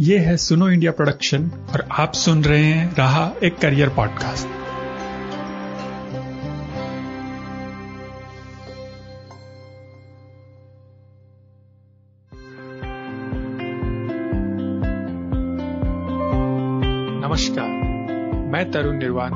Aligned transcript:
ये 0.00 0.18
है 0.18 0.36
सुनो 0.36 0.68
इंडिया 0.68 0.92
प्रोडक्शन 0.92 1.50
और 1.72 1.88
आप 1.92 2.12
सुन 2.12 2.44
रहे 2.44 2.64
हैं 2.64 2.94
रहा 2.94 3.34
एक 3.44 3.58
करियर 3.58 3.88
पॉडकास्ट। 3.88 4.46
नमस्कार, 17.24 17.68
मैं 18.48 18.70
तरुण 18.70 18.98
निर्वाण, 18.98 19.32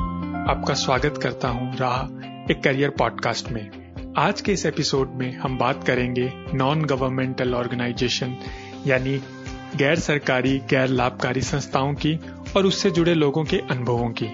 आपका 0.51 0.75
स्वागत 0.75 1.21
करता 1.23 1.49
हूँ 1.49 1.77
राह 1.77 2.53
एक 2.53 2.63
करियर 2.63 2.91
पॉडकास्ट 2.91 3.51
में। 3.51 3.71
आज 4.19 4.41
के 4.41 4.53
इस 4.53 4.67
एपिसोड 4.67 5.11
में 5.11 5.39
हम 5.39 5.59
बात 5.59 5.85
करेंगे 5.85 6.33
नॉन 6.55 6.85
गवर्नमेंटल 6.85 7.55
ऑर्गेनाइजेशन 7.55 8.37
यानी 8.87 9.21
गैर 9.77 9.99
सरकारी 9.99 10.59
गैर 10.59 10.89
लाभकारी 10.89 11.41
संस्थाओं 11.41 11.95
की 11.95 12.21
और 12.57 12.67
उससे 12.67 12.91
जुड़े 12.91 13.15
लोगों 13.15 13.45
के 13.45 13.57
अनुभवों 13.57 14.09
की। 14.11 14.27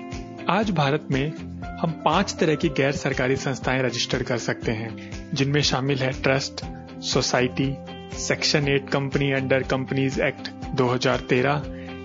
आज 0.48 0.70
भारत 0.70 1.08
में 1.10 1.32
हम 1.80 2.02
पाँच 2.04 2.36
तरह 2.40 2.54
की 2.54 2.68
गैर 2.68 2.92
सरकारी 2.92 3.36
संस्थाएँ 3.36 3.82
रजिस्टर 3.82 4.22
कर 4.22 4.38
सकते 4.38 4.72
हैं, 4.72 5.10
जिनमें 5.34 5.60
शामिल 5.62 5.98
है 5.98 6.22
trust, 6.22 6.64
society, 7.02 7.76
section 8.18 8.64
8 8.64 8.90
company 8.90 9.32
under 9.32 9.62
companies 9.62 10.20
act 10.22 10.48
2013 10.76 11.62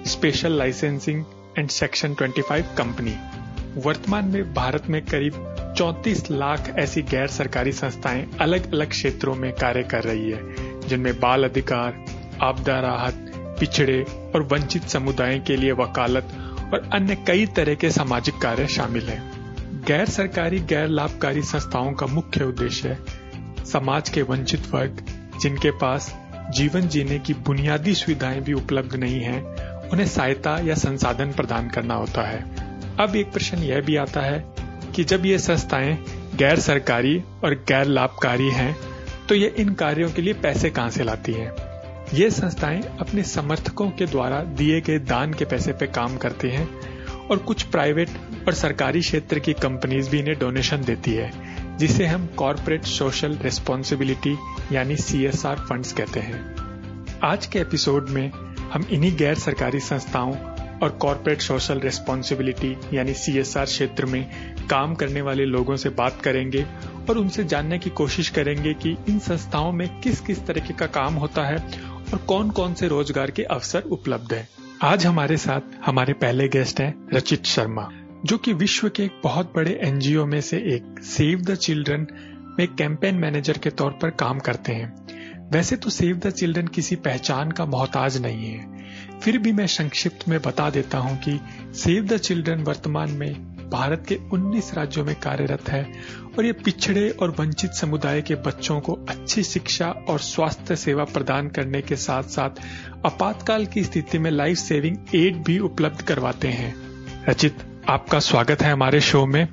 special 0.07 0.52
licensing 0.52 1.26
and 1.57 1.70
section 1.70 2.13
25 2.13 2.66
company. 2.77 3.16
वर्तमान 3.77 4.26
में 4.26 4.54
भारत 4.54 4.84
में 4.90 5.02
करीब 5.05 5.34
34 5.77 6.32
लाख 6.32 6.73
ऐसी 6.79 7.02
गैर 7.02 7.27
सरकारी 7.27 7.71
संस्थाएँ 7.71 8.27
अलग 8.41 8.73
अलग 8.73 8.90
क्षेत्रों 8.90 9.35
में 9.35 9.52
कार्य 9.52 9.84
कर 9.84 10.04
रही 10.04 10.32
है, 10.32 10.55
जिनमें 10.88 11.20
बाल 11.20 11.43
अधिकार 11.43 12.01
आपदा 12.41 12.80
राहत, 12.80 13.31
पिछड़े 13.59 14.02
और 14.36 14.44
वंचित 14.44 14.84
समुदाय 14.84 15.40
के 15.40 15.57
लिए 15.57 15.71
वकालत 15.71 16.29
और 16.74 16.90
अन्य 16.93 17.15
कई 17.27 17.46
तरह 17.46 17.76
के 17.76 17.90
सामाजिक 17.91 18.38
कार्य 18.38 18.68
शामिल 18.68 19.10
हैं। 19.10 19.84
गैर 19.88 20.05
सरकारी, 20.05 20.60
गैर 20.60 20.88
लाभकारी 20.88 21.41
संस्थाओं 21.41 21.91
का 21.93 22.05
मुख्य 22.05 22.43
उद्देश्य 22.43 22.98
समाज 23.65 24.10
के 24.10 24.21
वंचित 24.21 24.68
वर्ग, 24.68 25.05
जिनके 25.41 25.71
पास 25.71 26.15
जीवन 26.55 26.88
जीने 26.88 27.20
की 27.20 27.34
बुनियादी 27.34 27.93
सुविधाएँ 27.96 28.41
भी 28.41 28.54
उपलब्ध 28.54 28.96
नहीं 28.96 29.20
है, 29.20 29.41
उन्हें 29.93 30.08
सहायता 30.08 30.58
या 30.60 30.76
संसाधन 30.76 31.32
प्रदान 31.32 31.70
करना 31.70 31.93
होता 31.93 32.21
है 32.21 32.43
अब 32.99 33.15
एक 33.15 33.32
प्रश्न 33.32 33.58
यह 33.58 33.82
भी 33.82 33.96
आता 33.96 34.21
है 34.21 34.43
कि 34.96 35.04
जब 35.04 35.26
ये 35.26 35.37
संस्थाएँ 35.40 35.98
गैर 36.35 36.60
सरकारी 36.60 37.24
और 37.43 37.54
गैर 37.68 37.85
लाभकारी 37.85 38.49
हैं 38.49 38.76
तो 39.30 39.35
ये 39.35 39.54
इन 39.58 39.74
कार्यों 39.74 40.10
के 40.10 40.21
लिए 40.21 40.34
पैसे 40.34 40.70
कहाँ 40.70 40.90
से 40.90 41.04
लाती 41.04 41.34
हैं 41.34 41.71
ये 42.13 42.31
संस्थाएँ 42.31 42.81
अपने 42.99 43.23
समर्थकों 43.23 43.90
के 43.90 44.05
द्वारा 44.05 44.43
दिए 44.43 44.81
गए 44.81 44.99
दान 44.99 45.34
के 45.34 45.45
पैसे 45.45 45.73
पे 45.73 45.87
काम 45.87 46.18
करती 46.18 46.48
हैं 46.48 46.68
और 47.27 47.37
कुछ 47.37 47.63
प्राइवेट 47.63 48.09
और 48.48 48.53
सरकारी 48.53 49.01
क्षेत्र 49.01 49.40
की 49.40 49.53
कंपनीज़ 49.53 50.09
भी 50.09 50.20
इन्हें 50.20 50.40
डोनेशन 50.40 50.84
देती 50.84 51.12
है, 51.12 51.31
जिसे 51.77 52.05
हम 52.05 52.27
कॉरपोरेट 52.27 52.84
सोशल 52.84 53.37
रिस्पॉन्सिबिलिटी 53.41 54.37
यानी 54.71 54.95
सी 54.95 55.27
फंड्स 55.29 55.93
कहते 55.93 56.20
हैं। 56.20 56.55
आज 57.23 57.45
के 57.45 57.59
एपिसोड 57.59 58.09
में 58.09 58.31
हम 58.73 58.85
इन्हीं 58.91 59.18
गैर 59.18 59.35
सरकारी 59.35 59.79
संस्थाओं 59.79 60.34
और 60.84 60.90
कॉरपोरेट 60.90 61.41
सोशल 61.41 61.79
रिस्पॉन्सिबिलिटी 61.79 62.77
यानी 62.93 63.13
सी 63.13 63.37
एस 63.37 63.57
आर 63.57 63.65
क्षेत्र 63.65 64.06
में 64.06 64.31
काम 64.69 64.96
करने 64.96 65.22
वाले 65.22 65.46
लोगों 65.46 65.75
से 65.75 65.90
बात 65.90 66.22
करेंगे 66.22 66.66
और 67.09 67.18
उनसे 67.18 67.44
जानने 67.44 67.79
की 67.79 67.90
कोशिश 67.90 68.29
करेंगे 68.29 68.73
कि 68.73 68.97
इन 69.09 69.19
संस्थाओं 69.19 69.72
में 69.72 70.00
किस 70.00 70.19
किस 70.19 70.46
तरीके 70.46 70.73
का 70.73 70.85
काम 70.85 71.13
होता 71.13 71.44
है 71.44 71.91
और 72.13 72.19
कौन 72.19 72.50
कौन 72.50 72.73
से 72.73 72.88
रोज़गार 72.88 73.31
के 73.31 73.44
अवसर 73.44 73.81
उपलब्ध 73.91 74.34
हैं। 74.34 74.47
आज 74.84 75.06
हमारे 75.06 75.38
साथ 75.38 75.75
हमारे 75.85 76.13
पहले 76.13 76.47
गेस्ट 76.47 76.79
हैं 76.79 76.94
रचित 77.13 77.45
शर्मा, 77.45 77.88
जो 78.25 78.38
कि 78.38 78.53
विश्व 78.53 78.90
के 78.90 79.03
एक 79.03 79.22
बहुत 79.24 79.53
बड़े 79.56 79.80
एनजीओ 79.84 80.25
में 80.25 80.41
से 80.41 80.58
एक 80.75 81.00
सेव 81.03 81.41
द 81.41 81.56
चिल्ड्रन 81.56 82.08
में 82.59 82.68
कैंपेन 82.75 83.16
मैनेजर 83.16 83.58
के 83.58 83.69
तौर 83.69 83.91
पर 83.91 84.09
काम 84.09 84.40
करते 84.40 84.72
हैं 84.72 85.50
वैसे 85.53 85.75
तो 85.75 85.90
सेव 85.90 86.18
द 86.18 86.30
चिल्ड्रन 86.30 86.68
किसी 86.68 86.96
पहचान 86.96 87.52
का 87.52 87.66
मोहताज 87.66 88.18
नहीं 88.22 88.52
है 88.52 89.19
फिर 89.19 89.38
भी 89.38 89.52
मैं 89.52 89.68
संक्षिप्त 89.68 90.28
में 90.28 90.40
बता 90.41 90.69
देता 90.69 90.97
हूँ 90.97 91.18
कि 91.18 91.40
सेव 91.74 92.06
द 92.06 92.18
चिल्ड्रन 92.18 92.63
वर्तमान 92.63 93.12
में 93.12 93.61
भारत 93.72 94.06
के 94.08 94.20
19 94.34 94.74
राज्यों 94.74 95.06
में 95.06 95.16
कार्यरत 95.16 95.70
है 95.70 95.92
और 96.38 96.46
ये 96.46 96.52
पिछड़े 96.52 97.09
और 97.09 97.36
वंचित 97.40 97.72
समुदाय 97.72 98.22
के 98.22 98.36
बच्चों 98.36 98.80
को 98.80 98.94
अच्छी 99.09 99.44
शिक्षा 99.44 99.88
और 99.88 100.20
स्वास्थ्य 100.20 100.76
सेवा 100.76 101.04
प्रदान 101.04 101.48
करने 101.48 101.81
के 101.81 101.96
साथ 101.96 102.24
साथ 102.24 102.50
आपातकाल 103.06 103.66
की 103.66 103.84
स्थिति 103.84 104.20
में 104.20 104.31
लाइफ 104.31 104.58
सेविंग 104.58 104.98
एड 105.16 105.44
भी 105.44 105.60
उपलब्ध 105.60 106.02
करवाते 106.02 106.48
हैं। 106.48 106.76
रचित, 107.30 107.58
आपका 107.90 108.20
स्वागत 108.20 108.62
है 108.62 108.72
हमारे 108.72 109.02
शो 109.02 109.26
में। 109.26 109.48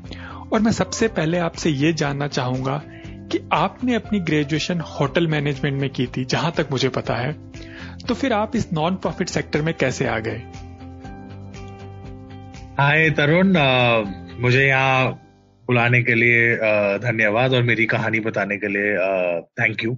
और 0.53 0.61
मैं 0.61 0.73
सबसे 0.73 1.09
पहले 1.09 1.39
आपसे 1.39 1.71
ये 1.71 1.93
जानना 1.93 2.29
चाहूँगा 2.29 2.83
कि 3.07 3.49
आपने 3.53 3.95
अपनी 3.95 4.21
ग्रेजुएशन 4.21 4.81
होटल 4.81 5.27
मैनेजमेंट 5.27 5.81
में 5.81 5.91
की 5.91 6.07
थी, 6.07 6.25
जहाँ 6.25 6.53
तक 6.53 6.69
मुझे 6.71 6.89
पता 6.89 7.15
है। 7.15 7.33
तो 8.09 8.15
फिर 8.15 8.33
आप 8.33 8.57
इस 8.57 8.73
नॉन 8.73 8.95
प्रॉफिट 8.95 9.29
सेक्टर 9.29 9.63
में 9.63 9.75
कैसे 9.75 10.07
आ 10.07 10.19
गए? 10.19 10.43
हाय 12.79 13.09
तरुण 13.11 13.49
मुझे 14.41 14.67
यहाँ 14.67 15.11
बुलाने 15.69 16.03
के 16.03 16.15
लिए 16.15 16.55
धन्यवाद 16.99 17.55
और 17.55 17.63
मेरी 17.63 17.87
कहानी 17.87 18.21
बताने 18.21 18.57
के 18.57 18.69
लिए 18.69 18.93
थैंक 19.61 19.83
यू 19.85 19.93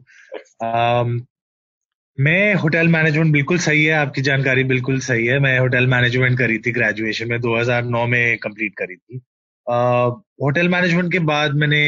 मैं 2.18 2.54
होटल 2.62 2.88
मैनेजमेंट 2.88 3.32
बिल्कुल 3.32 3.58
सही 3.58 3.84
है, 3.84 3.92
आपकी 3.94 4.22
जानकारी 4.22 4.64
बिल्कुल 4.64 4.98
सही 5.00 5.26
है। 5.26 5.38
मैं 5.38 5.58
होटल 5.58 5.86
मैनेजमेंट 5.86 6.38
करी 6.38 6.58
थी 6.58 6.72
ग्रेजुएशन 6.72 7.28
में 7.28 7.38
2009 7.41 8.06
में 8.06 8.38
कंप्लीट 8.38 8.74
करी 8.78 8.97
थी। 8.97 9.20
होटल 10.42 10.68
मैनेजमेंट 10.68 11.12
के 11.12 11.18
बाद 11.32 11.54
मैंने 11.54 11.82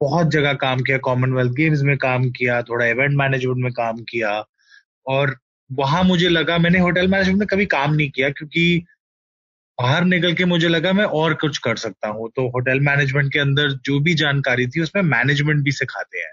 बहुत 0.00 0.30
जगह 0.30 0.52
काम 0.62 0.80
किया 0.80 0.98
कॉमनवेल्थ 1.08 1.52
गेम्स 1.54 1.82
में 1.82 1.96
काम 1.98 2.30
किया, 2.30 2.62
थोड़ा 2.62 2.86
इवेंट 2.86 3.16
मैनेजमेंट 3.18 3.64
में 3.64 3.72
काम 3.72 3.98
किया 4.10 4.30
और 5.06 5.36
वहाँ 5.70 6.04
मुझे 6.04 6.28
लगा, 6.28 6.58
मैंने 6.58 6.78
होटल 6.78 7.08
मैनेजमेंट 7.08 7.38
में 7.38 7.46
कभी 7.48 7.66
काम 7.66 7.94
नहीं 7.94 8.10
किया 8.10 8.30
क्योंकि 8.30 8.84
बाहर 9.80 10.04
निकल 10.04 10.34
के 10.34 10.44
मुझे 10.44 10.68
लगा 10.68 10.92
मैं 10.92 11.04
और 11.18 11.34
कुछ 11.34 11.58
कर 11.58 11.76
सकता 11.76 12.08
हूँ। 12.08 12.28
तो 12.36 12.46
होटल 12.48 12.80
मैनेजमेंट 12.80 13.32
के 13.32 13.38
अंदर 13.38 13.70
जो 13.84 13.98
भी 14.00 14.14
जानकारी 14.14 14.66
थी, 14.66 14.80
उसमें 14.80 15.02
मैनेजमेंट 15.02 15.62
भी 15.64 15.72
सिखाते 15.72 16.18
हैं। 16.18 16.32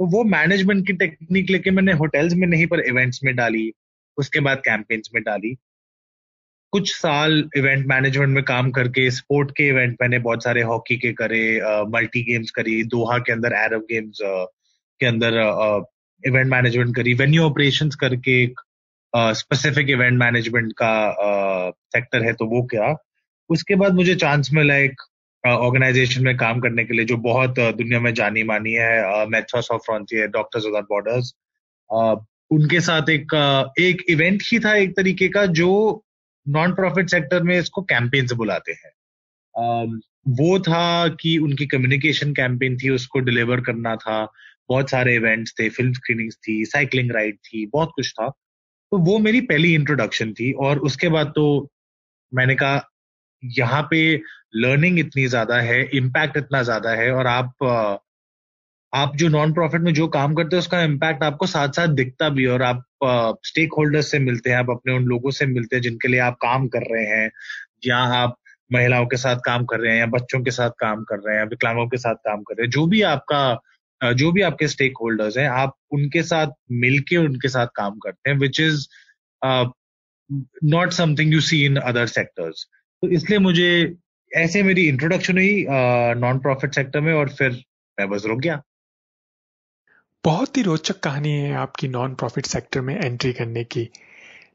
तो 0.00 0.06
वो 0.06 0.22
मैनेजमेंट 0.24 0.86
की 0.86 0.92
टेक्निक 0.94 1.50
लेके 1.50 1.70
मैंने 1.70 1.92
होटल्स 1.92 2.34
में 2.34 2.46
नहीं, 2.46 2.66
पर 2.66 2.80
इवेंट्स 2.80 3.20
में 3.24 3.34
डाली, 3.36 3.72
उसके 4.18 4.40
बाद 4.40 4.58
कैंपेन्स 4.64 5.10
में 5.14 5.22
डाली। 5.22 5.54
कुछ 6.72 6.94
साल 6.94 7.32
इवेंट 7.56 7.86
मैनेजमेंट 7.86 8.34
में 8.34 8.42
काम 8.44 8.70
करके, 8.70 9.10
स्पोर्ट 9.10 9.50
के 9.50 9.68
इवेंट 9.68 9.96
मैंने 10.02 10.18
बहुत 10.18 10.44
सारे 10.44 10.62
हॉकी 10.62 10.96
के 10.96 11.12
करे 11.12 11.60
मल्टी 11.90 12.22
गेम्स 12.22 12.50
करी, 12.50 12.82
दोहा 12.84 13.18
के 13.18 13.32
अंदर 13.32 13.52
अरब 13.54 13.86
गेम्स 13.90 14.18
के 14.22 15.06
अंदर 15.06 15.38
इवेंट 16.22 16.50
मैनेजमेंट 16.50 16.94
करी, 16.96 17.14
वेन्यू 17.14 17.42
ऑपरेशंस 17.42 17.94
करके 17.94 18.46
स्पेसिफिक 19.16 19.90
इवेंट 19.90 20.18
मैनेजमेंट 20.18 20.72
का 20.72 20.90
सेक्टर 21.70 22.20
uh, 22.20 22.26
है 22.26 22.32
तो 22.32 22.46
वो 22.46 22.62
क्या? 22.62 22.94
उसके 23.50 23.74
बाद 23.74 23.94
मुझे 23.94 24.14
चांस 24.14 24.50
मिला 24.52 24.76
एक 24.76 25.02
ऑर्गेनाइजेशन 25.46 26.20
uh, 26.20 26.26
में 26.26 26.36
काम 26.36 26.60
करने 26.60 26.84
के 26.84 26.94
लिए 26.94 27.04
जो 27.04 27.16
बहुत 27.16 27.50
uh, 27.50 27.76
दुनिया 27.76 28.00
में 28.00 28.14
जानी 28.14 28.42
मानी 28.42 28.72
है 28.72 29.26
मेथोस 29.26 29.70
of 29.70 29.80
frontier 29.80 30.26
doctors 30.26 30.64
without 30.64 30.84
borders 30.84 31.32
उनके 32.50 32.80
साथ 32.80 33.10
एक 33.10 33.34
एक 33.78 34.02
इवेंट 34.08 34.42
ही 34.52 34.58
था 34.58 34.74
एक 34.74 34.96
तरीके 34.96 35.28
का 35.28 35.46
जो 35.46 36.04
नॉन 36.48 36.72
प्रॉफिट 36.74 37.10
सेक्टर 37.10 37.42
में 37.42 37.58
इसको 37.58 37.82
कैंपेन 37.82 38.26
से 38.26 38.34
बुलाते 38.34 38.72
हैं। 38.72 38.90
वो 40.28 40.58
था 40.60 41.08
कि 41.08 41.38
उनकी 41.38 41.66
कम्युनिकेशन 41.66 42.32
कैंपेन 42.32 42.76
थी 42.76 42.90
उसको 42.90 43.20
डिलीवर 43.20 43.60
करना 43.60 43.96
था। 43.96 44.24
बहुत 44.68 44.90
सारे 44.90 45.14
इवेंट्स 45.14 45.54
थे 45.60 45.68
फ़िल्म 45.68 45.92
स्क्रीनिंग्स 45.92 46.36
थी 46.48 46.64
साइकिलिंग 46.64 47.10
राइड 47.12 47.36
थी 47.36 47.66
बहुत 47.66 47.92
कुछ 47.94 48.12
था। 48.12 48.32
तो 48.92 48.98
वो 48.98 49.18
मेरी 49.18 49.40
पहली 49.40 49.74
इंट्रोडक्शन 49.74 50.32
थी 50.32 50.52
और 50.66 50.78
उसके 50.88 51.08
बाद 51.08 51.32
तो 51.36 51.44
मैंने 52.32 52.54
कहा, 52.54 52.82
यहाँ 53.42 53.82
पे 53.90 54.00
लर्निंग 54.56 54.98
इतनी 54.98 55.26
ज़्यादा 55.28 55.56
है 55.60 55.82
इम्पैक्ट 55.96 56.36
इतना 56.36 56.62
ज़्यादा 56.62 56.90
है 56.90 57.10
और 57.12 57.26
आप 57.26 58.00
आप 58.92 59.16
जो 59.16 59.28
नॉन 59.28 59.52
प्रॉफिट 59.54 59.80
में 59.82 59.92
जो 59.94 60.06
काम 60.08 60.34
करते 60.34 60.56
हैं, 60.56 60.58
उसका 60.60 60.82
इम्पैक्ट 60.82 61.22
आपको 61.24 61.46
साथ 61.46 61.68
साथ 61.76 61.88
दिखता 61.94 62.28
भी 62.28 62.44
है 62.44 62.50
और 62.50 62.62
आप 62.62 62.84
स्टेक 63.46 63.72
होल्डर्स 63.78 64.10
से 64.10 64.18
मिलते 64.18 64.50
हैं, 64.50 64.56
आप 64.58 64.70
अपने 64.70 64.92
उन 64.96 65.04
लोगों 65.04 65.30
से 65.30 65.46
मिलते 65.46 65.76
हैं 65.76 65.82
जिनके 65.82 66.08
लिए 66.08 66.20
आप 66.20 66.36
काम 66.42 66.66
कर 66.68 66.82
रहे 66.92 67.04
हैं, 67.06 67.30
या 67.86 67.96
आप 68.16 68.36
महिलाओं 68.70 69.06
के 69.06 69.16
साथ 69.16 69.36
काम 69.46 69.64
कर 69.66 69.80
रहे 69.80 69.92
हैं, 69.92 69.98
या 70.00 70.06
बच्चों 70.08 70.40
के 70.44 70.50
साथ 70.50 70.70
काम 70.80 71.02
कर 71.10 71.18
रहे 71.26 71.36
हैं 71.38 71.44
विकलांगों 71.48 71.86
के 71.88 71.96
साथ 71.98 72.14
काम 72.26 72.42
कर 72.42 72.54
रहे 72.54 72.64
हैं, 72.64 72.70
जो 72.70 72.86
भी 72.86 73.02
आपका 73.04 73.42
जो 74.02 74.30
भी 74.32 74.42
आपके 74.42 74.68
स्टेक 74.68 74.98
होल्डर्स 75.00 75.36
हैं, 75.38 75.48
आप 75.48 75.76
उनके 75.92 76.22
साथ 76.22 76.52
मिलके 76.72 77.16
उनके 77.16 77.48
साथ 77.48 77.66
काम 77.76 77.98
करते 77.98 78.30
हैं 78.30 78.38
which 78.38 78.60
is 78.60 78.86
not 80.64 80.92
something 80.92 81.32
you 81.32 81.40
see 81.40 81.64
in 81.66 81.76
other 81.76 82.06
sectors 82.06 82.66
तो 83.02 83.08
इसलिए 83.10 83.38
मुझे 83.38 83.68
ऐसे 84.32 84.62
मेरी 84.62 84.86
इंट्रोडक्शन 84.88 85.38
हुई 85.38 85.64
नॉन 86.20 86.38
प्रॉफिट 86.38 86.74
सेक्टर 86.74 87.00
में 87.00 87.12
और 87.14 87.28
फिर 87.28 87.62
मैं 87.98 88.08
बस 88.10 88.24
रुक 88.26 88.40
गया। 88.40 88.60
बहुत 90.24 90.56
ही 90.56 90.62
रोचक 90.62 90.98
कहानी 91.00 91.32
है 91.32 91.52
आपकी 91.56 91.88
नॉन 91.88 92.14
प्रॉफिट 92.14 92.46
सेक्टर 92.46 92.80
में 92.80 92.94
एंट्री 92.96 93.32
करने 93.32 93.64
की। 93.64 93.88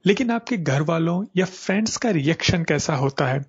लेकिन 0.06 0.32
आपके 0.32 0.58
घर 0.58 0.82
वालों 0.82 1.24
या 1.38 1.46
फ्रेंड्स 1.46 1.98
का 1.98 2.10
रिएक्शन 2.12 2.64
कैसा 2.64 2.96
होता 2.96 3.28
है? 3.28 3.46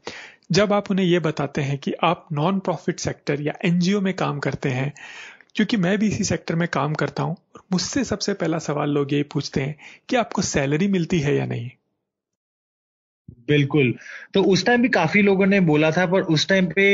जब 0.53 0.73
आप 0.73 0.91
उन्हें 0.91 1.07
यह 1.07 1.21
बताते 1.21 1.63
हैं 1.63 1.79
कि 1.79 1.93
आप 2.05 2.27
नॉन 2.33 2.59
प्रॉफिट 2.61 3.01
सेक्टर 3.01 3.41
या 3.41 3.55
एनजीओ 3.65 4.01
में 4.01 4.13
काम 4.15 4.39
करते 4.39 4.69
हैं 4.69 4.93
क्योंकि 5.57 5.77
मैं 5.77 5.99
भी 5.99 6.07
इसी 6.09 6.25
सेक्टर 6.25 6.55
में 6.55 6.67
काम 6.69 6.95
करता 6.95 7.23
हूँ, 7.23 7.37
और 7.57 7.63
मुझसे 7.73 8.05
सबसे 8.05 8.35
पहला 8.35 8.59
सवाल 8.59 8.91
लोग 8.91 9.13
यही 9.13 9.23
पूछते 9.33 9.61
हैं 9.61 9.77
कि 10.09 10.17
आपको 10.17 10.43
सैलरी 10.43 10.89
मिलती 10.89 11.21
है 11.21 11.37
या 11.37 11.47
नहीं? 11.47 11.71
बिल्कुल। 13.49 13.93
तो 14.35 14.43
उस 14.45 14.65
टाइम 14.67 14.83
भी 14.83 14.89
काफ़ी 14.89 15.23
लोगों 15.23 15.47
ने 15.47 15.61
बोला 15.61 15.91
था, 15.91 16.07
पर 16.07 16.23
उस 16.25 16.49
टाइम 16.49 16.67
पे, 16.67 16.87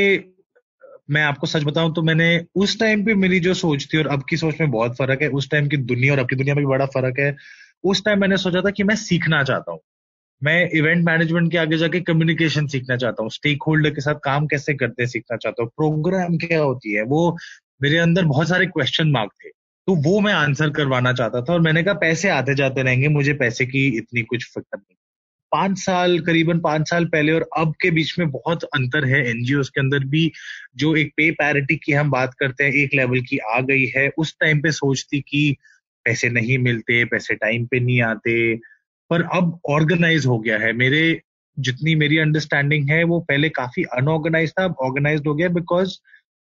मैं 1.10 1.22
आपको 1.22 1.46
सच 1.46 1.64
बताऊँ 1.64 1.92
तो 1.94 2.02
मैंने 2.02 2.26
उस 2.56 2.78
टाइम 2.80 3.04
पे 3.04 3.14
मेरी 3.14 3.40
जो 3.40 3.54
सोच 3.54 3.86
थी 3.94 3.98
और 3.98 4.06
अब 4.06 4.24
की 4.30 4.36
सोच 4.36 4.60
में 4.60 4.70
बहुत 4.70 4.96
फ़र्क 4.96 5.22
है, 5.22 5.28
उस 5.30 5.50
टाइम 5.50 5.68
की 5.68 5.76
दुनिया 5.76 6.12
और 6.12 6.18
अब 6.18 6.28
की 6.28 6.36
दुनिया 6.36 6.54
में 6.54 6.64
भी 6.64 6.68
बड़ा 6.70 6.86
फ़र्क 6.86 7.18
है। 7.18 7.34
उस 7.84 8.04
टाइम 8.04 8.20
मैंने 8.20 8.36
सोचा 8.36 8.60
था 8.60 8.70
कि 8.70 8.82
मैं 8.84 8.94
सीखना 8.96 9.42
चाहता 9.44 9.72
हूँ। 9.72 9.80
मैं 10.42 10.70
इवेंट 10.70 11.04
मैनेजमेंट 11.06 11.50
के 11.52 11.58
आगे 11.58 11.76
जाके 11.78 12.00
कम्युनिकेशन 12.02 12.66
सीखना 12.66 12.96
चाहता 12.96 13.22
हूँ। 13.22 13.30
स्टेक 13.30 13.62
होल्डर 13.68 13.90
के 13.90 14.00
साथ 14.00 14.14
काम 14.24 14.46
कैसे 14.46 14.74
करते 14.74 15.02
हैं 15.02 15.08
सीखना 15.08 15.36
चाहता 15.36 15.62
हूँ। 15.62 15.70
प्रोग्राम 15.76 16.36
क्या 16.38 16.60
होती 16.60 16.94
है? 16.94 17.02
वो 17.04 17.36
मेरे 17.82 17.98
अंदर 17.98 18.24
बहुत 18.24 18.48
सारे 18.48 18.66
क्वेश्चन 18.66 19.10
मार्क 19.10 19.30
थे। 19.44 19.48
तो 19.86 19.94
वो 19.94 20.20
मैं 20.20 20.32
आंसर 20.32 20.70
करवाना 20.70 21.12
चाहता 21.12 21.42
था 21.42 21.52
और 21.52 21.60
मैंने 21.60 21.82
कहा, 21.82 21.94
पैसे 21.94 22.28
आते 22.28 22.54
जाते 22.54 22.82
रहेंगे, 22.82 23.08
मुझे 23.08 23.32
पैसे 23.32 23.66
की 23.66 23.96
इतनी 23.96 24.22
कुछ 24.22 24.44
फ़िक्र 24.44 24.78
नहीं। 24.78 24.96
पाँच 25.52 25.78
साल, 25.78 26.20
करीबन 26.20 26.60
पाँच 26.60 26.90
साल 26.90 27.04
पहले 27.04 27.32
और 27.32 27.48
अब 27.56 27.74
के 27.80 27.90
बीच 27.90 28.18
में 28.18 28.30
बहुत 28.30 28.64
अंतर 28.64 29.04
है 29.04 29.30
एनजीओ 29.30 29.62
के 29.62 29.80
अंदर 29.80 29.98
भी। 29.98 30.32
जो 30.76 30.96
एक 30.96 31.12
पे 31.16 31.30
पैरिटी 31.30 31.76
की 31.76 31.92
हम 31.92 32.10
बात 32.10 32.34
करते 32.34 32.64
हैं, 32.64 32.72
एक 32.72 32.90
लेवल 32.94 33.20
की 33.20 33.38
आ 33.38 33.60
गई 33.60 33.86
है। 33.96 34.10
उस 34.18 34.36
टाइम 34.40 34.60
पे 34.60 34.72
सोचती 34.72 35.20
कि 35.20 35.56
पैसे 36.04 36.28
नहीं 36.28 36.58
मिलते, 36.58 37.04
पैसे 37.04 37.34
टाइम 37.34 37.66
पे 37.66 37.80
नहीं 37.80 38.02
आते। 38.02 38.56
पर 39.10 39.22
अब 39.22 39.60
ऑर्गेनाइज 39.68 40.26
हो 40.26 40.38
गया 40.38 40.58
है। 40.58 40.72
मेरे, 40.72 41.20
जितनी 41.58 41.94
मेरी 41.94 42.18
अंडरस्टैंडिंग 42.18 42.90
है, 42.90 43.04
वो 43.04 43.20
पहले 43.20 43.48
काफ़ी 43.48 43.82
अनऑर्गेनाइज 43.82 44.52
था, 44.52 44.64
अब 44.64 44.76
ऑर्गेनाइज 44.80 45.22
हो 45.26 45.34
गया 45.34 45.48
बिकॉज़ 45.48 45.98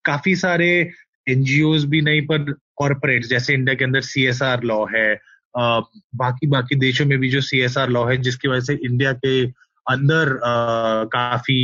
काफ़ी 0.06 0.36
सारे 0.36 0.92
एनजीओ 1.32 1.74
भी 1.88 2.02
नहीं 2.02 2.22
पर 2.28 2.52
कॉरपोरेट 2.76 3.26
जैसे 3.26 3.54
इंडिया 3.54 3.76
के 3.76 3.86
अंदर 3.86 4.02
सीएसआर 4.02 4.64
लॉ 4.64 4.86
है 4.86 5.08
बाकी 5.56 6.48
बाकी 6.48 6.76
देशों 6.76 7.06
में 7.06 7.18
भी 7.20 7.30
जो 7.30 7.42
सी 7.42 7.60
एस 7.62 7.78
आर 7.78 7.90
लॉ 7.90 8.06
है 8.06 8.18
जिसकी 8.18 8.48
वजह 8.48 8.66
से 8.66 8.74
इंडिया 8.86 9.14
के 9.14 9.44
अंदर 9.86 10.30
आ, 10.38 11.04
काफ़ी 11.06 11.58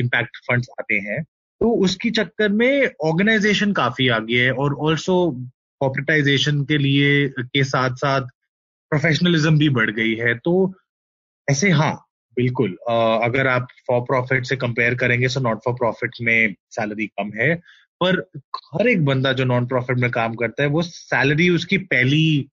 इम्पैक्ट 0.00 0.36
फंड्स 0.46 0.68
आते 0.80 0.94
हैं 0.94 1.22
तो 1.60 1.70
उसकी 1.84 2.10
चक्कर 2.10 2.48
में 2.52 2.90
ऑर्गेनाइजेशन 3.04 3.72
काफ़ी 3.72 4.08
आ 4.08 4.18
गई 4.18 4.34
है 4.34 4.52
और 4.52 4.74
ऑल्सो 4.80 5.16
कॉपरेटाइजेशन 5.80 6.64
के 6.64 6.78
लिए 6.78 7.28
के 7.40 7.64
साथ 7.64 7.94
साथ 7.96 8.26
प्रोफेशनलिज्म 8.92 9.58
भी 9.58 9.68
बढ़ 9.68 9.90
गई 9.90 10.14
है 10.14 10.34
तो 10.38 10.54
ऐसे 11.48 11.70
हाँ 11.70 11.94
बिल्कुल 12.36 12.76
अगर 13.24 13.46
आप 13.46 13.68
फॉर 13.86 14.00
प्रॉफिट 14.00 14.46
से 14.46 14.56
कंपेयर 14.56 14.94
करेंगे 14.94 15.28
तो 15.28 15.40
नॉट 15.40 15.60
फॉर 15.64 15.74
प्रॉफिट 15.74 16.10
में 16.20 16.54
सैलरी 16.70 17.06
कम 17.06 17.30
है 17.34 17.54
पर 18.02 18.18
हर 18.74 18.88
एक 18.88 19.04
बंदा 19.04 19.32
जो 19.32 19.44
नॉन 19.44 19.66
प्रॉफिट 19.66 19.98
में 19.98 20.10
काम 20.10 20.34
करता 20.34 20.62
है, 20.62 20.68
वो 20.68 20.82
सैलरी 20.82 21.48
उसकी 21.50 21.78
पहली 21.78 22.48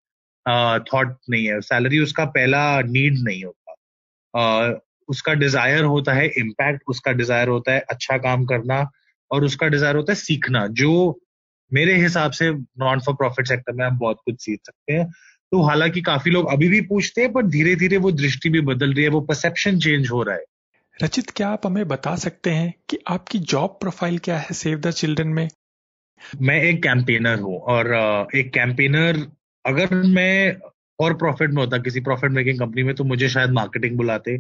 थॉट 0.86 1.16
नहीं 1.30 1.46
है। 1.46 1.60
सैलरी 1.62 2.00
उसका 2.00 2.26
पहला 2.28 2.82
नीड 2.82 3.18
नहीं 3.20 3.44
होता। 3.44 4.80
उसका 5.10 5.34
डिज़ायर 5.34 5.84
होता 5.84 6.14
है 6.14 6.28
इम्पैक्ट 6.38 6.82
उसका 6.88 7.12
डिज़ायर 7.12 7.48
होता 7.48 7.74
है 7.74 7.80
अच्छा 7.90 8.18
काम 8.18 8.46
करना 8.46 8.80
और 9.32 9.44
उसका 9.44 9.68
डिज़ायर 9.68 9.96
होता 9.96 10.12
है 10.12 10.16
सीखना। 10.16 10.66
जो 10.68 11.20
मेरे 11.72 11.96
हिसाब 11.96 12.32
से 12.32 12.50
नॉन 12.52 13.00
फॉर 13.00 13.16
प्रॉफिट 13.16 13.48
सेक्टर 13.48 13.74
में 13.74 13.86
आप 13.86 13.94
बहुत 13.94 14.22
कुछ 14.26 14.42
सीख 14.42 14.60
सकते 14.66 14.94
हैं। 14.94 15.06
तो 15.52 15.62
हालाँकि 15.62 16.02
काफ़ी 16.02 16.32
लोग 16.32 16.52
अभी 16.52 16.68
भी 16.70 16.82
पूछते 16.82 17.22
हैं, 17.22 17.32
पर 17.34 17.46
धीरे 17.48 17.76
धीरे 17.76 17.98
वो 17.98 18.12
दृष्टि 18.12 18.50
भी 18.50 18.62
बदल 18.62 18.94
रही 18.94 19.04
है, 19.04 19.10
वो 19.10 19.22
परसेप्शन 19.22 19.80
चेंज 19.80 20.10
हो 20.12 20.22
रहा 20.24 20.36
है। 20.36 20.44
रचित, 21.04 21.30
क्या 21.30 21.50
आप 21.50 21.66
हमें 21.66 21.88
बता 21.88 22.16
सकते 22.16 22.50
हैं 22.50 22.74
कि 22.90 22.98
आपकी 23.08 23.40
जॉब 23.40 23.78
प्रोफ़ाइल 23.82 24.18
क्या 24.18 24.38
है 24.38 24.54
सेव 24.54 24.80
द 24.80 24.92
चिल्ड्रन 24.92 25.28
में? 25.28 25.48
मैं 26.42 26.62
एक 26.62 26.84
कैंपेनर 26.84 27.40
हूँ 27.40 27.60
और 27.60 27.88
एक 28.36 28.54
कैंपेनर, 28.54 29.20
अगर 29.66 29.94
मैं 29.96 30.56
और 31.00 31.14
प्रॉफिट 31.14 31.50
में 31.50 31.64
होता, 31.64 31.78
किसी 31.78 32.00
प्रॉफिट 32.00 32.32
मेकिंग 32.32 32.60
कंपनी 32.60 32.84
में 32.84 32.96
तो 32.96 33.04
मुझे 33.04 33.30
शायद 33.30 33.50
मार्केटिंग 33.50 33.98
बुलाते। 33.98 34.38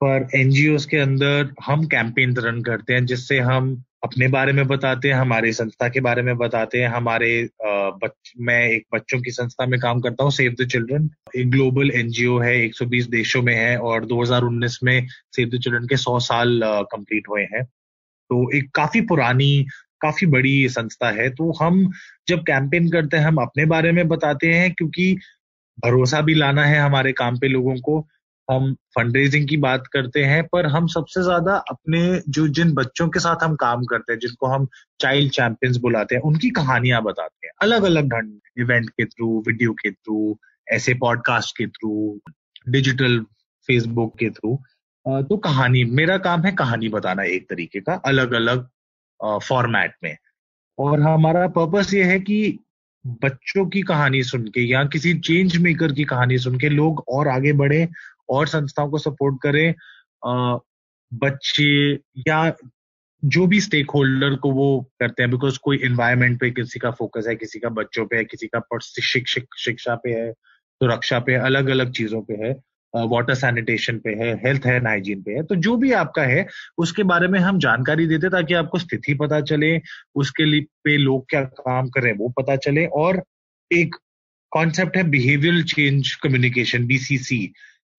पर 0.00 0.28
एनजीओ 0.34 0.78
के 0.90 0.96
अंदर 0.96 1.54
हम 1.64 1.84
कैंपेन 1.86 2.36
रन 2.36 2.62
करते 2.62 2.92
हैं, 2.92 3.04
जिससे 3.06 3.38
हम 3.40 3.84
अपने 4.04 4.26
बारे 4.28 4.52
में 4.52 4.66
बताते 4.66 5.08
हैं 5.08 5.14
हमारी 5.14 5.52
संस्था 5.52 5.88
के 5.88 6.00
बारे 6.00 6.22
में 6.22 6.36
बताते 6.36 6.78
हैं 6.78 6.88
हमारे 6.88 7.28
बच, 7.62 8.32
मैं 8.38 8.68
एक 8.68 8.86
बच्चों 8.94 9.20
की 9.20 9.30
संस्था 9.30 9.66
में 9.66 9.78
काम 9.80 10.00
करता 10.00 10.24
हूँ 10.24 10.32
सेव 10.32 10.56
द 10.60 10.66
चिल्ड्रन 10.68 11.08
एक 11.36 11.50
ग्लोबल 11.50 11.90
एनजीओ 11.90 12.38
है 12.38 12.54
120 12.68 13.08
देशों 13.10 13.42
में 13.42 13.54
है 13.54 13.76
और 13.78 14.04
2019 14.04 14.78
में 14.84 15.06
सेव 15.36 15.48
द 15.48 15.60
चिल्ड्रन 15.60 15.86
के 15.86 15.96
100 15.96 16.18
साल 16.20 16.60
कंप्लीट 16.64 17.28
हुए 17.28 17.42
हैं। 17.54 17.64
तो 17.64 18.50
एक 18.56 18.70
काफ़ी 18.74 19.00
पुरानी 19.00 19.66
काफ़ी 20.00 20.26
बड़ी 20.26 20.68
संस्था 20.68 21.10
है। 21.10 21.28
तो 21.30 21.52
हम 21.62 21.90
जब 22.28 22.42
कैंपेन 22.42 22.90
करते 22.90 23.16
हैं 23.16 23.24
हम 23.24 23.36
अपने 23.36 23.64
बारे 23.66 23.92
में 23.92 24.06
बताते 24.08 24.52
हैं 24.52 24.72
क्योंकि 24.74 25.12
भरोसा 25.78 26.20
भी 26.20 26.34
लाना 26.34 26.64
है 26.64 26.78
हमारे 26.78 27.12
काम 27.12 27.38
पे 27.38 27.48
लोगों 27.48 27.76
को। 27.76 28.06
हम 28.48 28.72
फंड 28.94 29.16
रेजिंग 29.16 29.48
की 29.48 29.56
बात 29.58 29.86
करते 29.86 30.24
हैं, 30.24 30.42
पर 30.44 30.66
हम 30.66 30.86
सबसे 30.86 31.22
ज़्यादा 31.22 31.54
अपने 31.70 32.00
जो 32.28 32.46
जिन 32.50 32.72
बच्चों 32.74 33.08
के 33.08 33.20
साथ 33.20 33.44
हम 33.44 33.54
काम 33.56 33.84
करते 33.84 34.12
हैं, 34.12 34.18
जिनको 34.20 34.46
हम 34.46 34.66
चाइल्ड 35.00 35.32
चैंपियंस 35.32 35.76
बुलाते 35.78 36.14
हैं, 36.14 36.22
उनकी 36.22 36.50
कहानियाँ 36.52 37.02
बताते 37.02 37.46
हैं। 37.46 37.52
अलग 37.62 37.84
अलग 37.84 38.08
ढंग 38.08 38.60
इवेंट 38.60 38.90
के 38.90 39.04
थ्रू 39.06 39.38
वीडियो 39.48 39.72
के 39.74 39.90
थ्रू 39.90 40.36
ऐसे 40.66 40.94
पॉडकास्ट 40.96 41.56
के 41.56 41.66
थ्रू 41.68 42.20
डिजिटल 42.68 43.18
फेसबुक 43.68 44.16
के 44.18 44.30
थ्रू 44.30 44.58
तो 45.06 45.36
कहानी, 45.36 45.84
मेरा 45.84 46.16
काम 46.18 46.42
है 46.42 46.52
कहानी 46.54 46.88
बताना 46.88 47.22
एक 47.24 47.48
तरीके 47.50 47.80
का 47.80 47.94
अलग 48.06 48.32
अलग 48.32 48.66
फॉर्मेट 49.42 49.94
में। 50.04 50.16
और 50.78 51.00
हमारा 51.00 51.46
पर्पस 51.50 51.92
ये 51.94 52.04
है 52.04 52.18
कि 52.20 52.58
बच्चों 53.22 53.64
की 53.66 53.82
कहानी 53.82 54.22
सुन 54.22 54.46
के 54.48 54.60
या 54.62 54.84
किसी 54.84 55.12
चेंज 55.18 55.56
मेकर 55.56 55.92
की 55.92 56.04
कहानी 56.04 56.38
सुन 56.38 56.58
के 56.58 56.68
लोग 56.68 57.04
और 57.08 57.28
आगे 57.28 57.52
बढ़े 57.52 57.86
और 58.28 58.46
संस्थाओं 58.48 58.90
को 58.90 58.98
सपोर्ट 58.98 59.36
करें 59.42 59.74
बच्चे 61.12 61.98
या 62.28 62.52
जो 63.22 63.46
भी 63.46 63.60
स्टेक 63.60 63.90
होल्डर 63.90 64.34
को 64.36 64.50
वो 64.52 64.68
करते 65.00 65.22
हैं 65.22 65.30
बिकॉज़ 65.30 65.58
कोई 65.62 65.76
इन्वायरमेंट 65.84 66.38
पे 66.40 66.50
किसी 66.50 66.78
का 66.80 66.90
फोकस 66.90 67.26
है, 67.28 67.34
किसी 67.36 67.58
का 67.58 67.68
बच्चों 67.70 68.06
पे 68.06 68.16
है, 68.16 68.24
किसी 68.24 68.46
का 68.54 68.60
शिक्षा 69.58 69.94
पे 69.94 70.10
है, 70.12 70.30
सुरक्षा 70.32 71.18
पे 71.20 71.34
अलग 71.36 71.68
अलग 71.70 71.92
चीज़ों 71.92 72.22
पे 72.22 72.34
है 72.44 72.52
वाटर 72.94 73.34
सैनिटेशन 73.34 73.98
पे 73.98 74.10
है 74.14 74.34
हेल्थ 74.38 74.66
एंड 74.66 74.86
हाइजीन 74.86 75.22
पे 75.22 75.32
है 75.32 75.42
तो 75.44 75.54
जो 75.56 75.76
भी 75.76 75.92
आपका 75.92 76.22
है, 76.22 76.46
उसके 76.78 77.02
बारे 77.02 77.28
में 77.28 77.38
हम 77.40 77.58
जानकारी 77.58 78.06
देते 78.06 78.28
ताकि 78.30 78.54
आपको 78.54 78.78
स्थिति 78.78 79.14
पता 79.14 79.40
चले, 79.42 79.80
उसके 80.14 80.44
लिए 80.44 80.60
पे 80.84 80.96
लोग 80.96 81.24
क्या 81.30 81.42
काम 81.42 81.88
कर 81.88 82.02
रहे 82.02 82.12
हैं 82.12 82.18
वो 82.18 82.28
पता 82.38 82.56
चले, 82.56 82.86
और 82.86 83.22
एक 83.70 83.96
कॉन्सेप्ट 84.52 84.96
है 84.96 85.02
बिहेवियरल 85.10 85.62
चेंज 85.64 86.14
कम्युनिकेशन 86.22 86.86
बीसीसी 86.86 87.52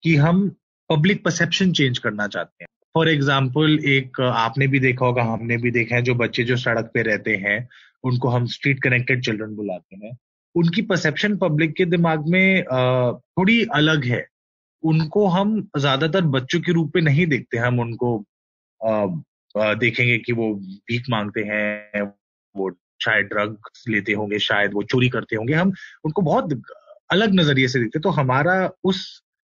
कि 0.05 0.15
हम 0.15 0.47
पब्लिक 0.89 1.24
परसेप्शन 1.24 1.71
चेंज 1.71 1.97
करना 1.97 2.27
चाहते 2.27 2.63
हैं। 2.63 2.67
फॉर 2.95 3.09
एग्ज़ाम्पल 3.09 3.79
एक 3.89 4.19
आपने 4.24 4.67
भी 4.67 4.79
देखा 4.79 5.05
होगा 5.05 5.24
हमने 5.24 5.57
भी 5.57 5.71
देखा 5.71 5.95
है 5.95 6.01
जो 6.01 6.15
बच्चे 6.15 6.43
जो 6.43 6.57
सड़क 6.57 6.91
पे 6.93 7.01
रहते 7.03 7.35
हैं 7.38 7.57
उनको 8.03 8.29
हम 8.29 8.45
स्ट्रीट 8.47 8.81
कनेक्टेड 8.83 9.24
चिल्ड्रन 9.25 9.55
बुलाते 9.55 9.95
हैं। 9.95 10.17
उनकी 10.55 10.81
परसेप्शन 10.81 11.38
पब्लिक 11.38 11.74
के 11.75 11.85
दिमाग 11.85 12.27
में 12.27 12.63
थोड़ी 12.63 13.63
अलग 13.75 14.05
है। 14.05 14.25
उनको 14.83 15.25
हम 15.27 15.59
ज़्यादातर 15.77 16.21
बच्चों 16.29 16.59
के 16.62 16.71
रूप 16.71 16.91
में 16.95 17.01
नहीं 17.01 17.25
देखते। 17.27 17.57
हम 17.57 17.79
उनको 17.79 18.17
आ, 18.81 19.05
देखेंगे 19.55 20.17
कि 20.17 20.33
वो 20.33 20.53
भीख 20.89 21.09
मांगते 21.09 21.41
हैं 21.41 22.01
वो 22.55 22.69
शायद 23.03 23.25
ड्रग्स 23.25 23.83
लेते 23.89 24.13
होंगे 24.13 24.39
शायद 24.39 24.74
वो 24.74 24.83
चोरी 24.83 25.09
करते 25.09 25.35
होंगे। 25.35 25.53
हम 25.53 25.74
उनको 26.05 26.21
बहुत 26.21 26.62
अलग 27.12 27.33
नज़रिए 27.33 27.67
से 27.67 27.79
देखते 27.79 28.00
तो 28.00 28.09
हमारा 28.09 28.55
उस 28.83 29.03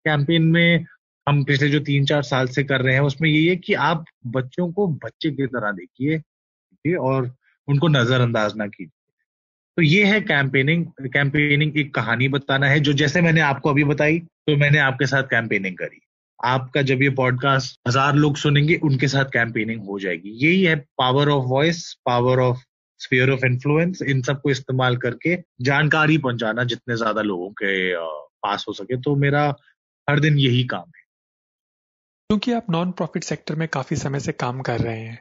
कैंपेन 0.05 0.43
में 0.49 0.85
हम 1.27 1.43
पिछले 1.45 1.69
जो 1.69 1.81
तीन 1.81 2.05
चार 2.07 2.23
साल 2.23 2.47
से 2.49 2.63
कर 2.65 2.81
रहे 2.81 2.95
हैं, 2.95 3.01
उसमें 3.03 3.29
यही 3.29 3.47
है 3.47 3.57
कि 3.57 3.75
आप 3.75 4.05
बच्चों 4.29 4.71
को 4.73 4.87
बच्चे 5.05 5.31
की 5.31 5.47
तरह 5.49 5.73
देखिए 5.73 6.97
और 6.97 7.31
उनको 7.69 7.89
नजरअंदाज 7.89 8.57
ना 8.57 8.67
कीजिए। 8.67 8.91
तो 9.77 9.83
ये 9.83 10.05
है 10.05 10.21
कैंपेनिंग 10.21 10.85
कैंपेनिंग 11.05 11.77
एक 11.79 11.95
कहानी 11.95 12.29
बताना 12.29 12.69
है, 12.69 12.81
जो 12.81 12.93
जैसे 12.93 13.21
मैंने 13.23 13.41
आपको 13.43 13.71
अभी 13.71 13.85
बताई 13.85 14.19
तो 14.19 14.57
मैंने 14.57 14.79
आपके 14.81 15.07
साथ 15.07 15.23
कैंपेनिंग 15.31 15.77
करी। 15.77 16.01
आपका 16.41 16.83
जब 16.83 17.03
ये 17.03 17.11
पॉडकास्ट 17.13 17.79
हज़ार 17.89 18.15
लोग 18.17 18.37
सुनेंगे, 18.37 18.75
उनके 18.77 19.09
साथ 19.09 19.25
कैंपेनिंग 19.33 19.83
हो 19.85 19.99
जाएगी। 19.99 20.31
यही 20.45 20.63
है 20.63 20.77
power 20.99 21.29
of 21.29 21.45
voice 21.49 21.83
power 22.07 22.41
of 22.41 22.59
sphere 23.01 23.31
of 23.31 23.45
influence 23.47 24.03
इन 24.03 24.23
सबको 24.23 24.51
इस्तेमाल 24.51 24.97
करके 24.97 25.37
जानकारी 25.63 26.19
पहुंचाना 26.19 26.65
जितने 26.65 26.97
ज़्यादा 26.97 27.23
लोगों 27.23 27.51
के 27.63 27.95
पास 28.43 28.65
हो 28.69 28.73
सके। 28.73 28.97
तो 28.97 29.15
मेरा 29.17 29.51
हर 30.11 30.21
दिन 30.21 30.39
यही 30.39 30.65
काम 30.65 30.91
है। 30.97 31.03
क्योंकि 32.31 32.53
आप 32.53 32.67
नॉन 32.71 32.91
प्रॉफिट 32.93 33.25
सेक्टर 33.25 33.55
में 33.55 33.67
काफ़ी 33.69 33.97
समय 33.97 34.21
से 34.21 34.33
काम 34.33 34.61
कर 34.61 34.81
रहे 34.81 34.99
हैं 34.99 35.19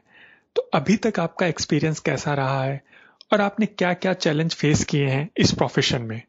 तो 0.56 0.62
अभी 0.74 0.96
तक 0.96 1.18
आपका 1.20 1.46
एक्सपीरियंस 1.46 2.00
कैसा 2.00 2.34
रहा 2.34 2.62
है 2.64 2.80
और 3.32 3.40
आपने 3.40 3.66
क्या 3.66 3.92
क्या 3.94 4.12
चैलेंज 4.12 4.54
फेस 4.54 4.84
किए 4.84 5.06
हैं 5.06 5.28
इस 5.38 5.52
प्रोफेशन 5.52 6.02
में? 6.02 6.22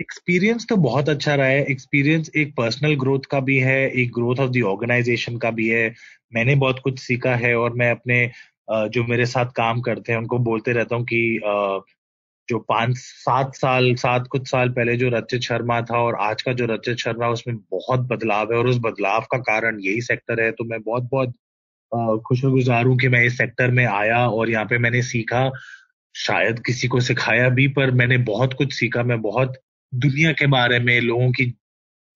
एक्सपीरियंस 0.00 0.66
तो 0.68 0.76
बहुत 0.76 1.08
अच्छा 1.08 1.34
रहा 1.34 1.46
है। 1.46 1.64
एक्सपीरियंस 1.64 2.30
एक 2.36 2.54
पर्सनल 2.56 2.94
ग्रोथ 2.94 3.20
का 3.30 3.40
भी 3.40 3.58
है 3.58 3.78
एक 3.92 4.12
ग्रोथ 4.12 4.36
ऑफ़ 4.36 4.50
द 4.50 4.62
ऑर्गेनाइजेशन 4.62 5.36
का 5.36 5.50
भी 5.50 5.68
है। 5.68 5.94
मैंने 6.32 6.54
बहुत 6.54 6.80
कुछ 6.84 6.98
सीखा 6.98 7.34
है 7.36 7.54
और 7.56 7.72
मैं 7.74 7.90
अपने 7.90 8.30
जो 8.70 9.04
मेरे 9.04 9.26
साथ 9.26 9.46
काम 9.46 9.80
करते 9.80 10.12
हैं 10.12 10.18
उनको 10.18 10.38
बोलते 10.38 10.72
रहता 10.72 10.96
हूँ 10.96 11.04
कि 11.04 11.40
जो 12.48 12.58
पाँच, 12.58 12.96
सात 12.96 13.54
साल, 13.54 13.94
सात 13.94 14.26
कुछ 14.26 14.50
साल 14.50 14.68
पहले 14.68 14.96
जो 14.96 15.08
रचित 15.08 15.40
शर्मा 15.40 15.82
था 15.82 15.98
और 15.98 16.16
आज 16.20 16.42
का 16.42 16.52
जो 16.52 16.66
रचित 16.66 16.96
शर्मा, 16.96 17.28
उसमें 17.28 17.56
बहुत 17.56 18.00
बदलाव 18.00 18.52
है 18.52 18.58
और 18.58 18.66
उस 18.66 18.78
बदलाव 18.78 19.20
का 19.20 19.38
कारण 19.38 19.80
यही 19.80 20.00
सेक्टर 20.00 20.42
है। 20.42 20.50
तो 20.50 20.64
मैं 20.64 20.82
बहुत 20.82 21.02
बहुत 21.02 21.34
खुशगुजार 22.26 22.84
हूँ 22.84 22.98
कि 22.98 23.08
मैं 23.08 23.24
इस 23.24 23.38
सेक्टर 23.38 23.70
में 23.70 23.84
आया 23.86 24.26
और 24.28 24.50
यहाँ 24.50 24.64
पे 24.64 24.78
मैंने 24.78 25.02
सीखा। 25.02 25.50
शायद 26.14 26.62
किसी 26.66 26.88
को 26.88 27.00
सिखाया 27.00 27.48
भी, 27.48 27.68
पर 27.68 27.90
मैंने 27.90 28.18
बहुत 28.18 28.54
कुछ 28.54 28.72
सीखा। 28.72 29.02
मैं 29.02 29.22
बहुत 29.22 29.52
दुनिया 29.94 30.32
के 30.32 30.46
बारे 30.46 30.78
में, 30.78 31.00
लोगों 31.00 31.30
की 31.30 31.44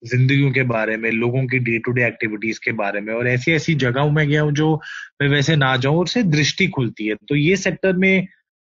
जिंदगियों 0.04 0.52
के 0.52 0.62
बारे 0.62 0.96
में, 0.96 1.10
लोगों 1.10 1.46
की 1.46 1.58
डे 1.58 1.78
टू 1.78 1.92
डे 1.92 2.06
एक्टिविटीज़ 2.06 2.60
के 2.64 2.72
बारे 2.72 3.00
में 3.00 3.14
और 3.14 3.28
ऐसी 3.28 3.52
ऐसी 3.52 3.74
जगहों 3.74 4.10
में 4.10 4.28
गया 4.28 4.42
हूँ 4.42 4.52
जो 4.52 4.80
मैं 5.22 5.28
वैसे 5.28 5.56
ना 5.56 5.76
जाऊँ 5.76 6.02
उससे 6.02 6.22
दृष्टि 6.22 6.66
खुलती 6.66 7.06
है। 7.06 7.14
तो 7.14 7.36
ये 7.36 7.56
सेक्टर 7.56 7.92
में 7.92 8.26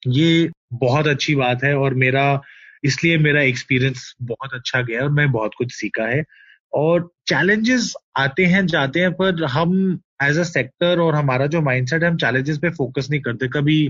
ये 0.09 0.50
बहुत 0.75 1.06
अच्छी 1.06 1.35
बात 1.35 1.64
है 1.64 1.75
और 1.76 1.94
मेरा 1.94 2.40
इसलिए 2.85 3.18
मेरा 3.18 3.42
एक्सपीरियंस 3.42 4.14
बहुत 4.23 4.54
अच्छा 4.54 4.80
गया 4.82 5.02
और 5.02 5.11
मैं 5.11 5.30
बहुत 5.32 5.52
कुछ 5.59 5.73
सीखा 5.73 6.06
है। 6.06 6.23
और 6.73 7.09
चैलेंजेस 7.28 7.94
आते 8.16 8.44
हैं 8.47 8.66
जाते 8.66 9.00
हैं 9.00 9.12
पर 9.12 9.44
हम 9.44 10.00
एज 10.23 10.38
अ 10.38 10.42
सेक्टर 10.42 11.00
और 11.00 11.14
हमारा 11.14 11.47
जो 11.47 11.61
माइंडसेट 11.62 12.02
है 12.02 12.09
हम 12.11 12.16
चैलेंजेस 12.16 12.59
पे 12.59 12.71
फोकस 12.71 13.09
नहीं 13.11 13.21
करते। 13.21 13.49
कभी 13.49 13.87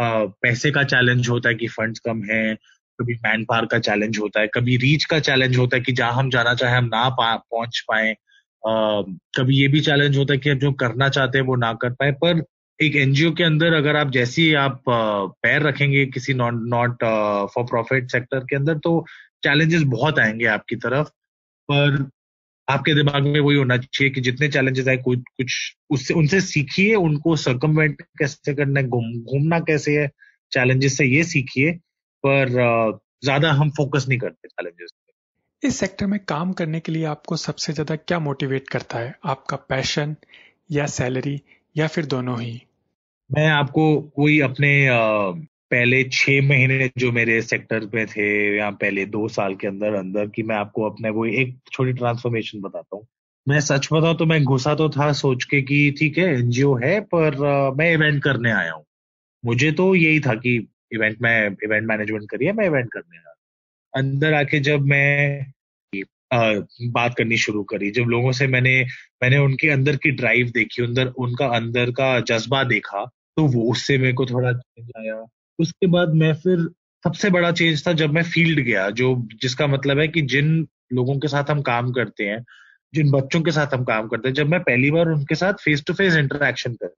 आ, 0.00 0.24
पैसे 0.42 0.70
का 0.70 0.82
चैलेंज 0.84 1.28
होता 1.28 1.48
है 1.48 1.54
कि 1.54 1.68
फंड्स 1.68 2.00
कम 2.00 2.22
है 2.24 2.54
कभी 2.98 3.14
मैन 3.14 3.44
पावर 3.44 3.66
का 3.66 3.78
चैलेंज 3.78 4.18
होता 4.18 4.40
है 4.40 4.48
कभी 4.54 4.76
रीच 4.76 5.04
का 5.04 5.18
चैलेंज 5.20 5.56
होता 5.56 5.76
है 5.76 5.82
कि 5.82 5.92
जहाँ 5.92 6.12
हम 6.12 6.30
जाना 6.30 6.54
चाहे 6.54 6.76
हम 6.76 6.84
ना 6.84 7.08
पा, 7.08 7.36
पहुँच 7.36 7.84
पाए। 7.88 8.14
कभी 9.36 9.56
ये 9.56 9.68
भी 9.68 9.80
चैलेंज 9.80 10.16
होता 10.18 10.34
है 10.34 10.38
कि 10.38 10.50
हम 10.50 10.58
जो 10.58 10.72
करना 10.72 11.08
चाहते 11.08 11.38
हैं 11.38 11.44
वो 11.44 11.56
ना 11.56 11.72
कर 11.74 11.90
पाए 11.90 12.12
पर 12.12 12.42
एक 12.82 12.96
एनजीओ 12.96 13.32
के 13.32 13.44
अंदर 13.44 13.72
अगर 13.72 13.96
आप 13.96 14.10
जैसे 14.10 14.42
ही 14.42 14.54
आप 14.54 14.82
पैर 14.88 15.62
रखेंगे 15.62 16.04
किसी 16.06 16.34
not 16.34 16.54
not 16.66 17.04
for 17.54 17.64
profit 17.64 18.10
sector 18.10 18.40
के 18.40 18.56
अंदर 18.56 18.78
तो 18.78 19.04
चैलेंजेस 19.44 19.82
बहुत 19.82 20.18
आएँगे 20.18 20.46
आपकी 20.46 20.76
तरफ़। 20.76 21.08
पर 21.68 22.10
आपके 22.68 22.94
दिमाग 22.94 23.22
में 23.22 23.38
वही 23.40 23.56
होना 23.56 23.76
चाहिए 23.76 24.10
कि 24.10 24.20
जितने 24.20 24.48
चैलेंजेस 24.48 24.88
आए, 24.88 24.96
कुछ 24.96 25.18
कुछ 25.18 25.76
उससे, 25.90 26.14
उनसे 26.14 26.40
सीखिए, 26.40 26.94
उनको 26.94 27.36
सर्कमवेंट 27.36 28.02
कैसे 28.18 28.54
करना 28.54 28.80
है 28.80 28.86
घूमना 28.88 29.60
कैसे 29.60 29.98
है, 29.98 30.08
चैलेंजेस 30.52 30.96
से 30.98 31.04
ये 31.04 31.24
सीखिए। 31.24 31.72
पर 32.24 32.48
ज़्यादा 33.24 33.52
हम 33.52 33.70
फोकस 33.70 34.06
नहीं 34.08 34.18
करते 34.18 34.48
चैलेंजेस 34.48 34.90
पे। 34.92 35.68
इस 35.68 35.76
सेक्टर 35.76 36.06
में 36.06 36.18
काम 36.24 36.52
करने 36.52 36.80
के 36.80 36.92
लिए 36.92 37.04
आपको 37.04 37.36
सबसे 37.36 37.72
ज़्यादा 37.72 37.96
क्या 37.96 38.18
मोटिवेट 38.18 38.68
करता 38.68 38.98
है? 38.98 39.14
आपका 39.24 39.56
पैशन 39.56 40.16
या 40.70 40.86
सैलरी 40.86 41.40
या 41.76 41.86
फिर 41.86 42.06
दोनों 42.06 42.40
ही? 42.40 42.60
मैं 43.32 43.46
आपको 43.48 43.84
कोई 44.16 44.38
अपने 44.40 44.70
पहले 45.70 46.02
छह 46.04 46.40
महीने 46.48 46.90
जो 46.98 47.10
मेरे 47.12 47.40
सेक्टर 47.42 47.88
में 47.94 48.06
थे 48.06 48.24
या 48.56 48.70
पहले 48.70 49.04
दो 49.06 49.28
साल 49.28 49.54
के 49.54 49.66
अंदर 49.66 49.94
अंदर 49.94 50.26
की 50.26 50.42
मैं 50.42 50.56
आपको 50.56 50.82
अपने 50.90 51.10
वो 51.10 51.24
एक 51.26 51.56
छोटी 51.72 51.92
ट्रांसफॉर्मेशन 51.92 52.60
बताता 52.60 52.96
हूँ। 52.96 53.06
मैं 53.46 53.60
सच 53.60 53.88
बताऊँ 53.92 54.16
तो 54.16 54.26
मैं 54.26 54.42
घुसा 54.44 54.74
तो 54.74 54.88
था 54.90 55.10
सोच 55.12 55.44
के 55.44 55.60
कि 55.62 55.78
ठीक 55.98 56.18
है 56.18 56.24
एनजीओ 56.34 56.74
है 56.74 57.00
पर 57.14 57.36
मैं 57.78 57.92
इवेंट 57.92 58.22
करने 58.22 58.50
आया 58.52 58.72
हूँ। 58.72 58.84
मुझे 59.44 59.70
तो 59.72 59.94
यही 59.94 60.20
था 60.20 60.34
कि 60.34 60.56
इवेंट 60.94 61.16
में 61.22 61.56
इवेंट 61.64 61.86
मैनेजमेंट 61.88 62.28
करिए 62.30 62.52
मैं 62.52 62.66
इवेंट 62.66 62.92
करने 62.92 63.16
आया। 63.18 63.34
अंदर 63.94 64.34
आके 64.34 64.60
जब 64.60 64.84
मैं 64.86 65.46
आ, 66.32 66.52
बात 66.90 67.14
करनी 67.18 67.36
शुरू 67.36 67.62
करी 67.64 67.90
जब 67.90 68.04
लोगों 68.08 68.32
से 68.32 68.46
मैंने 68.48 68.78
मैंने 69.22 69.38
उनके 69.38 69.70
अंदर 69.70 69.96
की 69.96 70.10
ड्राइव 70.10 70.50
देखी 70.54 70.82
अंदर 70.84 71.06
उनका 71.18 71.46
अंदर 71.56 71.90
का 71.90 72.18
जज्बा 72.20 72.62
देखा 72.64 73.10
तो 73.36 73.46
वो 73.46 73.70
उससे 73.72 73.98
मेरे 73.98 74.12
को 74.12 74.26
थोड़ा 74.26 74.52
चेंज 74.52 74.90
आया। 74.98 75.24
उसके 75.58 75.86
बाद 75.86 76.14
मैं 76.14 76.32
फिर, 76.34 76.68
सबसे 77.04 77.30
बड़ा 77.30 77.50
चेंज 77.52 77.86
था 77.86 77.92
जब 77.92 78.10
मैं 78.10 78.22
फ़ील्ड 78.22 78.60
गया, 78.60 78.90
जो, 78.90 79.28
जिसका 79.42 79.66
मतलब 79.66 79.98
है 79.98 80.08
कि 80.08 80.22
जिन 80.22 80.66
लोगों 80.92 81.18
के 81.18 81.28
साथ 81.28 81.50
हम 81.50 81.62
काम 81.62 81.92
करते 81.92 82.24
हैं, 82.24 82.44
जिन 82.94 83.10
बच्चों 83.10 83.40
के 83.40 83.50
साथ 83.50 83.74
हम 83.74 83.84
काम 83.84 84.08
करते 84.08 84.28
हैं, 84.28 84.34
जब 84.34 84.48
मैं 84.48 84.60
पहली 84.60 84.90
बार 84.90 85.08
उनके 85.08 85.34
साथ 85.34 85.54
फेस 85.54 85.84
टू 85.86 85.92
फेस 85.92 86.16
इंटरेक्शन 86.16 86.74
कर, 86.74 86.94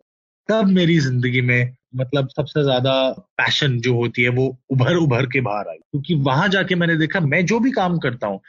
तब 0.48 0.68
मेरी 0.68 0.98
ज़िंदगी 0.98 1.40
में 1.40 1.74
मतलब 1.96 2.28
सबसे 2.28 2.62
ज़्यादा 2.62 2.94
पैशन 3.38 3.78
जो 3.80 3.94
होती 3.94 4.22
है, 4.22 4.28
वो 4.28 4.58
उभर 4.70 4.96
उभर 4.96 5.26
के 5.26 5.40
बाहर 5.40 5.68
आई। 5.68 5.76
क्योंकि 5.76 6.14
वहाँ 6.14 6.48
जाके 6.48 6.74
मैंने 6.74 6.96
देखा, 6.96 7.20
मैं 7.20 7.44
जो 7.46 7.60
भी 7.60 7.70
काम 7.70 7.98
करता 7.98 8.26
हूँ 8.26 8.40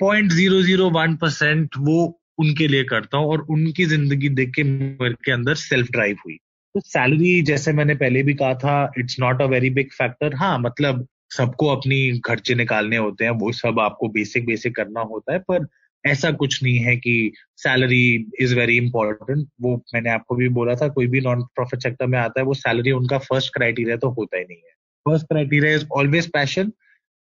point 0.00 0.32
zero 0.32 0.62
zero 0.62 0.90
one 0.90 1.16
percent 1.16 1.70
वो 1.78 2.20
उनके 2.38 2.68
लिए 2.68 2.84
करता 2.84 3.18
हूँ 3.18 3.28
और 3.28 3.40
उनकी 3.50 3.84
ज़िंदगी 3.84 4.28
देख 4.28 4.52
के 4.54 4.62
मेरे 4.64 5.14
के 5.24 5.32
अंदर 5.32 5.54
सेल्फ 5.54 5.90
ड्राइव 5.90 6.16
हुई। 6.26 6.38
तो 6.74 6.80
सैलरी 6.80 7.40
जैसे 7.42 7.72
मैंने 7.72 7.94
पहले 7.94 8.22
भी 8.22 8.34
कहा 8.34 8.54
था 8.54 8.92
it's 8.98 9.16
not 9.20 9.42
a 9.42 9.44
very 9.44 9.70
big 9.70 9.90
factor 9.92 10.34
हाँ 10.34 10.58
मतलब 10.58 11.06
सबको 11.36 11.66
अपनी 11.66 12.18
खर्चे 12.24 12.54
निकालने 12.54 12.96
होते 12.96 13.24
हैं, 13.24 13.30
वो 13.30 13.52
सब 13.52 13.80
आपको 13.80 14.08
बेसिक 14.08 14.46
बेसिक 14.46 14.74
करना 14.76 15.00
होता 15.00 15.32
है, 15.32 15.38
पर 15.38 15.66
ऐसा 16.04 16.30
कुछ 16.32 16.62
नहीं 16.62 16.78
है 16.78 16.96
कि 16.96 17.32
सैलरी 17.56 18.26
इज़ 18.40 18.54
वेरी 18.54 18.76
इंपॉर्टेंट 18.76 19.46
वो 19.60 19.74
मैंने 19.94 20.10
आपको 20.10 20.34
भी 20.36 20.48
बोला 20.48 20.74
था, 20.74 20.88
कोई 20.88 21.06
भी 21.06 21.20
नॉन 21.20 21.42
प्रॉफिट 21.54 21.82
सेक्टर 21.82 22.06
में 22.06 22.18
आता 22.18 22.40
है, 22.40 22.46
वो 22.46 22.54
सैलरी 22.54 22.92
उनका 22.92 23.18
फ़र्स्ट 23.18 23.54
क्राइटेरिया 23.54 23.96
तो 23.96 24.10
होता 24.10 24.38
ही 24.38 24.44
नहीं 24.44 24.58
है। 24.58 24.72
First 25.06 25.26
criteria 25.26 25.74
is 25.74 25.86
always 25.92 26.30
passion 26.32 26.72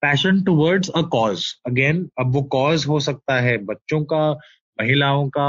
passion 0.03 0.43
towards 0.43 0.91
a 0.97 1.03
cause 1.03 1.45
again 1.67 2.09
अब 2.21 2.33
वो 2.33 2.43
कॉज 2.43 2.87
हो 2.87 3.01
सकता 3.01 3.41
है 3.41 3.57
बच्चों 3.65 4.05
का, 4.05 4.31
महिलाओं 4.79 5.29
का 5.29 5.49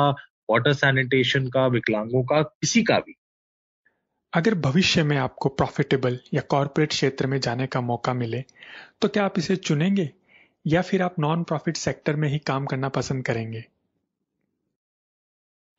वाटर 0.50 0.74
सैनिटेशन 0.74 1.48
का, 1.48 1.68
विकलांगों 1.68 2.24
का, 2.24 2.42
किसी 2.42 2.84
का 2.84 3.00
भी। 3.00 3.17
अगर 4.34 4.54
भविष्य 4.56 5.04
में 5.04 5.16
आपको 5.18 5.50
प्रॉफिटेबल 5.50 6.18
या 6.34 6.42
कॉरपोरेट 6.50 6.90
क्षेत्र 6.90 7.28
में 7.28 7.40
जाने 7.40 7.68
का 7.68 7.82
मौका 7.82 8.14
मिले 8.14 8.44
तो 9.02 9.08
क्या 9.08 9.26
आप 9.26 9.40
इसे 9.40 9.56
चुनेंगे? 9.56 10.10
या 10.66 10.82
फिर 10.82 11.02
आप 11.02 11.20
नॉन 11.20 11.44
प्रॉफिट 11.44 11.78
सेक्टर 11.78 12.16
में 12.16 12.30
ही 12.30 12.40
काम 12.48 12.66
करना 12.66 12.90
पसंद 12.92 13.26
करेंगे? 13.26 13.64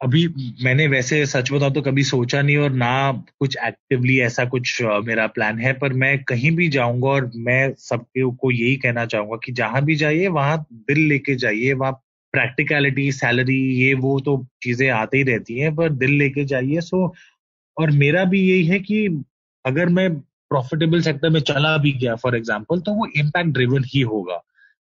अभी 0.01 0.27
मैंने 0.65 0.87
वैसे 0.87 1.25
सच 1.27 1.51
बताऊँ 1.53 1.73
तो 1.75 1.81
कभी 1.83 2.03
सोचा 2.05 2.41
नहीं 2.43 2.57
और 2.57 2.71
ना 2.73 2.91
कुछ 3.41 3.57
एक्टिवली 3.67 4.19
ऐसा 4.21 4.45
कुछ 4.45 4.83
मेरा 5.05 5.27
प्लान 5.29 5.59
है, 5.59 5.73
पर 5.73 5.93
मैं 5.93 6.23
कहीं 6.25 6.51
भी 6.57 6.69
जाऊँगा 6.69 7.09
और 7.09 7.31
मैं 7.37 7.73
सबके 7.79 8.25
को 8.33 8.51
यही 8.51 8.77
कहना 8.77 9.05
चाहूँगा 9.07 9.37
कि 9.45 9.53
जहाँ 9.53 9.83
भी 9.85 9.95
जाइए, 9.97 10.29
वहाँ 10.29 10.65
दिल 10.73 10.99
लेके 11.09 11.35
जाइए, 11.37 11.73
वहाँ 11.73 11.93
प्रैक्टिकलिटी 12.35 13.11
सैलरी 13.13 13.59
ये 13.77 13.93
वो 13.97 14.19
तो 14.21 14.37
चीज़ें 14.63 14.89
आती 14.91 15.17
ही 15.17 15.23
रहती 15.25 15.59
हैं, 15.59 15.75
पर 15.77 15.93
दिल 15.95 16.11
लेके 16.19 16.45
जाइए। 16.45 16.81
सो 16.81 17.07
और 17.79 17.91
मेरा 17.97 18.25
भी 18.25 18.41
यही 18.43 18.67
है 18.67 18.79
कि 18.81 19.07
अगर 19.65 19.89
मैं 19.91 20.09
प्रॉफिटेबल 20.21 21.01
सेक्टर 21.03 21.31
में 21.31 21.41
चला 21.43 21.77
भी 21.79 21.93
गया 21.95 22.15
फॉर 22.17 22.37
एग्ज़ाम्पल 22.37 22.81
तो 22.81 22.93
वो 22.95 23.07
इम्पैक्ट 23.17 23.51
ड्रिवन 23.55 23.85
ही 23.87 24.01
होगा। 24.03 24.41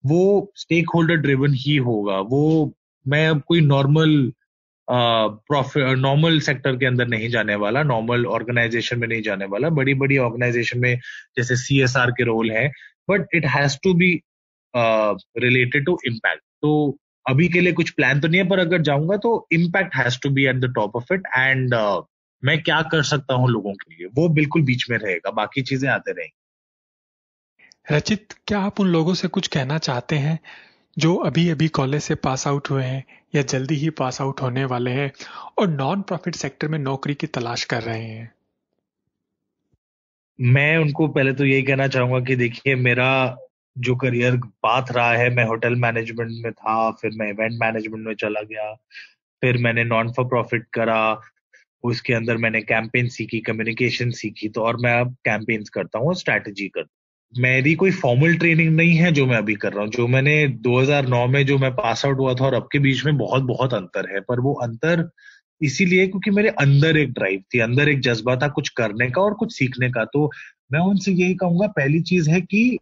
वो 0.03 0.51
स्टेक 0.56 0.89
होल्डर 0.96 1.15
ड्रिवन 1.17 1.53
ही 1.58 1.75
होगा। 1.86 2.20
वो 2.20 2.74
मैं 3.06 3.27
अब 3.29 3.41
कोई 3.48 3.62
नॉर्मल 3.62 4.32
प्रॉफिट 4.88 5.98
नॉर्मल 5.98 6.39
सेक्टर 6.39 6.75
के 6.77 6.86
अंदर 6.86 7.08
नहीं 7.08 7.29
जाने 7.29 7.56
वाला 7.56 7.84
नॉर्मल 7.84 8.25
ऑर्गेनाइजेशन 8.27 9.00
में 9.00 9.08
नहीं 9.08 9.22
जाने 9.22 9.46
वाला। 9.46 9.70
बड़ी 9.72 9.94
बड़ी 9.96 10.17
ऑर्गेनाइजेशन 10.17 10.79
में 10.79 11.00
जैसे 11.38 11.56
सी 11.58 11.82
एस 11.84 11.96
आर 11.98 12.12
के 12.12 12.24
रोल 12.24 12.51
है 12.51 12.67
but 13.10 13.36
it 13.36 13.46
has 13.48 13.77
to 13.84 13.94
be 13.94 14.13
related 14.74 15.86
to 15.86 15.98
impact 16.08 16.41
तो 16.62 16.98
अभी 17.25 17.48
के 17.50 17.62
लिए 17.62 17.74
कुछ 17.74 17.89
प्लान 17.91 18.20
तो 18.20 18.27
नहीं 18.27 18.41
है, 18.41 18.48
पर 18.50 18.60
अगर 18.60 18.82
जाऊँगा 18.82 19.17
तो 19.17 19.48
impact 19.53 19.96
has 19.96 20.20
to 20.24 20.29
be 20.29 20.46
at 20.48 20.60
the 20.60 20.74
top 20.75 20.96
of 20.96 21.13
it 21.13 21.24
and 21.38 21.74
मैं 22.44 22.62
क्या 22.63 22.82
कर 22.82 23.03
सकता 23.03 23.34
हूँ 23.34 23.50
लोगों 23.50 23.74
के 23.74 23.94
लिए? 23.94 24.08
वो 24.08 24.27
बिल्कुल 24.29 24.62
बीच 24.62 24.89
में 24.89 24.98
रहेगा 24.98 25.32
बाकी 25.32 25.62
चीज़ें 25.62 25.89
आते 25.89 26.12
रहेंगी। 26.12 26.34
रचित 27.91 28.34
क्या 28.48 28.60
आप 28.60 28.79
उन 28.79 28.88
लोगों 28.88 29.13
से 29.13 29.27
कुछ 29.27 29.48
कहना 29.48 29.77
चाहते 29.77 30.15
हैं 30.15 30.39
जो 30.98 31.15
अभी 31.15 31.50
अभी 31.50 31.67
कॉलेज 31.67 32.01
से 32.01 32.15
पास 32.15 32.48
आउट 32.48 32.70
हुए 32.70 32.84
हैं 32.84 33.03
या 33.36 33.41
जल्दी 33.41 33.75
ही 33.75 33.89
पास 33.89 34.22
आउट 34.22 34.41
होने 34.41 34.65
वाले 34.65 34.91
हैं 34.91 35.12
और 35.58 35.67
नॉन 35.67 36.01
प्रॉफिट 36.01 36.36
सेक्टर 36.36 36.67
में 36.67 36.79
नौकरी 36.79 37.13
की 37.13 37.27
तलाश 37.27 37.63
कर 37.63 37.82
रहे 37.84 38.03
हैं? 38.03 38.32
मैं 40.39 40.77
उनको 40.77 41.08
पहले 41.08 41.34
तो 41.34 41.46
यही 41.46 41.63
कहना 41.63 41.88
चाहूँगा 41.88 42.20
कि 42.20 42.36
देखिए 42.36 42.75
मेरा 42.75 43.38
जो 43.77 43.96
करियर 43.96 44.38
पाथ 44.38 44.91
रहा 44.91 45.12
है 45.12 45.29
मैं 45.29 45.46
होटल 45.46 45.75
मैनेजमेंट 45.75 46.32
में 46.44 46.51
था 46.53 46.91
फिर 46.91 47.12
मैं 47.15 47.29
इवेंट 47.29 47.53
मैनेजमेंट 47.62 48.06
में 48.08 48.13
चला 48.15 48.41
गया 48.41 48.74
फिर 49.41 49.58
मैंने 49.58 49.84
नॉन 49.84 50.12
फॉर 50.12 50.25
प्रॉफिट 50.25 50.65
करा 50.74 51.00
उसके 51.84 52.13
अंदर 52.13 52.38
मैंने 52.38 52.62
कैंपेन 52.62 53.07
सीखी 53.07 53.39
कम्युनिकेशन 53.39 54.12
सीखी 54.12 54.50
तो 54.50 54.62
और 54.62 54.77
मैं 54.77 55.00
अब 55.01 55.13
कैंपेन्स 55.25 55.69
करता 55.69 56.00
हूँ 56.00 56.13
स्ट्रैटेजी 56.15 56.67
करता 56.67 56.88
हूँ। 56.88 57.41
मेरी 57.41 57.75
कोई 57.75 57.91
फॉर्मल 57.91 58.36
ट्रेनिंग 58.36 58.75
नहीं 58.75 58.96
है 58.96 59.12
जो 59.12 59.25
मैं 59.25 59.38
अभी 59.38 59.55
कर 59.55 59.74
रहा 59.74 59.84
हूँ। 59.84 59.91
जो 59.91 60.07
मैंने 60.07 60.48
2009 60.48 61.27
में 61.27 61.46
जो 61.46 61.57
मैं 61.57 61.72
पास 61.72 62.05
आउट 62.05 62.17
हुआ 62.17 62.34
था 62.34 62.46
और 62.46 62.53
अब 62.53 62.69
के 62.72 62.79
बीच 62.79 63.05
में 63.05 63.17
बहुत 63.17 63.43
बहुत 63.43 63.74
अंतर 63.74 64.13
है, 64.13 64.22
पर 64.22 64.39
वो 64.39 64.53
अंतर 64.53 65.10
इसीलिए 65.62 66.07
क्योंकि 66.07 66.31
मेरे 66.31 66.50
अंदर 66.50 66.98
एक 66.98 67.13
ड्राइव 67.13 67.43
थी, 67.53 67.60
अंदर 67.60 67.89
एक 67.89 68.00
जज्बा 68.00 68.36
था 68.36 68.48
कुछ 68.48 68.69
करने 68.69 69.10
का 69.10 69.22
और 69.22 69.34
कुछ 69.34 69.53
सीखने 69.57 69.89
का। 69.89 70.05
तो 70.05 70.31
मैं 70.72 70.79
उनसे 70.79 71.12
यही 71.12 71.36
कहूँगा, 71.36 71.67
पहली 71.67 72.01
चीज़ 72.01 72.29
है 72.29 72.41
कि 72.41 72.77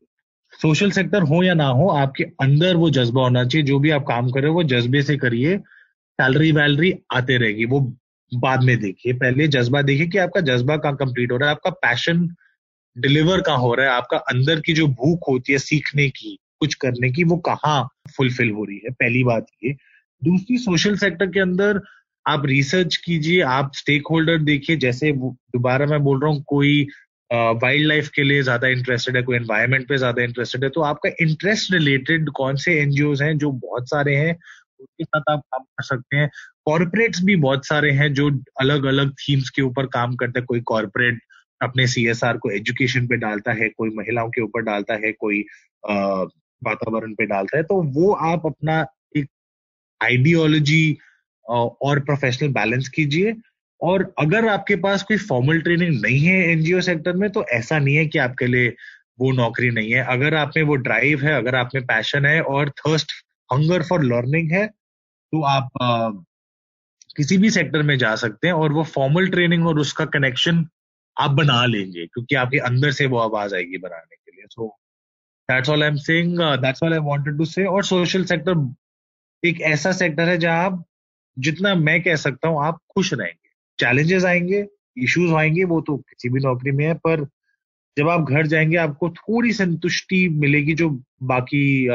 सोशल 0.61 0.91
सेक्टर 0.91 1.21
हो 1.21 1.43
या 1.43 1.53
ना 1.53 1.67
हो, 1.67 1.87
आपके 1.87 2.23
अंदर 2.23 2.75
वो 2.75 2.89
जज्बा 2.89 3.21
होना 3.21 3.43
चाहिए। 3.45 3.65
जो 3.67 3.79
भी 3.79 3.89
आप 3.89 4.05
काम 4.07 4.31
कर 4.31 4.39
रहे 4.39 4.49
हो, 4.49 4.55
वो 4.55 4.63
जज्बे 4.63 5.01
से 5.01 5.17
करिए 5.17 5.57
सैलरी 5.57 6.51
वैलरी 6.51 6.93
आते 7.13 7.37
रहेगी, 7.37 7.65
वो 7.65 7.97
बाद 8.31 8.63
में 8.63 8.77
देखिए, 8.79 9.13
पहले 9.13 9.47
जज्बा 9.49 9.81
देखिए 9.81 10.07
कि 10.07 10.17
आपका 10.17 10.41
जज्बा 10.43 10.77
कहाँ 10.77 10.95
कंप्लीट 10.97 11.31
हो 11.31 11.37
रहा 11.37 11.49
है, 11.49 11.55
आपका 11.55 11.69
पैशन 11.71 12.27
डिलीवर 12.95 13.41
कहाँ 13.41 13.57
हो 13.59 13.73
रहा 13.75 13.85
है, 13.85 13.91
आपका 13.93 14.17
अंदर 14.29 14.59
की 14.59 14.73
जो 14.73 14.87
भूख 14.89 15.27
होती 15.29 15.53
है 15.53 15.57
सीखने 15.59 16.09
की, 16.09 16.37
कुछ 16.59 16.73
करने 16.75 17.11
की, 17.11 17.23
वो 17.23 17.37
कहाँ 17.47 17.81
फुलफिल 18.17 18.51
हो 18.51 18.63
रही 18.65 18.79
है? 18.85 18.91
पहली 18.93 19.23
बात 19.23 19.47
ये। 19.63 19.73
दूसरी 20.21 20.57
सोशल 20.59 20.95
सेक्टर 20.97 21.27
के 21.27 21.39
अंदर 21.39 21.81
आप 22.25 22.45
रिसर्च 22.45 22.95
कीजिए, 22.97 23.41
आप 23.41 23.71
स्टेक 23.75 24.07
होल्डर 24.11 24.37
देखिए, 24.43 24.75
जैसे 24.77 25.11
दोबारा 25.13 25.85
मैं 25.85 26.01
बोल 26.03 26.21
रहा 26.21 26.31
हूँ, 26.31 26.43
कोई 26.47 26.87
वाइल्ड 27.31 27.87
लाइफ 27.87 28.09
के 28.15 28.23
लिए 28.23 28.41
ज़्यादा 28.43 28.67
इंटरेस्टेड 28.69 29.15
है, 29.17 29.21
कोई 29.23 29.35
एनवायरमेंट 29.35 29.87
पे 29.89 29.97
ज़्यादा 29.97 30.23
इंटरेस्टेड 30.23 30.63
है 30.63 30.69
तो 30.69 30.81
आपका 30.83 31.09
इंटरेस्ट 31.21 31.71
रिलेटेड 31.73 32.29
कौन 32.35 32.55
से 32.57 32.79
एनजीओ 32.81 33.13
हैं, 33.21 33.37
जो 33.37 33.51
बहुत 33.51 33.89
सारे 33.89 34.15
हैं 34.15 34.33
उसके 34.79 35.03
साथ 35.03 35.31
आप 35.31 35.41
काम 35.43 35.63
कर 35.63 35.83
सकते 35.85 36.17
हैं। 36.17 36.29
कॉरपोरेट्स 36.65 37.23
भी 37.23 37.35
बहुत 37.37 37.67
सारे 37.67 37.91
हैं 37.91 38.13
जो 38.13 38.29
अलग 38.61 38.85
अलग 38.85 39.11
थीम्स 39.19 39.49
के 39.49 39.61
ऊपर 39.61 39.85
काम 39.87 40.15
करते 40.15 40.39
हैं। 40.39 40.45
कोई 40.45 40.61
कॉरपोरेट 40.65 41.19
अपने 41.61 41.87
सीएसआर 41.87 42.37
को 42.37 42.49
एजुकेशन 42.51 43.07
पे 43.07 43.17
डालता 43.17 43.51
है, 43.51 43.69
कोई 43.69 43.89
महिलाओं 43.95 44.29
के 44.29 44.41
ऊपर 44.41 44.61
डालता 44.63 44.93
है, 44.95 45.11
कोई 45.11 45.43
वातावरण 46.61 47.13
पे 47.13 47.25
डालता 47.25 47.57
है। 47.57 47.63
तो 47.63 47.81
वो 47.93 48.11
आप 48.13 48.45
अपना 48.45 48.85
एक 49.17 49.27
आइडियोलॉजी 50.01 50.97
और 51.45 51.99
प्रोफेशनल 51.99 52.49
बैलेंस 52.53 52.89
कीजिए। 52.89 53.35
और 53.81 54.13
अगर 54.19 54.47
आपके 54.47 54.75
पास 54.83 55.03
कोई 55.03 55.17
फॉर्मल 55.19 55.59
ट्रेनिंग 55.61 56.01
नहीं 56.01 56.19
है 56.19 56.37
एनजीओ 56.51 56.81
सेक्टर 56.81 57.13
में 57.13 57.29
तो 57.29 57.43
ऐसा 57.53 57.79
नहीं 57.79 57.95
है 57.95 58.05
कि 58.05 58.19
आपके 58.19 58.47
लिए 58.47 58.73
वो 59.19 59.31
नौकरी 59.31 59.69
नहीं 59.71 59.91
है। 59.93 60.03
अगर 60.09 60.35
आप 60.35 60.51
में 60.57 60.63
वो 60.63 60.75
ड्राइव 60.77 61.21
है, 61.21 61.33
अगर 61.33 61.55
आप 61.55 61.69
में 61.75 61.85
पैशन 61.85 62.25
है 62.25 62.41
और 62.43 62.69
थर्स्ट 62.79 63.11
हंगर 63.49 63.83
फॉर 63.83 64.03
लर्निंग 64.03 64.51
है 64.51 64.65
तो 64.67 65.41
आप 65.43 66.25
किसी 67.17 67.37
भी 67.37 67.49
सेक्टर 67.49 67.81
में 67.83 67.97
जा 67.97 68.15
सकते 68.15 68.47
हैं 68.47 68.53
और 68.53 68.73
वो 68.73 68.83
फॉर्मल 68.83 69.27
ट्रेनिंग 69.27 69.67
और 69.67 69.79
उसका 69.79 70.05
कनेक्शन 70.07 70.65
आप 71.17 71.31
बना 71.31 71.65
लेंगे, 71.65 72.05
क्योंकि 72.05 72.35
आपके 72.35 72.57
अंदर 72.59 72.91
से 72.91 73.05
वो 73.05 73.17
आवाज़ 73.19 73.55
आएगी 73.55 73.77
बनाने 73.77 74.15
के 74.15 74.31
लिए। 74.31 74.45
So 74.49 74.67
that's 75.49 75.69
all 75.69 75.83
I 75.83 75.89
am 75.89 75.95
saying 75.95 76.39
that's 76.61 76.83
all 76.83 76.93
I 76.93 76.99
wanted 76.99 77.37
to 77.37 77.45
say 77.45 77.65
और 77.65 77.83
सोशल 77.83 78.25
सेक्टर 78.25 78.73
एक 79.43 79.61
ऐसा 79.61 79.91
सेक्टर 79.91 80.29
है 80.29 80.37
जहाँ 80.37 80.65
आप 80.65 80.83
जितना 81.37 81.73
मैं 81.75 82.01
कह 82.03 82.15
सकता 82.15 82.47
हूँ, 82.47 82.63
आप 82.65 82.79
खुश 82.95 83.13
रहेंगे। 83.13 83.49
चैलेंजेस 83.79 84.25
आएँगे 84.25 84.65
इश्यूज़ 84.97 85.33
आएँगे, 85.33 85.63
वो 85.63 85.81
तो 85.81 85.97
किसी 85.97 86.29
भी 86.29 86.39
नौकरी 86.39 86.71
में 86.71 86.85
है, 86.85 86.93
पर 86.93 87.25
जब 87.97 88.09
आप 88.09 88.29
घर 88.29 88.47
जाएँगे, 88.47 88.77
आपको 88.77 89.09
थोड़ी 89.09 89.51
संतुष्टि 89.53 90.27
मिलेगी 90.29 90.73
जो 90.73 90.89
बाकी 91.23 91.87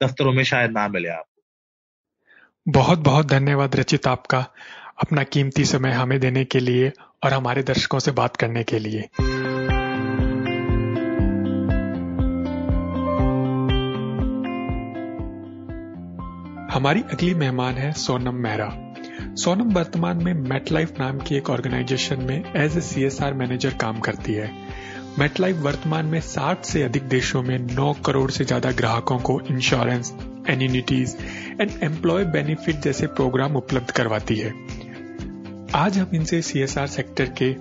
दफ्तरों 0.00 0.32
में 0.32 0.42
शायद 0.44 0.70
ना 0.70 0.86
मिले 0.88 1.08
आपको 1.08 1.29
बहुत 2.68 2.98
बहुत 2.98 3.26
धन्यवाद 3.26 3.76
रचित 3.76 4.06
आपका 4.06 4.38
अपना 5.02 5.22
कीमती 5.22 5.64
समय 5.64 5.90
हमें 5.90 6.20
देने 6.20 6.44
के 6.44 6.60
लिए 6.60 6.92
और 7.24 7.32
हमारे 7.32 7.62
दर्शकों 7.62 7.98
से 7.98 8.10
बात 8.10 8.36
करने 8.36 8.62
के 8.62 8.78
लिए। 8.78 9.00
हमारी 16.74 17.00
अगली 17.00 17.34
मेहमान 17.34 17.74
है 17.74 17.92
सोनम 17.92 18.34
मेहरा। 18.34 18.94
सोनम 19.34 19.72
वर्तमान 19.72 20.24
में 20.24 20.34
मेटलाइफ 20.34 20.92
नाम 21.00 21.18
की 21.18 21.36
एक 21.36 21.50
ऑर्गेनाइजेशन 21.50 22.22
में 22.22 22.52
एज 22.56 22.76
ए 22.76 22.80
सीएसआर 22.80 23.34
मैनेजर 23.34 23.70
काम 23.70 24.00
करती 24.00 24.32
है। 24.32 24.50
मेटलाइफ 25.18 25.56
वर्तमान 25.56 26.06
में 26.06 26.20
60 26.20 26.64
से 26.64 26.82
अधिक 26.82 27.02
देशों 27.02 27.42
में 27.42 27.58
9 27.66 27.94
करोड़ 28.06 28.30
से 28.30 28.44
ज़्यादा 28.44 28.70
ग्राहकों 28.70 29.18
को 29.18 29.40
insurance 29.40 30.14
annuities 30.48 31.16
and 31.60 31.82
employ 31.82 32.24
benefit 32.24 32.76
जैसे 32.76 33.06
प्रोग्राम 33.06 33.56
उपलब्ध 33.56 33.90
करवाती 33.90 34.36
है। 34.36 34.50
आज 35.74 35.98
हम 35.98 36.10
इनसे 36.14 36.42
सीएसआर 36.42 36.86
सेक्टर 36.86 37.24
के 37.42 37.56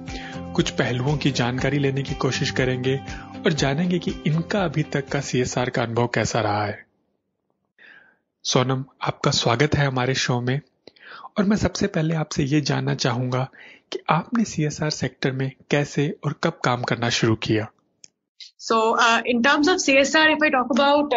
कुछ 0.53 0.69
पहलुओं 0.69 1.17
की 1.17 1.31
जानकारी 1.31 1.79
लेने 1.79 2.03
की 2.03 2.13
कोशिश 2.13 2.51
करेंगे 2.51 2.97
और 3.45 3.53
जानेंगे 3.53 3.99
कि 3.99 4.23
इनका 4.27 4.59
अभी 4.59 4.83
तक 4.83 5.07
का 5.07 5.21
सीएसआर 5.21 5.69
का 5.69 5.83
अनुभव 5.83 6.07
कैसा 6.07 6.41
रहा 6.41 6.65
है। 6.65 6.85
सोनम, 8.43 8.85
आपका 9.01 9.31
स्वागत 9.31 9.75
है 9.75 9.85
हमारे 9.85 10.13
शो 10.13 10.41
में। 10.41 10.61
और 11.37 11.43
मैं 11.43 11.57
सबसे 11.57 11.87
पहले 11.87 12.15
आपसे 12.15 12.43
ये 12.43 12.61
जानना 12.61 12.95
चाहूँगा 12.95 13.49
कि 13.91 13.99
आपने 14.09 14.43
सीएसआर 14.43 14.89
सेक्टर 14.89 15.31
में 15.31 15.51
कैसे 15.71 16.15
और 16.25 16.35
कब 16.43 16.59
काम 16.63 16.83
करना 16.83 17.09
शुरू 17.09 17.35
किया? 17.35 17.71
So 18.61 18.77
in 19.31 19.41
terms 19.41 19.69
of 19.69 19.77
C 19.79 19.93
S 19.97 20.15
R 20.15 20.29
if 20.31 20.43
I 20.43 20.49
talk 20.49 20.71
about 20.71 21.13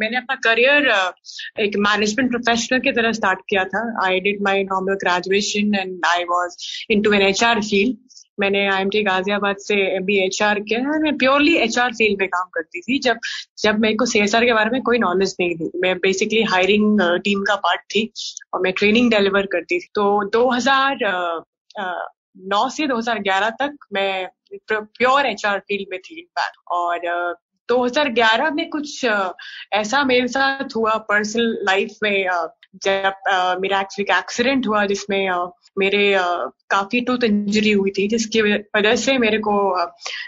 मैंने 0.00 0.16
अपना 0.16 0.34
करियर 0.44 0.90
uh, 0.90 1.60
एक 1.60 1.76
मैनेजमेंट 1.88 2.30
प्रोफेशनल 2.30 2.80
की 2.80 2.92
तरह 2.92 3.12
स्टार्ट 3.12 3.40
किया 3.48 3.64
था. 3.64 3.84
I 4.06 4.20
did 4.20 4.42
my 4.42 4.64
normal 4.64 4.94
graduation 5.04 5.74
and 5.74 6.06
I 6.06 6.24
was 6.30 6.56
into 7.02 7.12
an 7.12 7.22
H 7.22 7.44
R 7.44 7.60
field 7.60 7.96
मैंने 8.40 8.66
आई 8.68 8.82
एम 8.82 8.88
टी 8.90 9.02
गाजियाबाद 9.02 9.56
से 9.58 9.74
M 9.96 10.04
B 10.04 10.16
H 10.24 10.42
R 10.42 10.58
किया 10.60 10.98
मैं 11.02 11.16
प्योरली 11.18 11.54
एच 11.58 11.78
आर 11.78 11.92
फ़ील्ड 12.00 12.20
में 12.20 12.28
काम 12.28 12.48
करती 12.54 12.80
थी. 12.80 12.98
जब 12.98 13.18
जब 13.62 13.78
मेरे 13.80 13.94
को 13.96 14.06
सी 14.06 14.18
एस 14.20 14.34
आर 14.34 14.44
के 14.44 14.52
बारे 14.54 14.70
में 14.70 14.82
कोई 14.82 14.98
नॉलेज 14.98 15.34
नहीं 15.40 15.54
थी. 15.56 15.70
मैं 15.82 15.96
बेसिकली 15.98 16.42
हायरिंग 16.52 17.00
टीम 17.24 17.42
का 17.42 17.54
पार्ट 17.66 17.80
थी 17.94 18.10
और 18.54 18.60
मैं 18.62 18.72
ट्रेनिंग 18.78 19.10
डिलीवर 19.10 19.46
करती 19.52 19.78
थी. 19.78 19.88
तो 19.94 20.04
2000 20.30 21.04
9 22.36 22.68
से 22.70 22.86
2011 22.86 23.50
तक 23.50 23.76
मैं 23.92 24.28
प्योर 24.72 25.26
एच 25.26 25.46
आर 25.46 25.58
फ़ील्ड 25.58 25.88
में 25.90 25.98
थी 26.00 26.20
इनफैक्ट 26.20 26.56
और 26.70 26.98
2011 27.68 28.52
में 28.52 28.68
कुछ 28.70 29.04
ऐसा 29.72 30.04
मेरे 30.04 30.28
साथ 30.28 30.76
हुआ 30.76 30.96
पर्सनल 30.96 31.58
लाइफ 31.62 31.96
में 32.02 32.28
जब 32.82 33.12
मेरा 33.60 33.80
एक्चुअली 33.80 34.18
एक्सीडेंट 34.18 34.66
हुआ 34.66 34.84
जिसमें 34.86 35.28
मेरे 35.78 36.14
काफ़ी 36.70 37.00
टूथ 37.00 37.24
इंजरी 37.24 37.70
हुई 37.72 37.90
थी, 37.98 38.06
जिसकी 38.08 38.42
वजह 38.42 38.96
से 38.96 39.16
मेरे 39.18 39.38
को 39.38 39.52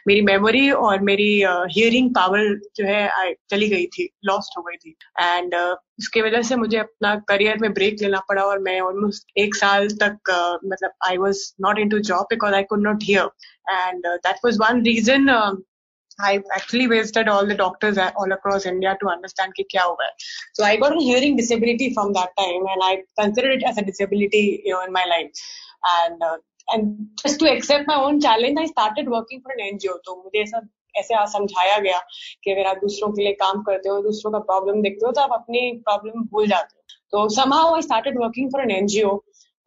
मेरी 0.08 0.20
मेमोरी 0.22 0.70
और 0.70 1.00
मेरी 1.02 1.30
हियरिंग 1.46 2.10
पावर 2.14 2.54
जो 2.76 2.84
है 2.86 3.32
चली 3.50 3.68
गई 3.68 3.86
थी 3.86 4.08
लॉस्ट 4.24 4.58
हो 4.58 4.62
गई 4.62 4.76
थी। 4.76 4.96
एंड 5.20 5.54
उसके 5.54 6.22
वजह 6.22 6.42
से 6.42 6.56
मुझे 6.56 6.76
अपना 6.78 7.14
करियर 7.28 7.56
में 7.60 7.72
ब्रेक 7.74 7.96
लेना 8.02 8.18
पड़ा 8.28 8.42
और 8.42 8.58
मैं 8.58 8.80
ऑलमोस्ट 8.80 9.38
एक 9.38 9.54
साल 9.54 9.88
तक 10.02 10.30
मतलब 10.64 10.90
I 11.08 11.16
was 11.16 11.40
not 11.60 11.78
into 11.88 11.98
job 12.10 12.26
because 12.30 12.54
I 12.54 12.62
could 12.72 12.82
not 12.82 13.02
hear 13.02 13.30
and 13.70 14.06
that 14.06 14.36
was 14.44 14.58
one 14.60 14.82
reason 14.84 15.26
I 16.20 16.42
actually 16.54 16.86
visited 16.86 17.28
all 17.28 17.46
the 17.46 17.54
doctors 17.54 17.98
all 17.98 18.32
across 18.32 18.66
India 18.66 18.96
to 19.00 19.08
understand 19.08 19.54
ki 19.54 19.66
kya 19.72 19.82
hua 19.82 20.08
So 20.54 20.64
I 20.64 20.76
got 20.76 20.96
a 20.96 21.00
hearing 21.00 21.36
disability 21.36 21.94
from 21.94 22.12
that 22.14 22.30
time, 22.38 22.66
and 22.66 22.82
I 22.82 23.02
considered 23.18 23.62
it 23.62 23.64
as 23.64 23.78
a 23.78 23.82
disability, 23.82 24.62
you 24.64 24.72
know, 24.72 24.84
in 24.84 24.92
my 24.92 25.04
life. 25.04 25.30
And 26.00 26.22
uh, 26.22 26.38
and 26.70 27.08
just 27.22 27.38
to 27.40 27.50
accept 27.50 27.86
my 27.86 27.94
own 27.96 28.20
challenge, 28.20 28.58
I 28.58 28.66
started 28.66 29.08
working 29.08 29.40
for 29.42 29.52
an 29.52 29.76
NGO. 29.76 29.98
तो 30.04 30.16
मुझे 30.24 30.42
ऐसा 30.42 30.66
ऐसे 30.96 31.26
समझाया 31.32 31.78
गया 31.78 31.98
कि 32.44 32.50
अगर 32.52 32.66
आप 32.66 32.76
दूसरों 32.82 33.10
के 33.12 33.22
लिए 33.22 33.32
काम 33.42 33.62
करते 33.62 33.88
हो 33.88 34.00
दूसरों 34.02 34.32
का 34.32 34.38
प्रॉब्लम 34.50 34.82
देखते 34.82 35.06
हो 35.06 35.12
तो 35.12 35.20
आप 35.20 35.32
अपनी 35.32 35.60
प्रॉब्लम 35.88 36.24
भूल 36.32 36.46
जाते 36.48 36.76
हो 36.76 36.82
तो 37.12 37.28
somehow 37.34 37.66
I 37.74 37.80
started 37.80 38.18
working 38.22 38.50
for 38.54 38.60
an 38.60 38.72
NGO 38.78 39.12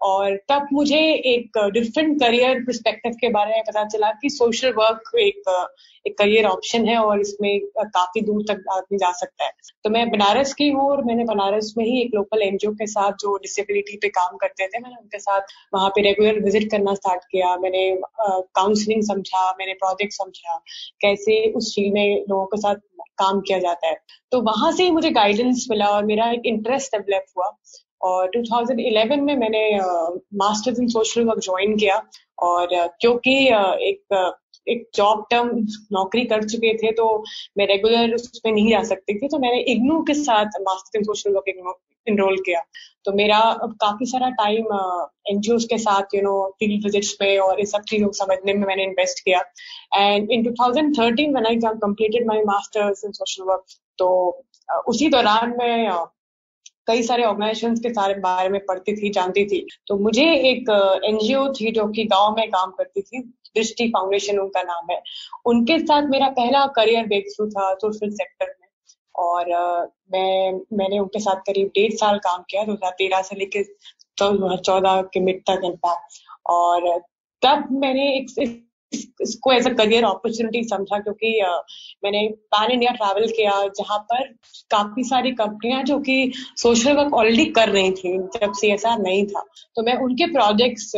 और 0.02 0.36
तब 0.50 0.68
मुझे 0.74 1.00
एक 1.28 1.58
डिफरेंट 1.74 2.20
करियर 2.20 2.60
परस्पेक्टिव 2.60 3.14
के 3.22 3.30
बारे 3.30 3.52
में 3.52 3.64
पता 3.68 3.84
चला 3.86 4.12
कि 4.12 4.30
सोशल 4.30 4.74
वर्क 4.78 5.12
एक 5.20 5.50
एक 6.06 6.18
करियर 6.18 6.46
ऑप्शन 6.46 6.88
है 6.88 6.98
और 6.98 7.20
इसमें 7.22 7.60
काफ़ी 7.78 8.22
दूर 8.22 8.44
तक 8.44 8.64
आदमी 8.74 8.98
जा 8.98 9.12
सकता 9.12 9.46
है। 9.46 9.52
तो 9.84 9.90
मैं 9.90 10.10
बनारस 10.10 10.54
की 10.54 10.70
हूँ 10.70 10.90
और 10.90 11.04
मैंने 11.06 11.24
बनारस 11.24 11.74
में 11.78 11.84
ही 11.86 12.02
एक 12.02 12.12
लोकल 12.16 12.42
एनजीओ 12.42 12.72
के 12.72 12.88
साथ 12.88 13.12
जो 13.22 13.36
डिसेबिलिटी 13.38 13.98
पे 13.98 14.10
काम 14.10 14.38
करते 14.38 14.68
थे, 14.68 14.80
मैंने 14.80 14.96
उनके 14.96 15.20
साथ 15.20 15.54
वहाँ 15.74 15.90
पे 15.90 16.02
रेगुलर 16.02 16.40
विज़िट 16.44 16.70
करना 16.72 16.94
स्टार्ट 16.94 17.24
किया। 17.32 17.56
मैंने 17.58 17.84
काउंसलिंग 18.22 19.04
समझा, 19.04 19.52
मैंने 19.60 19.74
प्रोजेक्ट 19.74 20.14
समझा, 20.14 20.58
कैसे 21.02 21.44
उस 21.52 21.74
फ़ील्ड 21.76 21.94
में 21.94 22.26
लोगों 22.30 22.46
के 22.46 22.58
साथ 22.58 22.76
काम 23.18 23.42
किया 23.42 23.60
जाता 23.60 23.88
है। 23.88 23.96
तो 24.32 24.42
वहाँ 24.42 24.72
से 24.72 24.84
ही 24.84 24.92
मुझे 24.92 25.10
गाइडेंस 25.12 25.68
मिला 25.72 25.88
और 25.88 26.06
मेरा 26.06 26.32
एक 26.32 26.46
इंटरेस्ट 26.46 26.96
डेवलप 26.96 27.26
हुआ। 27.38 27.50
और 28.04 28.30
2011 28.36 29.22
में 29.22 29.36
मैंने 29.36 29.64
masters 30.38 30.80
in 30.80 30.88
social 30.88 31.24
work 31.24 31.40
join 31.40 31.76
किया 31.78 32.02
और 32.40 32.68
क्योंकि 33.02 33.36
एक 33.90 34.34
एक 34.68 34.90
जॉब 34.96 35.26
टर्म 35.32 35.50
नौकरी 35.94 36.24
कर 36.26 36.44
चुके 36.44 36.74
थे 36.78 36.92
तो 36.92 37.06
मैं 37.58 37.68
रेगुलर 37.68 38.14
उसमें 38.16 38.52
नहीं 38.52 38.70
जा 38.70 38.82
सकती 38.86 39.18
थी 39.20 39.28
तो 39.28 39.40
मैंने 39.40 39.62
इग्नू 39.72 40.02
के 40.04 40.14
साथ 40.14 40.60
masters 40.62 40.96
in 40.96 41.04
social 41.04 41.34
work 41.36 41.80
enrol 42.08 42.38
किया। 42.46 42.62
तो 43.06 43.12
मेरा 43.12 43.38
अब 43.38 43.74
काफ़ी 43.82 44.06
सारा 44.06 44.30
टाइम 44.38 44.66
एनजीओ 45.32 45.58
के 45.70 45.78
साथ 45.78 46.16
यू 46.16 46.22
नो 46.22 46.36
फ़ील्ड 46.60 46.84
विजिट्स 46.86 47.16
में 47.22 47.38
और 47.40 47.60
इस 47.60 47.72
सब 47.72 47.82
चीज़ों 47.90 48.08
को 48.08 48.14
समझने 48.14 48.54
में 48.54 48.66
मैंने 48.68 48.84
इन्वेस्ट 48.84 49.24
किया। 49.26 49.40
And 49.96 50.32
in 50.32 50.44
2013 50.46 51.34
when 51.34 51.46
I 51.48 51.56
completed 51.66 52.28
my 52.28 52.44
masters 52.46 53.04
in 53.06 53.12
social 53.12 53.44
work 53.44 53.64
तो 53.98 54.10
उसी 54.88 55.10
दौरान 55.10 55.56
मैं 55.60 55.90
कई 56.88 57.04
सारे 57.04 57.24
ऑर्गेनाइजेशन 57.24 57.76
के 57.76 57.90
सारे 57.94 58.14
बारे 58.22 58.50
में 58.50 58.60
पढ़ती 58.66 58.96
थी, 58.96 59.10
जानती 59.10 59.46
थी। 59.46 59.66
तो 59.88 59.98
मुझे 59.98 60.24
एक 60.50 60.70
एनजीओ 61.06 61.48
थी 61.54 61.72
जो 61.72 61.88
कि 61.88 62.04
गाँव 62.06 62.36
में 62.38 62.50
काम 62.50 62.72
करती 62.72 63.02
थी 63.02 63.22
दृष्टि 63.56 63.88
फाउंडेशन 63.88 64.40
उनका 64.40 64.62
नाम 64.64 64.92
है। 64.92 65.02
उनके 65.46 65.78
साथ 65.80 66.10
मेरा 66.10 66.28
पहला 66.32 66.66
करियर 66.76 67.06
ब्रेक 67.08 67.30
थ्रू 67.30 67.48
था 67.50 67.74
सोशल 67.76 68.10
सेक्टर 68.12 68.46
में। 68.50 68.68
और 69.16 69.50
मैं, 70.14 70.60
मैंने 70.74 71.00
उनके 71.00 71.20
साथ 71.20 71.42
करीब 71.48 71.68
डेढ़ 71.68 71.94
साल 71.94 72.18
काम 72.20 72.44
किया, 72.50 72.64
दो 72.64 72.72
हज़ार 72.74 72.92
तेरह 72.92 73.22
से 73.22 73.36
लेकर 73.36 73.64
दो 74.18 74.32
हज़ार 74.36 74.58
चौदह 74.60 75.02
के 75.14 75.20
मिड 75.20 75.42
तक 75.50 75.62
इनफैक्ट। 75.66 76.20
और 76.50 77.00
तब 77.42 77.68
मैंने 77.72 78.08
एक 78.18 78.30
इसको 78.94 79.52
एज 79.52 79.68
अ 79.68 79.74
करियर 79.74 80.04
अपॉर्चुनिटी 80.04 80.64
समझा 80.64 81.00
क्योंकि 81.00 81.40
मैंने 82.04 82.28
पैन 82.56 82.72
इंडिया 82.72 82.92
ट्रैवल 82.92 83.28
किया 83.28 83.52
जहाँ 83.78 83.98
पर 84.12 84.24
काफ़ी 84.72 85.04
सारी 85.04 85.32
कंपनियाँ 85.32 85.84
जो 85.84 86.00
कि 86.00 86.32
सोशल 86.58 86.94
वर्क 86.98 87.14
ऑलरेडी 87.14 87.46
कर 87.46 87.70
रही 87.70 87.92
थी 87.92 88.18
जब 88.18 88.54
सीएसआर 88.54 89.00
नहीं 89.00 89.26
था। 89.28 89.46
तो 89.76 89.84
मैं 89.84 89.96
उनके 89.98 90.26
प्रोजेक्ट्स 90.26 90.92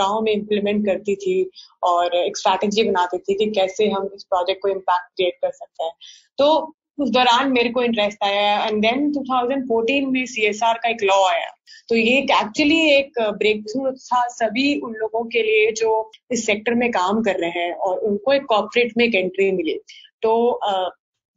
गाँव 0.00 0.20
में 0.20 0.32
इम्प्लीमेंट 0.32 0.84
करती 0.86 1.14
थी 1.14 1.50
और 1.82 2.14
एक 2.16 2.36
स्ट्रैटेजी 2.36 2.82
बनाती 2.82 3.18
थी 3.18 3.34
कि 3.34 3.50
कैसे 3.50 3.88
हम 3.90 4.08
इस 4.14 4.24
प्रोजेक्ट 4.24 4.62
को 4.62 4.68
इम्पैक्ट 4.68 5.16
क्रिएट 5.16 5.34
कर 5.34 5.50
सकते 5.50 5.84
हैं। 5.84 5.92
तो 6.38 6.76
उस 6.98 7.10
दौरान 7.10 7.52
मेरे 7.52 7.68
को 7.68 7.82
इंटरेस्ट 7.82 8.24
आया 8.24 8.64
एंड 8.66 8.82
देन 8.82 9.10
2014 9.12 10.06
में 10.12 10.24
सीएसआर 10.26 10.78
का 10.82 10.88
एक 10.88 11.02
लॉ 11.02 11.22
आया। 11.28 11.50
तो 11.88 11.96
ये 11.96 12.18
एक्चुअली 12.18 12.80
एक 12.90 13.20
ब्रेक 13.38 13.62
थ्रू 13.62 13.90
था 13.90 14.26
सभी 14.28 14.80
उन 14.80 14.94
लोगों 14.94 15.24
के 15.24 15.42
लिए 15.42 15.70
जो 15.72 16.10
इस 16.30 16.46
सेक्टर 16.46 16.74
में 16.74 16.90
काम 16.90 17.22
कर 17.22 17.38
रहे 17.40 17.50
हैं 17.50 17.72
और 17.74 17.98
उनको 17.98 18.32
एक 18.32 18.44
कॉपरेट 18.44 18.92
में 18.96 19.04
एक 19.04 19.14
एंट्री 19.14 19.50
मिली। 19.52 19.78
तो 20.22 20.50
आ, 20.50 20.88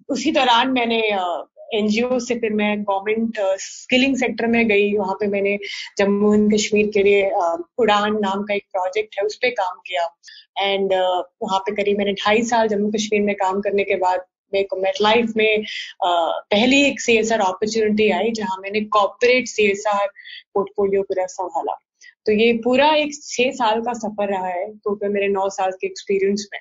उसी 0.10 0.32
दौरान 0.32 0.72
मैंने 0.72 1.02
एनजीओ 1.74 2.20
से 2.20 2.36
फिर 2.40 2.54
मैं 2.54 2.84
गवर्नमेंट 2.84 3.40
स्किलिंग 3.60 4.16
सेक्टर 4.18 4.48
में 4.48 4.68
गई। 4.68 4.94
वहाँ 4.98 5.14
पे 5.14 5.28
मैंने 5.28 5.58
जम्मू 5.98 6.34
एंड 6.34 6.54
कश्मीर 6.54 6.92
के 6.94 7.04
लिए 7.04 7.30
उड़ान 7.80 8.20
नाम 8.20 8.44
का 8.44 8.54
एक 8.54 8.64
प्रोजेक्ट 8.72 9.16
है 9.20 9.26
उस 9.26 9.36
पर 9.36 9.50
काम 9.50 9.80
किया। 9.88 10.08
एंड 10.60 10.94
वहाँ 10.94 11.60
पे 11.60 11.76
करीब 11.76 11.98
मैंने 11.98 12.14
ढाई 12.14 12.44
साल 12.44 12.68
जम्मू 12.68 12.92
कश्मीर 12.92 13.22
में 13.22 13.36
काम 13.36 13.62
करने 13.62 13.84
के 13.84 13.96
बाद 13.96 14.26
मेरे 14.54 14.64
को 14.64 14.78
मेट 14.78 15.02
लाइफ 15.02 15.34
में 15.38 15.64
पहली 16.06 16.84
एक 16.86 17.02
सी 17.02 17.18
एस 17.18 17.32
आर 17.32 17.40
अपॉर्चुनिटी 17.40 18.10
आई 18.12 18.32
जहाँ 18.32 18.58
मैंने 18.62 18.82
corporate 18.98 19.48
C 19.48 19.72
S 19.72 19.84
R 19.88 20.08
portfolio 20.54 21.02
पूरा 21.04 21.26
संभाला। 21.26 21.80
तो 22.26 22.32
ये 22.32 22.54
पूरा 22.64 22.94
एक 22.96 23.14
छह 23.16 23.52
साल 23.52 23.82
का 23.82 23.94
सफ़र 23.94 24.30
रहा 24.30 24.48
है 24.48 24.68
टोटल 24.78 25.10
मेरे 25.10 25.28
नौ 25.28 25.50
साल 25.50 25.72
के 25.72 25.88
एक्सपीरियंस 25.88 26.48
में। 26.54 26.60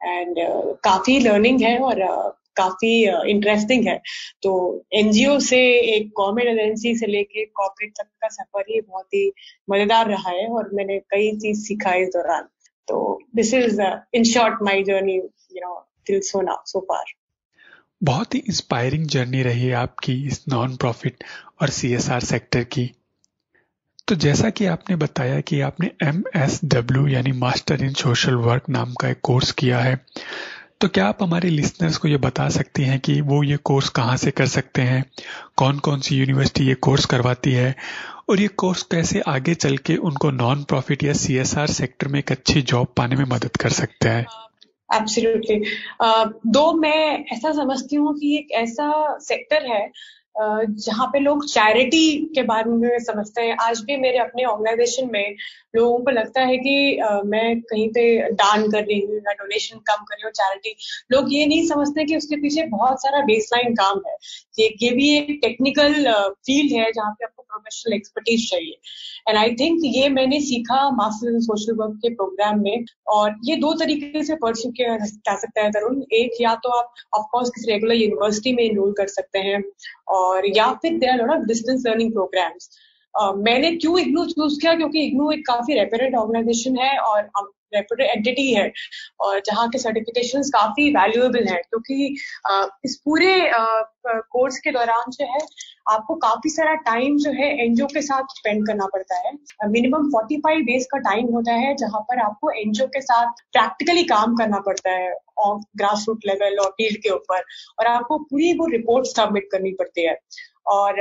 एंड 0.00 0.38
uh, 0.38 0.76
काफ़ी 0.84 1.18
लर्निंग 1.18 1.60
है 1.60 1.78
और 1.78 2.00
uh, 2.02 2.30
काफ़ी 2.56 2.92
इंटरेस्टिंग 3.30 3.82
uh, 3.82 3.88
है। 3.88 4.00
तो 4.42 4.52
एनजीओ 4.92 5.38
से 5.40 5.60
एक 5.96 6.08
गवर्नमेंट 6.20 6.48
एजेंसी 6.48 6.94
से 6.96 7.06
लेके 7.06 7.44
कॉर्पोरेट 7.44 7.92
तक 7.98 8.08
का 8.22 8.28
सफ़र 8.28 8.64
ही 8.70 8.80
बहुत 8.80 9.14
ही 9.14 9.32
मज़ेदार 9.70 10.08
रहा 10.08 10.30
है 10.30 10.46
और 10.48 10.70
मैंने 10.74 10.98
कई 11.10 11.30
चीज़ 11.36 11.64
सीखा 11.66 11.94
इस 11.94 12.08
दौरान। 12.08 12.48
तो 12.88 13.18
this 13.36 13.54
is 13.54 13.80
in 14.14 14.24
short 14.24 14.62
my 14.62 14.82
journey 14.82 15.14
you 15.14 15.60
know 15.60 15.74
till 16.06 16.20
so 16.20 16.40
now 16.40 16.62
so 16.66 16.80
far 16.80 17.12
बहुत 18.02 18.34
ही 18.34 18.38
इंस्पायरिंग 18.38 19.06
जर्नी 19.06 19.42
रही 19.42 19.66
है 19.66 19.72
आपकी 19.72 20.14
इस 20.26 20.44
नॉन 20.48 20.76
प्रॉफिट 20.76 21.24
और 21.62 21.68
सीएसआर 21.68 22.20
सेक्टर 22.20 22.64
की। 22.64 22.90
तो 24.08 24.14
जैसा 24.14 24.50
कि 24.50 24.66
आपने 24.66 24.96
बताया 24.96 25.40
कि 25.40 25.60
आपने 25.60 25.90
एम 26.02 26.22
एस 26.36 26.60
डब्ल्यू 26.64 27.06
यानी 27.06 27.32
मास्टर 27.32 27.84
इन 27.84 27.92
सोशल 27.92 28.34
वर्क 28.34 28.68
नाम 28.68 28.92
का 28.94 29.08
एक 29.08 29.20
कोर्स 29.22 29.52
किया 29.52 29.78
है 29.78 30.00
तो 30.80 30.88
क्या 30.88 31.06
आप 31.06 31.22
हमारे 31.22 31.50
लिसनर्स 31.50 31.96
को 31.96 32.08
ये 32.08 32.16
बता 32.16 32.48
सकती 32.48 32.82
हैं 32.82 32.98
कि 33.00 33.20
वो 33.20 33.42
ये 33.42 33.56
कोर्स 33.56 33.88
कहाँ 33.88 34.16
से 34.16 34.30
कर 34.30 34.46
सकते 34.46 34.82
हैं? 34.82 35.04
कौन 35.56 35.78
कौन 35.78 36.00
सी 36.00 36.16
यूनिवर्सिटी 36.16 36.64
ये 36.64 36.74
कोर्स 36.74 37.04
करवाती 37.06 37.52
है? 37.52 37.74
और 38.28 38.40
ये 38.40 38.48
कोर्स 38.48 38.82
कैसे 38.82 39.20
आगे 39.20 39.54
चल 39.54 39.76
के 39.76 39.96
उनको 39.96 40.30
नॉन 40.30 40.64
प्रॉफिट 40.64 41.04
या 41.04 41.12
सीएसआर 41.12 41.66
सेक्टर 41.66 42.08
में 42.08 42.18
एक 42.18 42.32
अच्छी 42.32 42.62
जॉब 42.62 42.92
पाने 42.96 43.16
में 43.16 43.24
मदद 43.24 43.56
कर 43.56 43.68
सकते 43.68 44.08
हैं? 44.08 44.26
एब्सोल्युटली 44.94 45.60
uh, 46.04 46.32
दो 46.46 46.72
मैं 46.72 47.24
ऐसा 47.32 47.52
समझती 47.52 47.96
हूँ 47.96 48.14
कि 48.14 48.36
एक 48.36 48.50
ऐसा 48.52 49.18
सेक्टर 49.18 49.66
है 49.66 49.90
जहाँ 50.36 51.06
पे 51.06 51.18
लोग 51.20 51.44
चैरिटी 51.46 52.06
के 52.34 52.42
बारे 52.42 52.70
में 52.70 52.98
समझते 53.00 53.42
हैं। 53.42 53.56
आज 53.62 53.80
भी 53.80 53.96
मेरे 53.96 54.18
अपने 54.18 54.44
ऑर्गेनाइजेशन 54.44 55.10
में 55.12 55.36
लोगों 55.76 55.98
को 56.04 56.10
लगता 56.10 56.40
है 56.42 56.56
कि 56.58 56.74
मैं 57.26 57.60
कहीं 57.62 57.88
पे 57.88 58.32
दान 58.32 58.70
कर 58.70 58.82
रही 58.82 59.00
हूँ 59.00 59.16
या 59.16 59.32
डोनेशन 59.34 59.78
कम 59.86 60.04
कर 60.04 60.14
रही 60.14 60.24
हूँ 60.24 60.32
चैरिटी 60.32 60.74
लोग 61.12 61.32
ये 61.32 61.46
नहीं 61.46 61.66
समझते 61.68 62.04
कि 62.04 62.16
उसके 62.16 62.36
पीछे 62.42 62.66
बहुत 62.68 63.02
सारा 63.02 63.20
बेसलाइन 63.26 63.74
काम 63.74 64.00
है। 64.08 64.16
ये 64.58 64.66
ये 64.82 64.90
भी 64.96 65.08
एक 65.16 65.38
टेक्निकल 65.42 65.92
फ़ील्ड 65.94 66.72
है 66.78 66.90
जहाँ 66.92 67.12
पे 67.12 67.24
आपको 67.24 67.42
प्रोफेशनल 67.42 67.94
एक्सपर्टीज 67.94 68.50
चाहिए। 68.50 68.78
एंड 69.28 69.38
आई 69.38 69.54
थिंक 69.60 69.80
ये 69.84 70.08
मैंने 70.08 70.40
सीखा 70.40 70.78
मास्टर 70.92 71.28
इन 71.28 71.40
सोशल 71.40 71.76
वर्क 71.76 71.98
के 72.02 72.14
प्रोग्राम 72.14 72.60
में 72.62 72.84
और 73.08 73.34
ये 73.44 73.56
दो 73.56 73.72
तरीके 73.80 74.22
से 74.24 74.34
परस्यू 74.36 74.70
किया 74.72 74.96
जा 74.98 75.36
सकता 75.36 75.62
है 75.62 75.70
तरुण। 75.70 76.02
एक, 76.12 76.40
या 76.40 76.54
तो 76.54 76.70
आप 76.70 76.92
ऑफकोर्स 77.18 77.50
किसी 77.50 77.72
रेगुलर 77.72 77.94
यूनिवर्सिटी 77.94 78.52
में 78.52 78.62
इनरोल 78.64 78.92
कर 78.98 79.06
सकते 79.08 79.38
हैं 79.40 79.62
और 80.08 80.22
या 80.56 80.72
फिर 80.72 80.98
there 80.98 81.20
are 81.20 81.28
of 81.28 81.46
distance 81.46 81.82
learning 81.86 82.12
programmes 82.12 82.70
मैंने 83.16 83.70
क्यों 83.76 83.98
इग्नू 83.98 84.24
चूज़ 84.26 84.60
किया? 84.60 84.74
क्योंकि 84.74 85.04
इग्नू 85.06 85.30
एक 85.32 85.46
काफ़ी 85.46 85.74
रेपुटेड 85.74 86.16
ऑर्गेनाइजेशन 86.18 86.76
है 86.78 86.96
और 87.00 87.30
रेपुटेड 87.74 88.06
एंटिटी 88.08 88.52
है 88.54 88.70
और 89.20 89.40
जहाँ 89.46 89.68
के 89.68 89.78
सर्टिफिकेशन 89.78 90.42
काफ़ी 90.54 90.88
वैल्यूएबल 90.96 91.46
है। 91.48 91.56
क्योंकि 91.60 92.06
इस 92.84 92.96
पूरे 93.04 93.50
कोर्स 94.06 94.58
के 94.64 94.70
दौरान 94.72 95.10
जो 95.10 95.26
है, 95.26 95.38
आपको 95.90 96.14
काफ़ी 96.16 96.50
सारा 96.50 96.74
टाइम 96.84 97.16
जो 97.18 97.30
है 97.32 97.48
एनजीओ 97.64 97.86
के 97.94 98.02
साथ 98.02 98.34
स्पेंड 98.36 98.66
करना 98.66 98.86
पड़ता 98.94 99.16
है। 99.18 99.32
मिनिमम 99.70 100.08
45 100.10 100.60
डेज़ 100.66 100.86
का 100.92 100.98
टाइम 101.10 101.26
होता 101.34 101.52
है 101.54 101.74
जहाँ 101.76 102.00
पर 102.10 102.20
आपको 102.24 102.50
एनजीओ 102.62 102.86
के 102.94 103.00
साथ 103.02 103.42
प्रैक्टिकली 103.52 104.04
काम 104.12 104.36
करना 104.36 104.60
पड़ता 104.66 104.90
है 104.92 105.14
ऑफ़ 105.46 105.62
ग्रास 105.76 106.04
रूट 106.08 106.26
लेवल 106.26 106.58
और 106.64 106.70
फ़ील्ड 106.72 107.02
के 107.02 107.10
ऊपर 107.10 107.42
और 107.78 107.86
आपको 107.86 108.18
पूरी 108.24 108.52
वो 108.58 108.66
रिपोर्ट 108.72 109.06
सबमिट 109.06 109.48
करनी 109.52 109.72
पड़ती 109.80 110.06
है। 110.06 110.18
और 110.68 111.00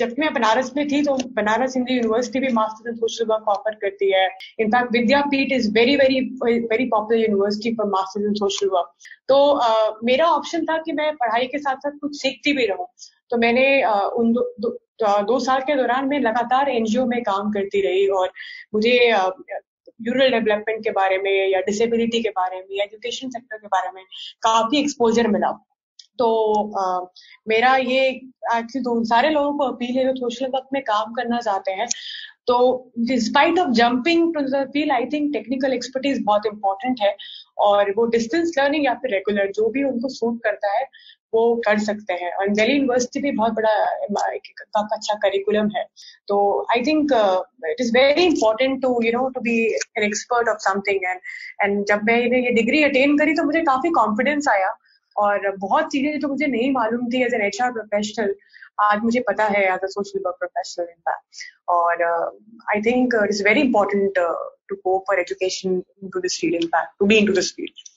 जब 0.00 0.14
मैं 0.18 0.32
बनारस 0.34 0.72
में 0.76 0.86
थी 0.88 1.02
तो 1.04 1.14
बनारस 1.34 1.76
हिंदू 1.76 1.94
यूनिवर्सिटी 1.94 2.40
भी 2.40 2.52
masters 2.54 2.88
in 2.88 2.96
social 2.96 3.26
work 3.26 3.48
offer 3.48 3.74
करती 3.82 4.10
है। 4.12 4.26
In fact 4.60 4.92
Vidyapith 4.92 5.52
is 5.52 5.70
very 5.74 5.96
very 5.96 6.20
very 6.66 6.84
popular 6.88 7.20
university 7.20 7.74
for 7.76 7.86
masters 7.90 8.26
in 8.26 8.34
social 8.34 8.68
work 8.74 8.92
तो 9.28 9.36
uh, 9.60 9.94
मेरा 10.04 10.26
ऑप्शन 10.32 10.64
था 10.64 10.78
कि 10.78 10.92
मैं 10.92 11.14
पढ़ाई 11.16 11.46
के 11.46 11.58
साथ 11.58 11.76
साथ 11.76 11.98
कुछ 12.00 12.20
सीखती 12.20 12.52
भी 12.52 12.66
रहूँ। 12.66 12.86
तो 13.30 13.36
मैंने 13.36 13.66
uh, 13.84 14.08
उन 14.18 14.32
दो, 14.32 14.42
दो, 14.60 14.70
दो 15.22 15.38
साल 15.38 15.60
के 15.60 15.76
दौरान 15.76 16.08
मैं 16.08 16.20
लगातार 16.20 16.68
एनजीओ 16.70 17.06
में 17.06 17.22
काम 17.22 17.50
करती 17.52 17.80
रही 17.80 18.06
और 18.20 18.32
मुझे 18.74 18.98
रूरल 20.06 20.26
uh, 20.26 20.32
डेवलपमेंट 20.32 20.84
के 20.84 20.90
बारे 20.90 21.18
में 21.18 21.32
या 21.48 21.60
डिसेबिलिटी 21.60 22.22
के 22.22 22.28
बारे 22.36 22.58
में 22.58 22.76
या 22.78 22.84
एजुकेशन 22.84 23.30
सेक्टर 23.30 23.56
के 23.56 23.66
बारे 23.66 23.90
में 23.94 24.04
काफ़ी 24.42 24.80
एक्सपोजर 24.80 25.28
मिला। 25.28 25.50
तो 26.20 26.30
आ, 26.78 26.84
मेरा 27.48 27.76
ये 27.76 28.08
एक्चुअली 28.08 28.82
तो 28.84 29.02
सारे 29.06 29.30
लोगों 29.30 29.52
को 29.58 29.64
अपील 29.66 29.96
है 29.98 30.04
जो 30.04 30.14
सोशल 30.16 30.46
वर्क 30.54 30.68
में 30.72 30.82
काम 30.84 31.12
करना 31.12 31.40
चाहते 31.40 31.72
हैं। 31.72 31.88
तो 32.46 32.56
despite 33.08 33.58
of 33.58 33.70
jumping 33.74 34.34
to 34.34 34.40
the 34.42 34.64
field 34.72 34.92
I 34.92 35.04
think 35.12 35.32
technical 35.32 35.72
expertise 35.72 36.22
बहुत 36.26 36.46
इंपॉर्टेंट 36.46 37.00
है 37.02 37.14
और 37.66 37.90
वो 37.96 38.06
डिस्टेंस 38.16 38.52
लर्निंग 38.58 38.84
या 38.84 38.94
फिर 39.02 39.10
रेगुलर 39.10 39.50
जो 39.56 39.68
भी 39.70 39.84
उनको 39.84 40.08
सूट 40.10 40.38
करता 40.44 40.72
है 40.76 40.84
वो 41.34 41.42
कर 41.66 41.78
सकते 41.78 42.14
हैं। 42.22 42.32
और 42.34 42.48
दिल्ली 42.50 42.74
यूनिवर्सिटी 42.74 43.20
भी 43.22 43.30
बहुत 43.32 43.52
बड़ा 43.52 43.72
एक 44.30 44.60
अच्छा 44.74 45.14
करिकुलम 45.22 45.68
है। 45.76 45.84
तो 46.28 46.38
I 46.72 46.82
think 46.86 47.12
it 47.70 47.80
is 47.80 47.92
very 47.96 48.24
important 48.24 48.80
to 48.82 49.00
you 49.04 49.12
know 49.12 49.28
to 49.34 49.40
be 49.40 49.56
an 49.72 50.04
expert 50.04 50.48
of 50.48 50.58
something 50.60 51.04
and 51.04 51.20
and 51.62 51.84
जब 51.88 52.00
मैंने 52.04 52.44
ये 52.44 52.50
डिग्री 52.54 52.82
अटेन 52.84 53.16
करी 53.18 53.34
तो 53.34 53.44
मुझे 53.44 53.60
काफ़ी 53.64 53.90
कॉन्फिडेंस 54.00 54.48
आया। 54.48 54.76
और 55.20 55.50
बहुत 55.58 55.90
चीज़ें 55.92 56.18
जो 56.20 56.28
मुझे 56.28 56.46
नहीं 56.46 56.70
मालूम 56.72 57.10
थी 57.10 57.22
as 57.24 57.34
an 57.34 57.42
H 57.42 57.60
R 57.62 57.72
professional 57.72 58.34
आज 58.82 59.02
मुझे 59.02 59.20
पता 59.28 59.44
है 59.48 59.62
as 59.64 59.84
a 59.84 59.86
social 59.86 60.22
work 60.26 60.36
professional 60.38 60.88
in 60.88 61.00
fact 61.08 61.44
और 61.68 62.02
I 62.74 62.82
think 62.82 63.14
it 63.24 63.30
is 63.30 63.44
very 63.44 63.60
important 63.60 64.18
to 64.68 64.76
go 64.76 64.98
for 65.08 65.20
education 65.20 65.80
to 66.12 66.20
this 66.20 66.40
field 66.40 66.62
in 66.62 66.66
fact 66.66 66.98
to 66.98 67.06
be 67.06 67.18
into 67.26 67.32
this 67.32 67.54
field 67.56 67.88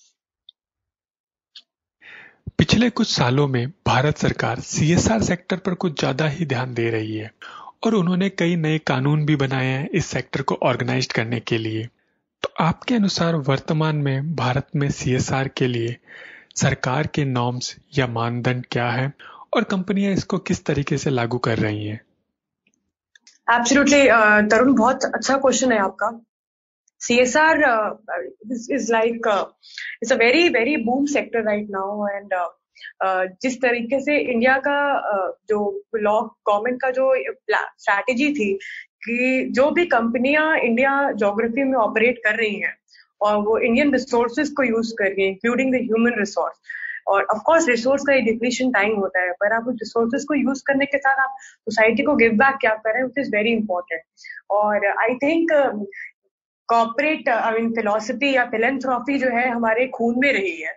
पिछले 2.57 2.89
कुछ 2.89 3.07
सालों 3.07 3.47
में 3.47 3.67
भारत 3.87 4.17
सरकार 4.17 4.59
सीएसआर 4.65 5.21
सेक्टर 5.21 5.57
पर 5.57 5.73
कुछ 5.75 5.99
ज़्यादा 5.99 6.27
ही 6.27 6.45
ध्यान 6.45 6.73
दे 6.73 6.89
रही 6.89 7.15
है 7.17 7.31
और 7.83 7.95
उन्होंने 7.95 8.29
कई 8.29 8.55
नए 8.55 8.77
कानून 8.87 9.25
भी 9.25 9.35
बनाए 9.35 9.65
हैं 9.65 9.89
इस 9.89 10.05
सेक्टर 10.05 10.41
को 10.41 10.57
ऑर्गेनाइज 10.63 11.05
करने 11.13 11.39
के 11.39 11.57
लिए। 11.57 11.87
तो 12.43 12.53
आपके 12.59 12.95
अनुसार 12.95 13.35
वर्तमान 13.47 13.95
में 13.95 14.35
भारत 14.35 14.67
में 14.75 14.89
सीएसआर 14.91 15.47
के 15.47 15.67
लिए 15.67 15.95
सरकार 16.55 17.07
के 17.07 17.25
नॉर्म्स 17.25 17.75
या 17.97 18.07
मानदंड 18.07 18.65
क्या 18.71 18.89
है? 18.89 19.13
और 19.53 19.63
कंपनियाँ 19.63 20.13
इसको 20.13 20.37
किस 20.37 20.65
तरीके 20.65 20.97
से 20.97 21.09
लागू 21.09 21.37
कर 21.37 21.57
रही 21.57 21.87
हैं? 21.87 22.01
एब्सोल्युटली 23.51 24.07
uh, 24.07 24.51
तरुण 24.51 24.73
बहुत 24.73 25.05
अच्छा 25.05 25.37
क्वेश्चन 25.37 25.71
है 25.71 25.79
आपका। 25.79 26.25
CSR 27.01 27.55
uh, 27.63 27.91
is, 28.51 28.69
is 28.69 28.89
like 28.89 29.27
uh, 29.27 29.45
it's 30.01 30.11
a 30.11 30.15
very 30.15 30.49
very 30.49 30.77
boom 30.77 31.07
sector 31.07 31.43
right 31.43 31.67
now 31.69 32.05
and 32.17 32.33
uh, 32.33 32.49
जिस 33.41 33.61
तरीके 33.61 33.99
से 33.99 34.17
इंडिया 34.17 34.57
का 34.57 34.77
जो 35.49 35.83
लॉ 35.95 36.21
गवर्नमेंट 36.21 36.81
का 36.81 36.91
जो 36.91 37.13
स्ट्रैटेजी 37.77 38.33
थी 38.33 38.53
कि 39.05 39.49
जो 39.51 39.71
भी 39.71 39.85
कंपनियाँ 39.85 40.57
इंडिया 40.57 41.11
जोग्राफी 41.11 41.63
में 41.63 41.77
ऑपरेट 41.77 42.17
कर 42.17 42.35
रही 42.35 42.55
हैं 42.55 42.77
और 43.23 43.37
वो 43.37 43.57
इंडियन 43.57 43.93
रिसोर्सेज 43.93 44.49
को 44.57 44.63
यूज़ 44.63 44.93
करके 44.99 45.27
इंक्लूडिंग 45.27 45.73
द 45.73 45.75
ह्यूमन 45.75 46.19
रिसोर्स 46.19 46.79
और 47.07 47.23
ऑफ़ 47.23 47.41
कोर्स 47.45 47.67
रिसोर्स 47.67 48.03
का 48.07 48.13
डिप्लीशन 48.25 48.71
टाइम 48.71 48.95
होता 48.95 49.21
है 49.21 49.31
पर 49.39 49.53
आप 49.53 49.67
उस 49.67 49.75
रिसोर्सेज 49.81 50.25
को 50.27 50.33
यूज़ 50.33 50.63
करने 50.67 50.85
के 50.85 50.97
साथ 50.97 51.23
आप 51.23 51.35
सोसाइटी 51.41 52.03
को 52.03 52.15
गिव 52.15 52.31
बैक 52.31 52.57
क्या 52.61 52.73
करें 52.87 53.03
विच 53.03 53.25
इज़ 53.25 53.35
वेरी 53.35 53.51
इंपॉर्टेंट 53.51 54.01
और 54.51 54.87
I 54.87 55.15
think 55.23 55.51
corporate 56.69 57.29
I 57.29 57.53
mean 57.53 57.71
philosophy 57.73 58.33
या 58.35 58.45
फिलेंथ्रॉफी 58.45 59.17
जो 59.19 59.27
है 59.27 59.49
हमारे 59.49 59.87
खून 59.87 60.15
में 60.19 60.31
रही 60.33 60.61
है. 60.61 60.71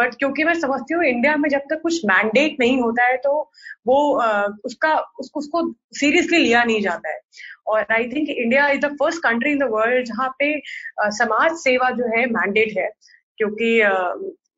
बट 0.00 0.14
क्योंकि 0.14 0.44
मैं 0.44 0.54
समझती 0.54 0.94
हूँ 0.94 1.04
इंडिया 1.04 1.36
में 1.36 1.48
जब 1.48 1.60
तक 1.70 1.80
कुछ 1.82 2.04
मैंडेट 2.04 2.56
नहीं 2.60 2.80
होता 2.80 3.04
है 3.04 3.16
तो 3.16 3.32
वो 3.86 3.96
uh, 4.24 4.48
उसका 4.64 4.94
उसको 5.20 5.40
उसको 5.40 5.62
सीरियसली 5.92 6.38
लिया 6.38 6.64
नहीं 6.64 6.80
जाता 6.82 7.08
है. 7.08 7.18
और 7.66 7.86
I 7.92 8.08
think 8.08 8.28
India 8.28 8.68
is 8.68 8.80
the 8.80 8.90
first 8.94 9.22
country 9.22 9.50
in 9.52 9.58
the 9.58 9.68
world 9.72 10.06
जहाँ 10.06 10.28
पे 10.38 10.52
समाज 11.18 11.56
सेवा 11.58 11.90
जो 11.92 12.06
है 12.16 12.26
मैंडेट 12.32 12.76
है, 12.78 12.90
क्योंकि 13.38 13.78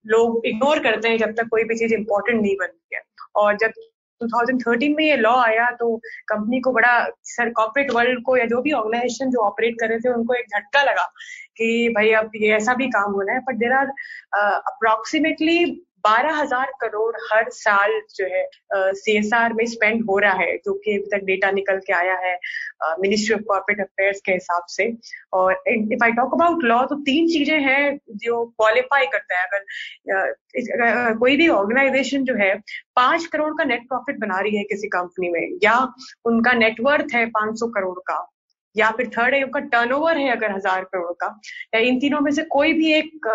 लोग 0.07 0.47
इग्नोर 0.47 0.79
करते 0.83 1.09
हैं 1.09 1.19
जब 1.19 1.33
तक 1.33 1.49
कोई 1.51 1.65
भी 1.65 1.75
चीज़ 1.79 1.95
इंपॉर्टेंट 1.95 2.41
नहीं 2.41 2.57
बनती 2.61 2.97
है। 2.97 3.03
और 3.37 3.57
जब 3.57 3.73
2013 4.21 4.95
में 4.97 5.05
ये 5.05 5.17
लॉ 5.17 5.35
आया 5.37 5.69
तो 5.79 5.97
कंपनी 6.29 6.61
को 6.61 6.73
बड़ा, 6.73 7.07
सर 7.25 7.51
कॉर्पोरेट 7.51 7.91
वर्ल्ड 7.93 8.23
को 8.27 8.37
या 8.37 8.45
जो 8.47 8.61
भी 8.63 8.73
ऑर्गेनाइजेशन 8.73 9.31
जो 9.31 9.39
ऑपरेट 9.41 9.75
कर 9.81 9.89
रहे 9.89 9.99
थे, 9.99 10.13
उनको 10.15 10.35
एक 10.35 10.47
झटका 10.49 10.83
लगा 10.83 11.05
कि 11.57 11.89
भाई 11.97 12.11
अब 12.21 12.31
ये 12.37 12.53
ऐसा 12.57 12.75
भी 12.75 12.87
काम 12.91 13.13
होना 13.13 13.33
है। 13.33 13.41
बट 13.41 13.57
देर 13.59 13.73
आर 13.73 13.87
अप्रोक्सीमेटली 14.37 15.59
बारह 16.05 16.35
हज़ार 16.37 16.73
करोड़ 16.81 17.15
हर 17.23 17.49
साल 17.53 17.93
जो 18.17 18.27
है 18.27 18.45
सी 18.95 19.17
एस 19.19 19.33
आर 19.35 19.53
में 19.53 19.65
स्पेंड 19.67 20.05
हो 20.09 20.19
रहा 20.19 20.33
है, 20.35 20.57
जो 20.57 20.73
कि 20.75 20.97
अभी 20.97 21.09
तक 21.13 21.25
डेटा 21.27 21.51
निकल 21.51 21.79
के 21.87 21.93
आया 21.95 22.15
है 22.19 22.35
मिनिस्ट्री 23.01 23.35
ऑफ़ 23.35 23.43
कॉर्पोरेट 23.49 23.81
अफेयर्स 23.81 24.21
के 24.27 24.33
हिसाब 24.33 24.63
से। 24.69 24.91
और 25.33 25.53
if 25.69 26.05
I 26.05 26.13
talk 26.13 26.35
about 26.35 26.65
law 26.65 26.83
तो 26.87 26.97
तीन 27.03 27.29
चीज़ें 27.29 27.59
हैं 27.61 27.99
जो 28.25 28.45
क्वालिफाई 28.47 29.07
करता 29.07 29.39
है। 29.39 29.45
अगर 29.45 31.15
कोई 31.19 31.37
भी 31.37 31.49
ऑर्गेनाइजेशन 31.51 32.25
जो 32.25 32.35
है, 32.37 32.55
पाँच 32.97 33.27
करोड़ 33.27 33.53
का 33.59 33.65
नेट 33.65 33.89
प्रॉफिट 33.89 34.19
बना 34.21 34.41
रही 34.41 34.57
है 34.57 34.65
किसी 34.65 34.89
कंपनी 34.89 35.29
में, 35.31 35.59
या 35.65 35.79
उनका 36.25 36.53
नेटवर्थ 36.55 37.15
है 37.15 37.25
पाँच 37.31 37.59
सौ 37.61 37.67
करोड़ 37.75 37.99
का, 38.01 38.27
या 38.77 38.91
फिर 38.91 39.09
थर्ड 39.17 39.35
है, 39.35 39.43
उनका 39.45 39.61
टर्नओवर 39.61 40.19
है 40.19 40.31
अगर 40.31 40.53
हज़ार 40.53 40.85
करोड़ 40.85 41.13
का, 41.21 41.27
या 41.75 41.81
इन 41.81 41.99
तीनों 42.01 42.21
में 42.21 42.31
से 42.33 42.43
कोई 42.51 42.73
भी 42.73 42.93
एक 42.93 43.29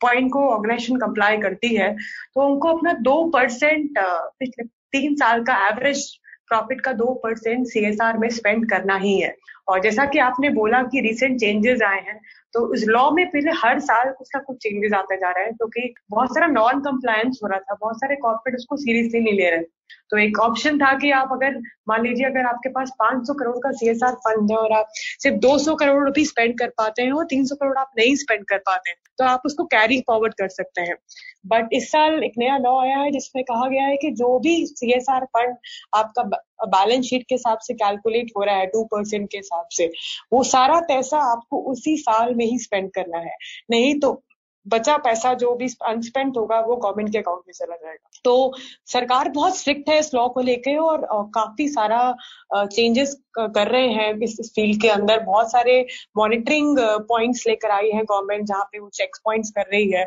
पॉइंट 0.00 0.30
को 0.32 0.48
ऑर्गेनाइजेशन 0.50 0.96
कंप्लाई 0.96 1.36
करती 1.38 1.74
है 1.74 1.92
तो 2.34 2.46
उनको 2.46 2.68
अपना 2.68 2.92
दो 3.02 3.24
परसेंट 3.30 3.98
पिछले 3.98 4.64
तीन 4.92 5.14
साल 5.14 5.42
का 5.44 5.54
एवरेज 5.68 6.08
प्रॉफिट 6.48 6.80
का 6.80 6.92
दो 6.92 7.12
परसेंट 7.14 7.66
सीएसआर 7.66 8.18
में 8.18 8.28
स्पेंड 8.28 8.68
करना 8.70 8.96
ही 8.96 9.20
है। 9.20 9.34
और 9.68 9.80
जैसा 9.80 10.04
कि 10.04 10.18
आपने 10.18 10.48
बोला 10.50 10.82
कि 10.82 11.00
रिसेंट 11.00 11.38
चेंजेस 11.40 11.82
आए 11.82 12.00
हैं 12.00 12.20
तो 12.54 12.74
इस 12.74 12.84
लॉ 12.88 13.10
में 13.10 13.26
पहले 13.26 13.50
हर 13.56 13.80
साल 13.80 14.12
कुछ 14.12 14.28
ना 14.36 14.40
कुछ 14.40 14.56
चेंजेस 14.56 14.92
आता 14.92 15.16
जा 15.16 15.30
रहा 15.30 15.44
है, 15.44 15.50
क्योंकि 15.52 15.86
तो 15.88 16.16
बहुत 16.16 16.34
सारा 16.34 16.46
नॉन 16.46 16.80
कंप्लायंस 16.80 17.40
हो 17.42 17.48
रहा 17.48 17.58
था, 17.58 17.76
बहुत 17.80 17.96
सारे 17.96 18.16
कॉर्पोरेट 18.16 18.58
उसको 18.58 18.76
सीरियसली 18.76 19.20
नहीं 19.20 19.34
ले 19.34 19.50
रहे। 19.50 19.64
तो 20.10 20.18
एक 20.18 20.38
ऑप्शन 20.40 20.78
था 20.78 20.92
कि 20.98 21.10
आप 21.10 21.28
अगर, 21.32 21.60
मान 21.88 22.02
लीजिए 22.02 22.26
अगर 22.26 22.46
आपके 22.46 22.68
पास 22.68 22.90
500 22.98 23.34
करोड़ 23.34 23.56
का 23.56 23.70
सीएसआर 23.72 24.14
फंड 24.26 24.50
है 24.50 24.56
और 24.56 24.72
आप 24.72 24.88
सिर्फ़ 24.94 25.36
200 25.38 25.74
करोड़ 25.74 26.04
रुपए 26.04 26.24
स्पेंड 26.24 26.58
कर 26.58 26.68
पाते 26.78 27.02
हैं 27.02 27.12
और 27.12 27.24
300 27.24 27.56
करोड़ 27.56 27.76
आप 27.78 27.90
नहीं 27.98 28.14
स्पेंड 28.16 28.44
कर 28.48 28.58
पाते 28.58 28.90
हैं 28.90 28.96
तो 29.18 29.24
आप 29.24 29.42
उसको 29.46 29.64
कैरी 29.64 30.00
फॉरवर्ड 30.00 30.34
कर 30.34 30.48
सकते 30.48 30.80
हैं। 30.80 30.94
बट 31.46 31.68
इस 31.72 31.90
साल 31.90 32.22
एक 32.24 32.32
नया 32.38 32.56
लॉ 32.58 32.78
आया 32.80 32.96
है, 32.98 33.10
जिसमें 33.10 33.44
कहा 33.44 33.68
गया 33.68 33.84
है 33.84 33.96
कि 33.96 34.10
जो 34.12 34.38
भी 34.38 34.54
सीएसआर 34.66 35.24
फंड 35.36 35.56
आपका 35.94 36.22
बैलेंस 36.66 37.04
शीट 37.04 37.22
के 37.28 37.34
हिसाब 37.34 37.58
से 37.58 37.74
कैलकुलेट 37.74 38.32
हो 38.36 38.44
रहा 38.44 38.54
है 38.54 38.66
टू 38.66 38.82
परसेंट 38.84 39.28
के 39.30 39.38
हिसाब 39.38 39.66
से, 39.72 39.86
वो 40.32 40.42
सारा 40.44 40.80
पैसा 40.88 41.18
आपको 41.32 41.60
उसी 41.72 41.96
साल 41.96 42.34
में 42.40 42.46
ही 42.46 42.58
स्पेंड 42.60 42.90
करना 42.92 43.18
है। 43.20 43.36
नहीं 43.70 43.94
तो 44.00 44.20
बचा 44.66 44.96
पैसा 45.04 45.32
जो 45.34 45.54
भी 45.56 45.66
अनस्पेंड 45.88 46.36
होगा, 46.36 46.58
वो 46.60 46.74
गवर्नमेंट 46.76 47.12
के 47.12 47.18
अकाउंट 47.18 47.42
में 47.46 47.52
चला 47.54 47.76
जाएगा। 47.76 48.18
तो 48.24 48.32
सरकार 48.86 49.28
बहुत 49.28 49.56
स्ट्रिक्ट 49.58 49.88
है 49.90 49.98
इस 49.98 50.12
लॉ 50.14 50.26
को 50.28 50.40
लेके 50.40 50.76
और 50.78 51.06
काफ़ी 51.34 51.68
सारा 51.68 52.00
चेंजेस 52.54 53.14
कर 53.38 53.68
रहे 53.68 53.88
हैं 53.90 54.12
इस 54.24 54.52
फ़ील्ड 54.54 54.80
के 54.82 54.88
अंदर। 54.88 55.20
बहुत 55.20 55.50
सारे 55.52 55.78
मॉनिटरिंग 56.16 56.78
पॉइंट्स 57.08 57.46
लेकर 57.46 57.70
आई 57.70 57.90
है 57.90 58.02
गवर्नमेंट 58.04 58.46
जहाँ 58.48 58.64
पे 58.72 58.78
वो 58.78 58.88
चेक 58.94 59.16
पॉइंट्स 59.24 59.50
कर 59.56 59.66
रही 59.72 59.90
है। 59.92 60.04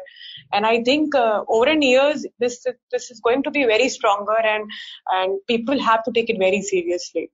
And 0.56 0.66
I 0.66 0.84
think 0.84 1.16
over 1.16 1.70
an 1.70 1.84
years 1.84 2.26
this 2.42 2.64
this 2.68 3.12
is 3.12 3.22
going 3.24 3.44
to 3.44 3.52
be 3.52 3.66
very 3.66 3.90
stronger 3.90 4.48
and 4.48 4.70
and 5.14 5.38
people 5.48 5.80
have 5.82 6.02
to 6.06 6.12
take 6.12 6.30
it 6.30 6.40
very 6.40 6.62
seriously 6.64 7.28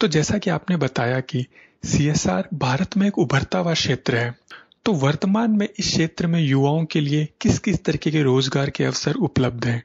तो 0.00 0.08
जैसा 0.10 0.38
कि 0.38 0.50
आपने 0.50 0.76
बताया 0.78 1.20
कि 1.20 1.46
सीएसआर 1.84 2.48
भारत 2.54 2.96
में 2.96 3.06
एक 3.06 3.18
उभरता 3.18 3.58
हुआ 3.58 3.72
क्षेत्र 3.74 4.16
है। 4.16 4.34
तो 4.84 4.92
वर्तमान 4.92 5.50
में 5.50 5.66
इस 5.68 5.86
क्षेत्र 5.86 6.26
में 6.26 6.40
युवाओं 6.40 6.84
के 6.84 7.00
लिए 7.00 7.28
किस 7.40 7.58
किस 7.58 7.84
तरीके 7.84 8.10
के 8.10 8.22
रोज़गार 8.22 8.70
के 8.70 8.84
अवसर 8.84 9.14
उपलब्ध 9.14 9.64
हैं? 9.64 9.82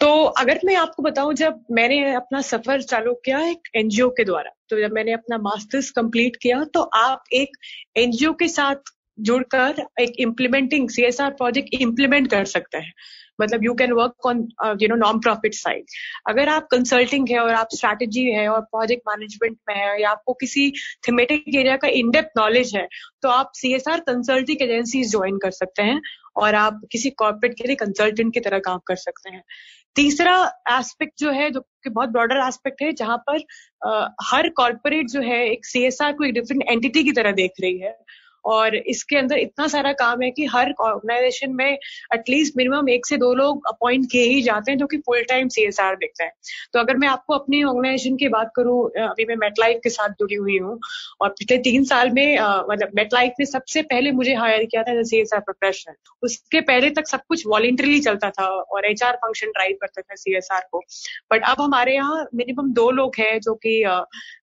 तो 0.00 0.24
अगर 0.24 0.60
मैं 0.64 0.74
आपको 0.76 1.02
बताऊँ, 1.02 1.34
जब 1.34 1.60
मैंने 1.70 2.14
अपना 2.14 2.40
सफ़र 2.40 2.82
चालू 2.82 3.14
किया 3.14 3.38
एक 3.40 3.68
एनजीओ 3.76 4.08
के 4.08 4.24
द्वारा 4.24 4.50
तो 4.68 4.80
जब 4.80 4.92
मैंने 4.92 5.12
अपना 5.12 5.38
मास्टर्स 5.38 5.90
कंप्लीट 5.90 6.36
किया 6.36 6.64
तो 6.64 6.82
आप 6.82 7.24
एक 7.32 7.56
एनजीओ 7.96 8.32
के 8.32 8.48
साथ 8.48 8.92
जुड़कर 9.18 9.84
एक 10.00 10.20
implementing 10.20 10.88
C 10.90 11.02
S 11.02 11.20
R 11.20 11.30
project 11.34 11.74
implement 11.80 12.30
कर 12.30 12.44
सकते 12.46 12.78
हैं। 12.78 12.92
मतलब 13.40 13.64
you 13.64 13.72
can 13.74 13.92
work 13.92 14.26
on 14.26 14.38
you 14.82 14.88
know 14.88 14.94
non 14.96 15.18
profit 15.20 15.54
side 15.54 15.84
अगर 16.28 16.48
आप 16.48 16.66
कंसल्टिंग 16.70 17.28
है 17.30 17.38
और 17.40 17.50
आप 17.54 17.68
स्ट्रैटेजी 17.74 18.24
है 18.24 18.48
और 18.48 18.60
प्रोजेक्ट 18.60 19.02
मैनेजमेंट 19.08 19.56
में 19.68 19.74
है 19.74 20.00
या 20.02 20.10
आपको 20.10 20.32
किसी 20.32 20.70
थीमेटिक 21.08 21.54
एरिया 21.54 21.76
का 21.76 21.88
इनडेप्थ 21.98 22.38
नॉलेज 22.38 22.74
है 22.76 22.86
तो 23.22 23.28
आप 23.28 23.50
C 23.54 23.74
S 23.74 23.88
R 23.88 24.00
consulting 24.00 24.62
agency 24.62 25.04
join 25.04 25.38
कर 25.38 25.50
सकते 25.50 25.82
हैं 25.82 26.00
और 26.36 26.54
आप 26.54 26.80
किसी 26.92 27.10
कॉर्पोरेट 27.10 27.54
के 27.58 27.66
लिए 27.66 27.76
कंसल्टेंट 27.76 28.34
की 28.34 28.40
तरह 28.40 28.58
काम 28.58 28.80
कर 28.86 28.96
सकते 28.96 29.30
हैं। 29.30 29.42
तीसरा 29.96 30.34
एस्पेक्ट 30.70 31.12
जो 31.18 31.30
है 31.30 31.50
जो 31.50 31.60
कि 31.60 31.90
बहुत 31.90 32.08
ब्रॉडर 32.08 32.46
एस्पेक्ट 32.46 32.82
है 32.82 32.92
जहाँ 32.92 33.16
पर 33.30 33.42
आ, 33.86 34.08
हर 34.22 34.48
कॉर्पोरेट 34.48 35.06
जो 35.10 35.20
है 35.22 35.44
एक 35.50 35.66
सीएसआर 35.66 36.12
को 36.12 36.24
एक 36.24 36.34
डिफरेंट 36.34 36.64
एंटिटी 36.70 37.04
की 37.04 37.12
तरह 37.12 37.32
देख 37.32 37.52
रही 37.60 37.78
है। 37.78 37.96
और 38.46 38.74
इसके 38.76 39.16
अंदर 39.16 39.38
इतना 39.38 39.66
सारा 39.68 39.92
काम 39.94 40.22
है 40.22 40.30
कि 40.30 40.44
हर 40.46 40.72
ऑर्गेनाइजेशन 40.80 41.52
में 41.52 41.66
एटलीस्ट 41.66 42.56
मिनिमम 42.56 42.88
एक 42.90 43.06
से 43.06 43.16
दो 43.16 43.32
लोग 43.34 43.66
अपॉइंट 43.68 44.06
किए 44.10 44.24
ही 44.24 44.42
जाते 44.42 44.70
हैं 44.70 44.78
जो 44.78 44.86
कि 44.86 44.98
full 45.06 45.22
time 45.28 45.48
C 45.48 45.64
S 45.66 45.80
R 45.80 45.96
देखते 45.96 46.24
हैं। 46.24 46.32
तो 46.72 46.78
अगर 46.80 46.96
मैं 46.96 47.08
आपको 47.08 47.34
अपनी 47.34 47.62
ऑर्गेनाइजेशन 47.64 48.16
की 48.16 48.28
बात 48.28 48.50
करूँ 48.56 48.78
अभी 49.00 49.24
मैं 49.24 49.36
मेटलाइफ 49.36 49.80
के 49.84 49.90
साथ 49.90 50.14
जुड़ी 50.20 50.34
हुई 50.36 50.58
हूँ 50.58 50.78
और 51.20 51.28
पिछले 51.30 51.58
तीन 51.60 51.84
साल 51.84 52.10
में 52.10 52.38
मतलब 52.70 52.90
मेटलाइफ 52.96 53.32
ने 53.40 53.46
सबसे 53.46 53.82
पहले 53.84 54.12
मुझे 54.12 54.34
हायर 54.36 54.64
किया 54.64 54.82
था 54.82 55.02
सी 55.04 55.20
एस 55.20 55.34
आर 55.34 55.40
प्रोफेशनल 55.42 55.94
उसके 56.22 56.60
पहले 56.62 56.90
तक 56.90 57.08
सब 57.08 57.20
कुछ 57.28 57.46
वॉलेंटरली 57.46 58.00
चलता 58.00 58.30
था 58.30 58.46
और 58.46 58.86
एच 58.86 59.02
आर 59.02 59.16
फ़ंक्शन 59.16 59.50
ड्राइव 59.50 59.76
करता 59.80 60.02
था 60.02 60.14
सी 60.16 60.36
एस 60.36 60.48
आर 60.52 60.66
को। 60.72 60.82
बट 61.32 61.44
अब 61.48 61.60
हमारे 61.60 61.94
यहाँ 61.94 62.26
मिनिमम 62.34 62.72
दो 62.74 62.90
लोग 62.92 63.14
हैं 63.18 63.38
जो 63.40 63.54
कि 63.56 63.82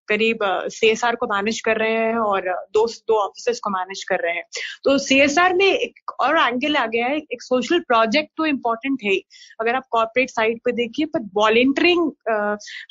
करीब 0.08 0.40
सीएसआर 0.70 1.16
को 1.16 1.28
मैनेज 1.28 1.60
कर 1.62 1.78
रहे 1.78 1.92
हैं 1.92 2.18
और 2.18 2.50
दो 2.74 2.86
दो 3.08 3.18
ऑफिसर्स 3.20 3.60
को 3.60 3.70
मैनेज 3.70 4.04
कर 4.04 4.20
रहे 4.20 4.34
हैं। 4.34 4.44
तो 4.84 4.98
सीएसआर 4.98 5.54
में 5.54 5.66
एक 5.66 6.12
और 6.20 6.38
एंगल 6.38 6.76
आ 6.76 6.86
गया 6.88 7.08
है 7.08 7.18
एक 7.18 7.44
सोशल 7.44 7.80
प्रोजेक्ट 7.88 8.32
तो 8.38 8.46
इम्पोर्टेंट 8.46 9.04
है 9.04 9.16
अगर 9.62 9.76
आप 9.76 9.88
कॉर्पोरेट 9.92 10.30
साइड 10.30 10.60
पे 10.66 10.72
देखिए 10.72 11.06
पर 11.06 11.30
वॉलेंटियरिंग 11.36 12.12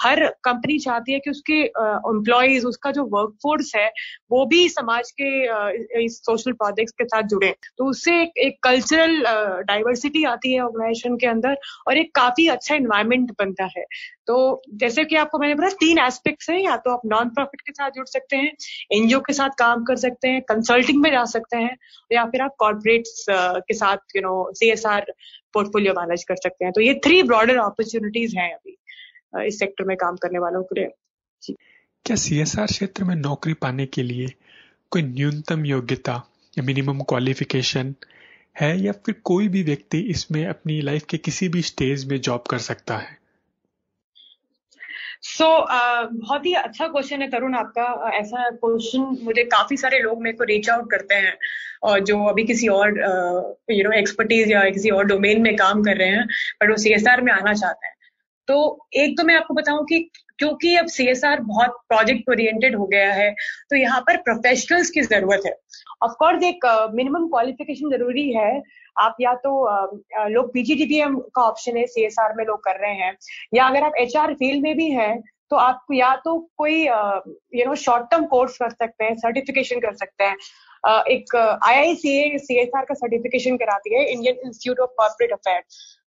हर 0.03 0.27
कंपनी 0.45 0.79
चाहती 0.79 1.13
है 1.13 1.19
कि 1.19 1.31
उसके 1.31 1.61
एम्प्लॉयज़ 1.63 2.67
उसका 2.67 2.91
जो 2.91 3.05
वर्कफोर्स 3.13 3.73
है 3.77 3.91
वो 4.31 4.45
भी 4.47 4.69
समाज 4.69 5.11
के 5.21 6.05
इस 6.05 6.19
सोशल 6.19 6.53
प्रोजेक्ट्स 6.53 6.93
के 6.93 7.05
साथ 7.05 7.23
जुड़े। 7.23 7.55
तो 7.79 7.85
उससे 7.85 8.21
एक, 8.23 8.39
एक 8.39 8.59
कल्चरल 8.63 9.23
डाइवर्सिटी 9.63 10.25
आती 10.25 10.53
है 10.53 10.61
ऑर्गेनाइजेशन 10.61 11.17
के 11.17 11.27
अंदर 11.27 11.57
और 11.89 11.97
एक 11.97 12.15
काफ़ी 12.15 12.47
अच्छा 12.49 12.75
इन्वायरमेंट 12.75 13.31
बनता 13.39 13.65
है। 13.77 13.85
तो 14.29 14.63
जैसे 14.81 15.05
कि 15.05 15.17
आपको 15.17 15.39
मैंने 15.39 15.55
बताया 15.55 15.77
तीन 15.81 15.99
एस्पेक्ट्स 15.99 16.51
हैं, 16.51 16.59
या 16.59 16.77
तो 16.77 16.91
आप 16.91 17.01
नॉन 17.07 17.29
प्रॉफिट 17.31 17.61
के 17.61 17.73
साथ 17.73 17.91
जुड़ 17.91 18.07
सकते 18.07 18.37
हैं 18.37 18.53
एनजीओ 18.93 19.21
के 19.21 19.33
साथ 19.33 19.51
काम 19.59 19.85
कर 19.85 19.97
सकते 19.99 20.29
हैं 20.29 20.41
कंसल्टिंग 20.49 21.01
में 21.03 21.11
जा 21.11 21.25
सकते 21.27 21.57
हैं, 21.57 21.77
या 22.13 22.25
फिर 22.27 22.43
आप 22.43 22.55
कॉर्पोरेट 22.59 23.09
के 23.31 23.75
साथ 23.75 24.17
you 24.17 24.23
know 24.23 24.51
C 24.55 24.71
S 24.71 24.87
R 24.87 25.13
portfolio 25.55 25.93
manage 25.95 26.25
कर 26.25 26.37
सकते 26.37 26.65
हैं। 26.65 26.73
तो 26.73 26.81
ये 26.81 26.95
थ्री 27.05 27.23
ब्रॉडर 27.23 27.57
अपॉर्चुनिटीज़ 27.59 28.37
हैं 28.39 28.53
अभी 28.55 29.47
इस 29.47 29.59
सेक्टर 29.59 29.85
में 29.85 29.97
काम 29.97 30.17
करने 30.17 30.39
वालों 30.39 30.63
के 30.63 30.81
लिए। 30.81 31.55
क्या 32.07 32.17
सी 32.17 32.39
एस 32.41 32.59
आर 32.59 32.67
क्षेत्र 32.67 33.05
में 33.05 33.15
नौकरी 33.17 33.55
पाने 33.57 33.87
के 33.87 34.03
लिए 34.03 34.33
कोई 34.93 35.03
न्यूनतम 35.03 35.65
योग्यता 35.67 36.13
या 36.55 36.65
मिनिमम 36.65 37.01
क्वालिफिकेशन 37.09 37.95
है, 38.57 38.77
या 38.81 38.93
फिर 38.95 39.15
कोई 39.25 39.49
भी 39.49 39.63
व्यक्ति 39.63 39.99
इसमें 40.11 40.45
अपनी 40.47 40.81
लाइफ 40.83 41.05
के 41.11 41.19
किसी 41.19 41.49
भी 41.49 41.63
स्टेज 41.63 42.05
में 42.05 42.21
जॉब 42.21 42.45
कर 42.51 42.59
सकता 42.61 42.97
है? 42.97 43.17
सो 45.23 45.45
so, 45.45 45.51
uh, 45.71 46.09
बहुत 46.13 46.47
ही 46.47 46.53
अच्छा 46.55 46.87
क्वेश्चन 46.87 47.23
है 47.23 47.31
तरुण 47.31 47.55
आपका। 47.55 48.11
ऐसा 48.15 48.51
क्वेश्चन 48.51 49.19
मुझे 49.23 49.45
काफ़ी 49.45 49.77
सारे 49.77 49.99
लोग 49.99 50.23
मेरे 50.23 50.37
को 50.37 50.45
रीच 50.45 50.71
आउट 50.71 50.91
करते 50.91 51.15
हैं 51.15 51.39
और 51.83 52.01
जो 52.01 52.25
अभी 52.25 52.45
किसी 52.45 52.69
और 52.69 52.89
यू 53.71 53.85
नो 53.85 53.93
एक्सपर्टीज 53.93 54.51
या 54.53 54.65
किसी 54.71 54.91
और 54.91 55.05
डोमेन 55.05 55.43
में 55.43 55.57
काम 55.57 55.83
कर 55.83 55.97
रहे 55.97 56.09
हैं 56.09 56.27
बट 56.63 56.71
वो 56.71 56.77
सीएसआर 56.77 57.21
में 57.21 57.33
आना 57.33 57.53
चाहते 57.53 57.87
हैं। 57.87 57.92
तो 58.53 58.89
एक 58.95 59.17
तो 59.19 59.25
मैं 59.25 59.35
आपको 59.35 59.55
बताऊँ 59.55 59.85
कि 59.85 59.99
क्योंकि 60.39 60.75
अब 60.77 60.87
सीएसआर 60.87 61.41
बहुत 61.41 61.77
प्रोजेक्ट 61.89 62.29
ओरिएंटेड 62.31 62.77
हो 62.77 62.87
गया 62.87 63.13
है 63.13 63.31
तो 63.71 63.77
यहाँ 63.77 64.01
पर 64.01 64.17
प्रोफेशनल्स 64.17 64.91
की 64.91 65.03
ज़रूरत 65.03 65.43
है। 65.47 65.53
ऑफकोर्स 66.03 66.45
एक 66.45 66.67
मिनिमम 66.95 67.27
क्वालिफिकेशन 67.29 67.91
ज़रूरी 67.91 68.29
है। 68.33 68.63
आप 68.99 69.17
या 69.21 69.35
तो 69.35 69.51
uh, 69.69 70.29
लोग 70.31 70.53
पीजीडीपीएम 70.53 71.17
का 71.35 71.43
ऑप्शन 71.43 71.77
है 71.77 71.87
सीएसआर 71.87 72.35
में 72.37 72.45
लोग 72.45 72.59
कर 72.65 72.81
रहे 72.81 72.95
हैं। 72.95 73.17
या 73.55 73.67
अगर 73.67 73.83
आप 73.83 73.93
एचआर 73.99 74.35
फ़ील्ड 74.35 74.63
में 74.63 74.77
भी 74.77 74.91
हैं 74.91 75.23
तो 75.53 75.57
आप 75.59 75.87
या 75.93 76.15
तो 76.25 76.37
कोई 76.59 76.83
you 76.83 77.65
know 77.67 77.75
short 77.77 78.11
term 78.11 78.27
course 78.27 78.57
कर 78.59 78.71
सकते 78.73 79.05
हैं 79.05 79.15
सर्टिफिकेशन 79.17 79.81
कर 79.81 79.95
सकते 79.95 80.25
हैं। 80.25 80.37
uh, 80.89 81.03
एक 81.09 81.37
I 81.37 81.75
I 81.77 81.95
C 81.97 82.19
A 82.21 82.39
C 82.39 82.61
S 82.61 82.71
R 82.77 82.85
का 82.85 82.95
सर्टिफिकेशन 82.95 83.57
कराती 83.57 83.95
है 83.95 84.05
Indian 84.13 84.47
institute 84.47 84.81
of 84.81 84.91
corporate 84.99 85.33
affair 85.33 85.63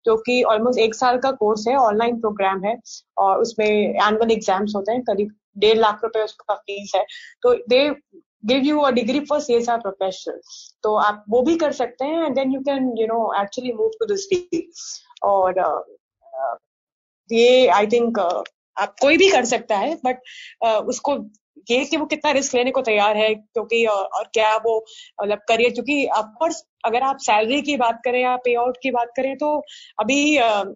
जो 0.07 0.16
कि 0.26 0.42
ऑलमोस्ट 0.52 0.80
एक 0.80 0.94
साल 0.94 1.18
का 1.18 1.30
कोर्स 1.40 1.66
है 1.68 1.74
ऑनलाइन 1.76 2.20
प्रोग्राम 2.20 2.64
है 2.64 2.76
और 3.18 3.40
उसमें 3.40 3.66
एनुअल 3.66 4.30
एग्ज़ाम्स 4.33 4.72
होते 4.76 4.92
हैं 4.92 5.02
करीब 5.04 5.35
डेढ़ 5.59 5.78
लाख 5.78 6.00
रुपए 6.04 6.22
उसका 6.22 6.54
फ़ीस 6.54 6.92
है। 6.96 7.04
तो 7.42 7.54
they 7.68 7.88
give 8.46 8.64
you 8.64 8.80
a 8.80 8.90
degree 8.92 9.20
for 9.26 9.40
C 9.40 9.54
S 9.54 9.68
R 9.68 9.78
professional 9.80 10.40
तो 10.85 10.94
आप 11.02 11.24
वो 11.30 11.42
भी 11.42 11.57
कर 11.59 11.72
सकते 11.83 12.04
हैं 12.04 12.24
and 12.24 12.35
then 12.37 12.52
you 12.52 12.61
can 12.62 12.92
you 12.98 13.07
know 13.07 13.20
actually 13.42 13.72
move 13.74 13.90
to 14.00 14.07
this 14.07 14.26
field 14.28 15.22
और 15.30 15.61
uh, 15.61 16.57
ये 17.30 17.66
आई 17.74 17.87
थिंक 17.87 18.18
आप 18.78 18.94
कोई 19.00 19.16
भी 19.16 19.30
कर 19.30 19.44
सकता 19.44 19.76
है 19.76 19.94
बट 20.04 20.16
उसको 20.64 21.16
ये 21.70 21.84
कि 21.84 21.96
वो 21.96 22.06
कितना 22.06 22.30
रिस्क 22.30 22.54
लेने 22.54 22.70
को 22.70 22.82
तैयार 22.82 23.16
है 23.16 23.34
क्योंकि 23.34 23.84
और, 23.87 24.30
क्या 24.34 24.56
वो 24.56 24.84
मतलब 25.22 25.38
करियर 25.48 25.70
क्योंकि 25.70 26.06
ऑफकोर्स 26.06 26.64
अगर 26.84 27.02
आप 27.02 27.18
सैलरी 27.20 27.60
की 27.62 27.76
बात 27.76 28.00
करें 28.04 28.20
या 28.22 28.34
पे 28.44 28.54
आउट 28.56 28.76
की 28.82 28.90
बात 28.90 29.12
करें 29.16 29.36
तो 29.36 29.54
अभी 30.00 30.18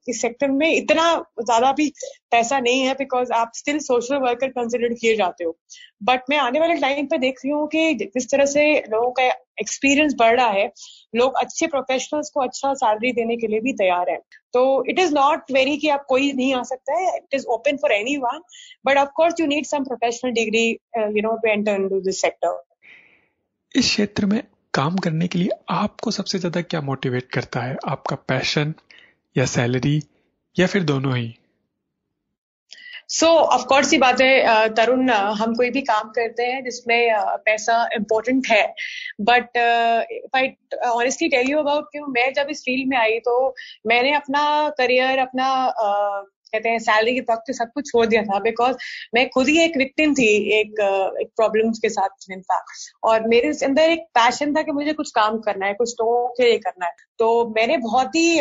इस 0.08 0.20
सेक्टर 0.22 0.50
में 0.52 0.70
इतना 0.70 1.12
ज़्यादा 1.40 1.72
भी 1.72 1.88
पैसा 2.30 2.58
नहीं 2.60 2.80
है 2.82 2.94
बिकॉज़ 2.94 3.32
आप 3.32 3.52
स्टिल 3.54 3.78
सोशल 3.80 4.16
वर्कर 4.18 4.48
कंसिडर 4.50 4.94
किए 4.94 5.14
जाते 5.16 5.44
हो। 5.44 5.56
बट 6.02 6.30
मैं 6.30 6.36
आने 6.38 6.60
वाले 6.60 6.74
टाइम 6.80 7.06
पे 7.06 7.18
देख 7.18 7.38
रही 7.44 7.52
हूँ 7.52 7.66
कि 7.68 7.94
जिस 7.94 8.30
तरह 8.30 8.46
से 8.46 8.72
लोगों 8.90 9.10
का 9.10 9.24
एक्सपीरियंस 9.60 10.14
बढ़ 10.18 10.36
रहा 10.36 10.48
है, 10.48 10.66
लोग 11.14 11.36
अच्छे 11.36 11.66
प्रोफेशनल्स 11.66 12.30
को 12.30 12.40
अच्छा 12.40 12.72
सैलरी 12.74 13.12
देने 13.12 13.36
के 13.36 13.46
लिए 13.46 13.60
भी 13.60 13.72
तैयार 13.74 14.10
है। 14.10 14.18
तो 14.54 14.62
इट 14.90 14.98
इज़ 14.98 15.14
नॉट 15.14 15.50
वेरी 15.52 15.76
कि 15.76 15.88
आप 15.88 16.04
कोई 16.08 16.32
नहीं 16.32 16.54
आ 16.54 16.62
सकता 16.62 16.98
है 16.98 17.16
it 17.16 17.34
is 17.34 17.46
open 17.54 17.76
for 17.76 17.92
any 17.92 18.16
one 18.16 18.40
but 18.86 18.98
of course 18.98 19.40
you 19.40 19.46
need 19.46 19.66
some 19.66 19.84
professional 19.84 20.32
degree 20.32 20.66
you 20.98 21.22
know 21.22 21.36
to 21.36 21.50
enter 21.50 21.74
in 21.74 21.88
this 22.00 22.20
sector 22.20 22.62
इस 23.74 23.84
क्षेत्र 23.84 24.26
में 24.26 24.42
काम 24.78 24.96
करने 24.98 25.26
के 25.28 25.38
लिए 25.38 25.50
आपको 25.72 26.10
सबसे 26.10 26.38
ज़्यादा 26.38 26.60
क्या 26.62 26.80
मोटिवेट 26.82 27.30
करता 27.32 27.60
है? 27.60 27.76
आपका 27.86 28.16
पैशन 28.28 28.74
या 29.36 29.44
सैलरी 29.48 30.00
या 30.56 30.66
फिर 30.66 30.82
दोनों 30.84 31.16
ही? 31.16 31.34
सो 33.10 33.26
ऑफ़ 33.26 33.64
कोर्स 33.66 33.90
ही 33.92 33.98
बात 33.98 34.20
है 34.20 34.68
तरुण 34.74 35.10
हम 35.10 35.54
कोई 35.54 35.70
भी 35.70 35.80
काम 35.82 36.08
करते 36.10 36.46
हैं 36.46 36.62
जिसमें 36.64 37.14
पैसा 37.44 37.76
इम्पोर्टेंट 37.94 38.46
है। 38.46 38.62
But 39.20 39.58
I 40.36 40.48
honestly 40.86 41.28
tell 41.28 41.50
you 41.50 41.58
about 41.58 41.84
क्यों 41.92 42.06
मैं 42.08 42.32
जब 42.34 42.46
इस 42.50 42.60
फ़ील्ड 42.64 42.88
में 42.88 42.96
आई 42.96 43.18
तो 43.20 43.36
मैंने 43.86 44.12
अपना 44.14 44.42
करियर 44.78 45.18
अपना 45.18 45.48
कहते 46.48 46.68
हैं 46.68 46.78
सैलरी 46.78 47.14
के 47.14 47.20
तक 47.20 47.42
सब 47.50 47.70
कुछ 47.74 47.90
छोड़ 47.90 48.06
दिया 48.06 48.22
था 48.22 48.38
बिकॉज़ 48.40 48.76
मैं 49.14 49.28
खुद 49.30 49.48
ही 49.48 49.64
एक 49.64 49.76
विक्टिम 49.76 50.14
थी, 50.14 50.60
एक 50.60 50.80
एक 51.20 51.28
प्रॉब्लम्स 51.36 51.78
के 51.78 51.88
साथ 51.88 52.08
था। 52.38 52.64
और 53.04 53.28
मेरे 53.28 53.48
अंदर 53.64 53.82
एक 53.82 54.00
पैशन 54.00 54.54
था 54.54 54.62
कि 54.62 54.72
मुझे 54.72 54.92
कुछ 54.92 55.10
काम 55.10 55.38
करना 55.38 55.66
है, 55.66 55.74
कुछ 55.74 55.92
तो 55.92 56.28
के 56.28 56.44
लिए 56.44 56.58
करना 56.58 56.86
है। 56.86 56.92
तो 57.18 57.54
मैंने 57.56 57.76
बहुत 57.76 58.08
ही 58.08 58.40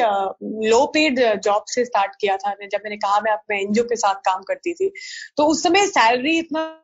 लो 0.69 0.85
पेड 0.85 1.19
जॉब 1.43 1.63
से 1.67 1.85
स्टार्ट 1.85 2.11
किया 2.21 2.37
था। 2.37 2.51
जब 2.51 2.79
मैंने 2.83 2.97
कहा, 2.97 3.19
मैं 3.19 3.31
अपने 3.31 3.61
एनजीओ 3.61 3.83
के 3.83 3.95
साथ 3.95 4.15
काम 4.15 4.41
करती 4.41 4.73
थी। 4.73 4.91
तो 5.37 5.45
उस 5.45 5.63
समय 5.63 5.85
सैलरी 5.87 6.37
इतना 6.37 6.83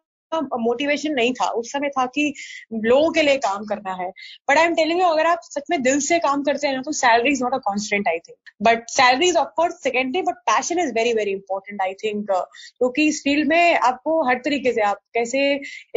मोटिवेशन 0.59 1.13
नहीं 1.13 1.33
था। 1.33 1.47
उस 1.51 1.71
समय 1.71 1.89
था 1.89 2.05
कि 2.15 2.33
लोगों 2.75 3.11
के 3.11 3.21
लिए 3.21 3.37
काम 3.39 3.65
करना 3.65 3.93
है। 3.93 4.09
But 4.49 4.57
I 4.57 4.65
am 4.65 4.73
telling 4.75 5.01
you 5.01 5.07
अगर 5.07 5.25
आप 5.27 5.39
सच 5.43 5.63
में 5.71 5.81
दिल 5.83 5.99
से 6.01 6.19
काम 6.19 6.43
करते 6.43 6.67
हैं 6.67 6.75
ना 6.75 6.81
तो 6.81 6.91
salary 6.93 7.31
is 7.31 7.43
not 7.43 7.53
a 7.53 7.57
constant 7.65 8.07
I 8.07 8.19
think 8.19 8.37
but 8.61 8.89
salary 8.89 9.27
is 9.29 9.37
of course 9.37 9.81
secondary 9.83 10.21
but 10.21 10.35
passion 10.49 10.79
is 10.79 10.93
very 10.95 11.13
very 11.13 11.31
important 11.31 11.81
I 11.81 11.93
think 12.03 12.25
क्योंकि 12.31 13.07
इस 13.07 13.21
फ़ील्ड 13.23 13.47
में 13.49 13.75
आपको 13.81 14.21
हर 14.29 14.37
तरीके 14.45 14.71
से 14.73 14.81
आप 14.83 14.97
कैसे 15.13 15.39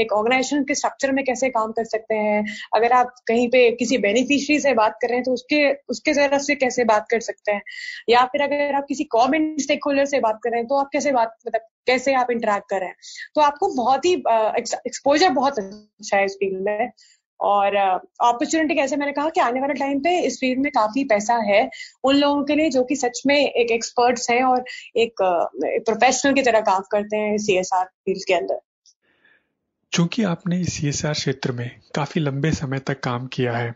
एक 0.00 0.12
ऑर्गेनाइजेशन 0.12 0.64
के 0.64 0.74
स्ट्रक्चर 0.74 1.12
में 1.12 1.24
कैसे 1.24 1.48
काम 1.50 1.72
कर 1.72 1.84
सकते 1.86 2.14
हैं। 2.16 2.44
अगर 2.76 2.92
आप 2.92 3.14
कहीं 3.28 3.48
पे 3.48 3.70
किसी 3.76 3.98
बेनिफिशरी 3.98 4.58
से 4.60 4.74
बात 4.74 4.98
कर 5.02 5.08
रहे 5.08 5.16
हैं 5.16 5.24
तो 5.24 5.32
उसके 5.32 5.62
उसके 5.88 6.12
तरफ़ 6.14 6.42
से 6.42 6.54
कैसे 6.56 6.84
बात 6.84 7.06
कर 7.10 7.20
सकते 7.20 7.52
हैं? 7.52 7.62
या 8.10 8.24
फिर 8.26 8.42
अगर 8.42 8.74
आप 8.74 8.84
किसी 8.88 9.04
कॉमन 9.10 9.54
स्टेक 9.60 9.84
होल्डर 9.86 10.04
से 10.06 10.20
बात 10.20 10.40
कर 10.44 10.50
रहे 10.50 10.60
हैं 10.60 10.68
तो 10.68 10.76
आप 10.76 10.88
कैसे 10.92 11.12
बात 11.12 11.36
मतलब 11.46 11.60
कैसे 11.86 12.14
आप 12.14 12.30
इंटरेक्ट 12.30 12.68
कर 12.70 12.80
रहे 12.80 12.88
हैं। 12.88 12.96
तो 13.34 13.40
आपको 13.40 13.74
बहुत 13.74 14.04
ही 14.04 14.14
एक्सपोजर 14.14 15.30
बहुत 15.32 15.58
अच्छा 15.58 16.16
है 16.16 16.24
इस 16.24 16.34
फ़ील्ड 16.34 16.64
में। 16.64 16.90
और 17.40 17.74
अपॉर्चुनिटी 17.76 18.74
कैसे 18.74 18.96
मैंने 18.96 19.12
कहा 19.12 19.28
कि 19.28 19.40
आने 19.40 19.60
वाले 19.60 19.74
टाइम 19.74 19.98
पे 20.00 20.18
इस 20.20 20.36
फ़ील्ड 20.40 20.60
में 20.60 20.70
काफ़ी 20.72 21.04
पैसा 21.04 21.34
है। 21.46 21.58
उन 22.04 22.16
लोगों 22.16 22.44
के 22.44 22.54
लिए 22.54 22.70
जो 22.70 22.82
कि 22.84 22.96
सच 22.96 23.20
में 23.26 23.36
एक 23.36 23.70
एक्सपर्ट्स 23.70 24.30
हैं 24.30 24.42
और 24.42 24.64
एक 24.96 25.22
प्रोफेशनल 25.22 26.34
की 26.34 26.42
तरह 26.42 26.60
काम 26.60 26.82
करते 26.92 27.16
हैं 27.16 27.36
सी 27.38 27.58
एस 27.58 27.70
आर 27.74 27.84
फ़ील्ड 27.84 28.24
के 28.28 28.34
अंदर। 28.34 28.60
चूँकि 29.92 30.22
आपने 30.22 30.62
सी 30.64 30.88
एस 30.88 31.04
आर 31.06 31.12
क्षेत्र 31.12 31.52
में 31.52 31.70
काफ़ी 31.94 32.20
लंबे 32.20 32.52
समय 32.52 32.78
तक 32.78 33.00
काम 33.00 33.26
किया 33.26 33.52
है 33.52 33.74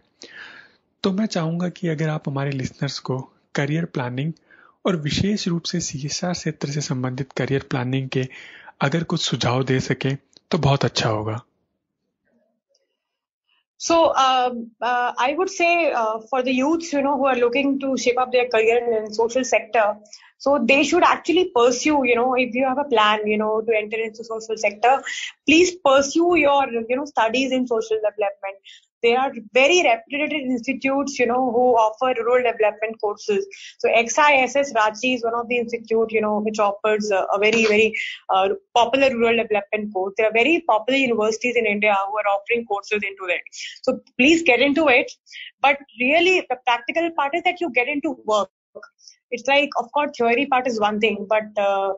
तो 1.04 1.12
मैं 1.12 1.26
चाहूँगा 1.26 1.68
कि 1.68 1.88
अगर 1.88 2.08
आप 2.08 2.28
हमारे 2.28 2.50
लिसनर्स 2.50 2.98
को 2.98 3.18
करियर 3.54 3.84
प्लानिंग 3.84 4.32
और 4.86 4.96
विशेष 4.96 5.46
रूप 5.48 5.62
से 5.72 5.80
सीएसआर 5.80 6.32
क्षेत्र 6.32 6.70
से 6.70 6.80
संबंधित 6.80 7.32
करियर 7.32 7.66
प्लानिंग 7.70 8.08
के 8.08 8.28
अगर 8.80 9.04
कुछ 9.04 9.20
सुझाव 9.20 9.62
दे 9.64 9.80
सके 9.80 10.14
तो 10.50 10.58
बहुत 10.58 10.84
अच्छा 10.84 11.08
होगा 11.08 11.40
So 13.80 13.94
uh, 14.22 14.50
uh, 14.82 15.12
I 15.18 15.34
would 15.36 15.48
say 15.48 15.90
uh, 15.90 16.18
for 16.30 16.42
the 16.42 16.52
youths, 16.52 16.92
you 16.92 17.00
know, 17.00 17.16
who 17.16 17.24
are 17.28 17.36
looking 17.36 17.78
to 17.80 17.96
shape 17.96 18.18
up 18.18 18.30
their 18.30 18.46
career 18.54 18.76
in 18.96 19.14
social 19.14 19.42
sector, 19.42 19.96
so 20.36 20.58
they 20.62 20.84
should 20.84 21.02
actually 21.02 21.50
pursue, 21.54 22.04
you 22.04 22.14
know, 22.14 22.34
if 22.34 22.54
you 22.54 22.66
have 22.66 22.76
a 22.76 22.84
plan, 22.84 23.26
you 23.26 23.38
know, 23.38 23.62
to 23.62 23.76
enter 23.78 23.96
into 23.96 24.22
social 24.22 24.58
sector, 24.58 25.02
please 25.46 25.72
pursue 25.82 26.36
your, 26.36 26.66
you 26.90 26.96
know, 26.96 27.06
studies 27.06 27.52
in 27.52 27.66
social 27.66 27.96
development. 27.96 28.56
There 29.02 29.18
are 29.18 29.32
very 29.52 29.82
reputed 29.82 30.32
institutes, 30.32 31.18
you 31.18 31.26
know, 31.26 31.50
who 31.50 31.74
offer 31.76 32.14
rural 32.22 32.44
development 32.50 33.00
courses. 33.00 33.46
So 33.78 33.88
XISS 33.88 34.72
Ranchi 34.74 35.14
is 35.16 35.24
one 35.24 35.34
of 35.34 35.48
the 35.48 35.58
institute, 35.58 36.12
you 36.12 36.20
know, 36.20 36.40
which 36.40 36.58
offers 36.58 37.10
a, 37.10 37.26
a 37.32 37.38
very, 37.38 37.64
very 37.66 37.94
uh, 38.28 38.50
popular 38.74 39.10
rural 39.10 39.36
development 39.36 39.92
course. 39.92 40.14
There 40.16 40.26
are 40.26 40.32
very 40.32 40.62
popular 40.68 40.98
universities 40.98 41.56
in 41.56 41.66
India 41.66 41.94
who 42.06 42.16
are 42.18 42.28
offering 42.34 42.64
courses 42.66 43.02
into 43.02 43.32
it. 43.32 43.42
So 43.82 44.00
please 44.18 44.42
get 44.42 44.60
into 44.60 44.88
it. 44.88 45.10
But 45.60 45.78
really, 46.00 46.46
the 46.48 46.56
practical 46.66 47.10
part 47.12 47.34
is 47.34 47.42
that 47.44 47.60
you 47.60 47.70
get 47.70 47.88
into 47.88 48.16
work. 48.24 48.50
It's 49.30 49.46
like, 49.46 49.70
of 49.78 49.90
course, 49.92 50.10
theory 50.16 50.46
part 50.46 50.66
is 50.66 50.80
one 50.80 51.00
thing, 51.00 51.26
but 51.28 51.44
uh, 51.56 51.92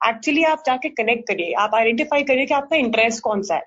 actually 0.00 0.42
आप 0.44 0.62
जाके 0.66 0.88
connect 0.92 1.26
करिए। 1.28 1.52
आप 1.58 1.74
identify 1.74 2.22
करिए 2.24 2.46
कि 2.46 2.54
आपका 2.54 2.76
interest 2.76 3.22
कौन 3.22 3.42
सा 3.42 3.54
है। 3.54 3.62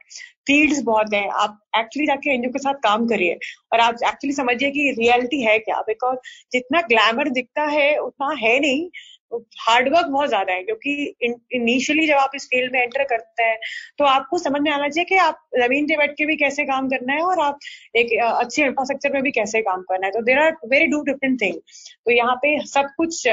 फील्ड्स 0.47 0.81
बहुत 0.83 1.13
हैं। 1.13 1.27
आप 1.35 1.59
एक्चुअली 1.77 2.05
जाके 2.07 2.33
एनजीओ 2.33 2.51
के 2.51 2.59
साथ 2.59 2.73
काम 2.83 3.07
करिए। 3.07 3.37
और 3.73 3.79
आप 3.79 3.93
एक्चुअली 4.05 4.33
समझिए 4.35 4.69
कि 4.71 4.89
रियलिटी 4.99 5.41
है 5.43 5.57
क्या? 5.59 5.81
बिकॉज़ 5.87 6.17
जितना 6.53 6.81
ग्लैमर 6.89 7.29
दिखता 7.31 7.63
है, 7.69 7.95
उतना 7.99 8.35
है 8.41 8.59
नहीं। 8.59 8.89
हार्डवर्क 9.59 10.05
बहुत 10.07 10.27
ज़्यादा 10.29 10.53
है, 10.53 10.61
क्योंकि 10.63 11.15
इनिशियली 11.53 12.05
जब 12.07 12.17
आप 12.17 12.31
इस 12.35 12.45
फ़ील्ड 12.45 12.73
में 12.73 12.81
एंटर 12.81 13.03
करते 13.05 13.43
हैं 13.43 13.57
तो 13.99 14.05
आपको 14.05 14.37
समझ 14.39 14.61
में 14.61 14.71
आना 14.71 14.87
चाहिए 14.87 15.05
कि 15.05 15.15
आप 15.17 15.39
ज़मीन 15.57 15.85
पे 15.87 15.97
बैठ 15.97 16.11
के 16.17 16.25
भी 16.25 16.35
कैसे 16.37 16.65
काम 16.65 16.87
करना 16.89 17.13
है 17.13 17.21
और 17.23 17.39
आप 17.41 17.59
एक 17.95 18.13
अच्छे 18.21 18.63
इंफ्रास्ट्रक्चर 18.65 19.13
में 19.13 19.21
भी 19.23 19.31
कैसे 19.33 19.61
काम 19.63 19.81
करना 19.83 20.05
है। 20.07 20.11
तो 20.11 20.21
there 20.23 20.39
are 20.39 20.55
very 20.67 20.85
do 20.87 21.01
different 21.03 21.41
thing 21.41 21.55
तो 21.55 22.11
यहाँ 22.11 22.35
पे 22.35 22.57
सब 22.67 22.89
कुछ 22.97 23.27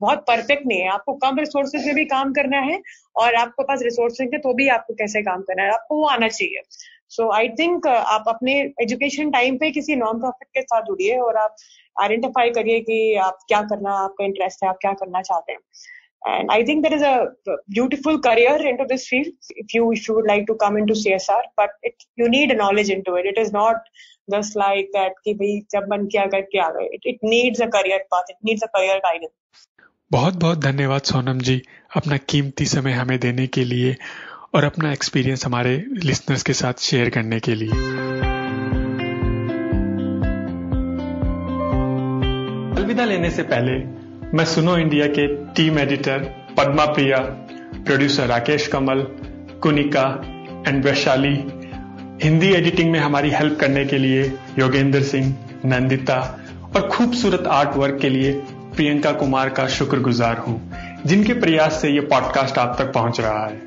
बहुत 0.00 0.24
परफेक्ट 0.28 0.66
नहीं 0.66 0.80
है। 0.80 0.88
आपको 0.90 1.14
कम 1.16 1.38
रिसोर्सेज 1.38 1.86
में 1.86 1.94
भी 1.94 2.04
काम 2.06 2.32
करना 2.32 2.58
है 2.62 2.80
और 3.16 3.34
आपके 3.36 3.64
पास 3.64 3.82
रिसोर्स 3.82 4.20
होंगे 4.20 4.38
तो 4.38 4.52
भी 4.54 4.68
आपको 4.70 4.94
कैसे 4.94 5.22
काम 5.22 5.42
करना 5.42 5.62
है। 5.62 5.70
आपको 5.72 5.96
वो 5.96 6.06
आना 6.08 6.28
चाहिए। 6.28 6.62
सो 7.10 7.30
आई 7.32 7.48
थिंक 7.58 7.86
आप 7.86 8.24
अपने 8.28 8.54
एजुकेशन 8.82 9.30
टाइम 9.30 9.56
पे 9.58 9.70
किसी 9.70 9.96
नॉन 9.96 10.18
प्रॉफिट 10.20 10.48
के 10.54 10.62
साथ 10.62 10.82
जुड़िए 10.82 11.18
और 11.18 11.36
आप 11.36 11.56
आइडेंटिफाई 11.96 12.50
करिए 12.50 12.80
कि 12.80 13.14
आप 13.24 13.38
क्या 13.48 13.60
करना, 13.62 13.92
आपका 13.94 14.24
इंटरेस्ट 14.24 14.64
है, 14.64 14.68
आप 14.70 14.78
क्या 14.80 14.92
करना 14.94 15.22
चाहते 15.22 15.52
हैं। 15.52 15.60
And 16.28 16.50
I 16.50 16.64
think 16.64 16.82
there 16.84 16.94
is 16.94 17.04
a 17.04 17.16
beautiful 17.48 18.18
career 18.20 18.66
into 18.76 18.84
this 18.84 19.08
field 19.08 19.56
if 19.58 19.76
you 19.76 19.94
should 20.02 20.26
like 20.28 20.44
to 20.48 20.54
come 20.62 20.78
into 20.86 20.94
C 20.94 21.12
S 21.14 21.30
R 21.30 21.46
but 21.60 21.76
it 21.84 22.04
you 22.20 22.28
need 22.28 22.52
knowledge 22.58 22.90
into 23.02 23.16
it 23.18 23.26
it 23.26 23.38
is 23.38 23.52
not 23.54 23.88
just 24.30 24.56
like 24.56 24.90
that 24.96 25.12
कि 25.24 25.34
भाई 25.34 25.58
जब 25.72 25.86
मन 25.92 26.06
किया 26.06 26.24
गया 26.26 26.40
क्या 26.52 26.68
गए। 26.70 26.88
It 27.04 27.18
needs 27.24 27.62
a 27.62 27.66
career 27.76 28.06
path 28.10 28.30
it 28.30 28.36
needs 28.44 28.62
a 28.62 28.66
career 28.66 28.98
guidance 28.98 29.66
बहुत 30.12 30.34
बहुत 30.34 30.58
धन्यवाद 30.58 31.00
सोनम 31.00 31.38
जी, 31.38 31.62
अपना 31.96 32.16
कीमती 32.16 32.64
समय 32.64 32.92
हमें 32.92 33.18
देने 33.20 33.46
के 33.46 33.64
लिए 33.64 33.96
और 34.54 34.64
अपना 34.64 34.92
एक्सपीरियंस 34.92 35.46
हमारे 35.46 35.84
लिसनर्स 36.04 36.42
के 36.42 36.52
साथ 36.52 36.72
शेयर 36.80 37.08
करने 37.10 37.40
के 37.40 37.54
लिए। 37.54 37.70
अलविदा 42.78 43.04
लेने 43.04 43.30
से 43.30 43.42
पहले 43.42 43.72
मैं 44.36 44.44
सुनो 44.44 44.76
इंडिया 44.76 45.06
के 45.06 45.26
team 45.54 45.78
editor 45.78 46.18
Padma 46.58 46.84
Priya 46.84 47.18
producer 47.86 48.26
Rakesh 48.26 48.66
Kamal, 48.66 49.02
Kunika 49.62 50.08
and 50.68 50.84
Vaishali. 50.84 51.36
Hindi 52.22 52.52
editing 52.52 52.90
में 52.90 53.00
हमारी 53.00 53.30
हेल्प 53.30 53.58
करने 53.60 53.84
के 53.84 53.98
लिए 53.98 54.22
योगेंद्र 54.58 55.02
सिंह, 55.02 55.34
नंदिता 55.64 56.20
और 56.76 56.88
खूबसूरत 56.88 57.46
आर्ट 57.46 57.76
वर्क 57.76 57.98
के 58.00 58.08
लिए 58.08 58.42
प्रियंका 58.76 59.12
कुमार 59.12 59.48
का 59.48 59.66
शुक्रगुजार 59.68 60.38
हूँ, 60.38 60.60
जिनके 61.06 61.34
प्रयास 61.34 61.80
से 61.80 61.90
ये 61.90 62.00
पॉडकास्ट 62.00 62.58
आप 62.58 62.76
तक 62.78 62.92
पहुँच 62.92 63.20
रहा 63.20 63.46
है। 63.46 63.65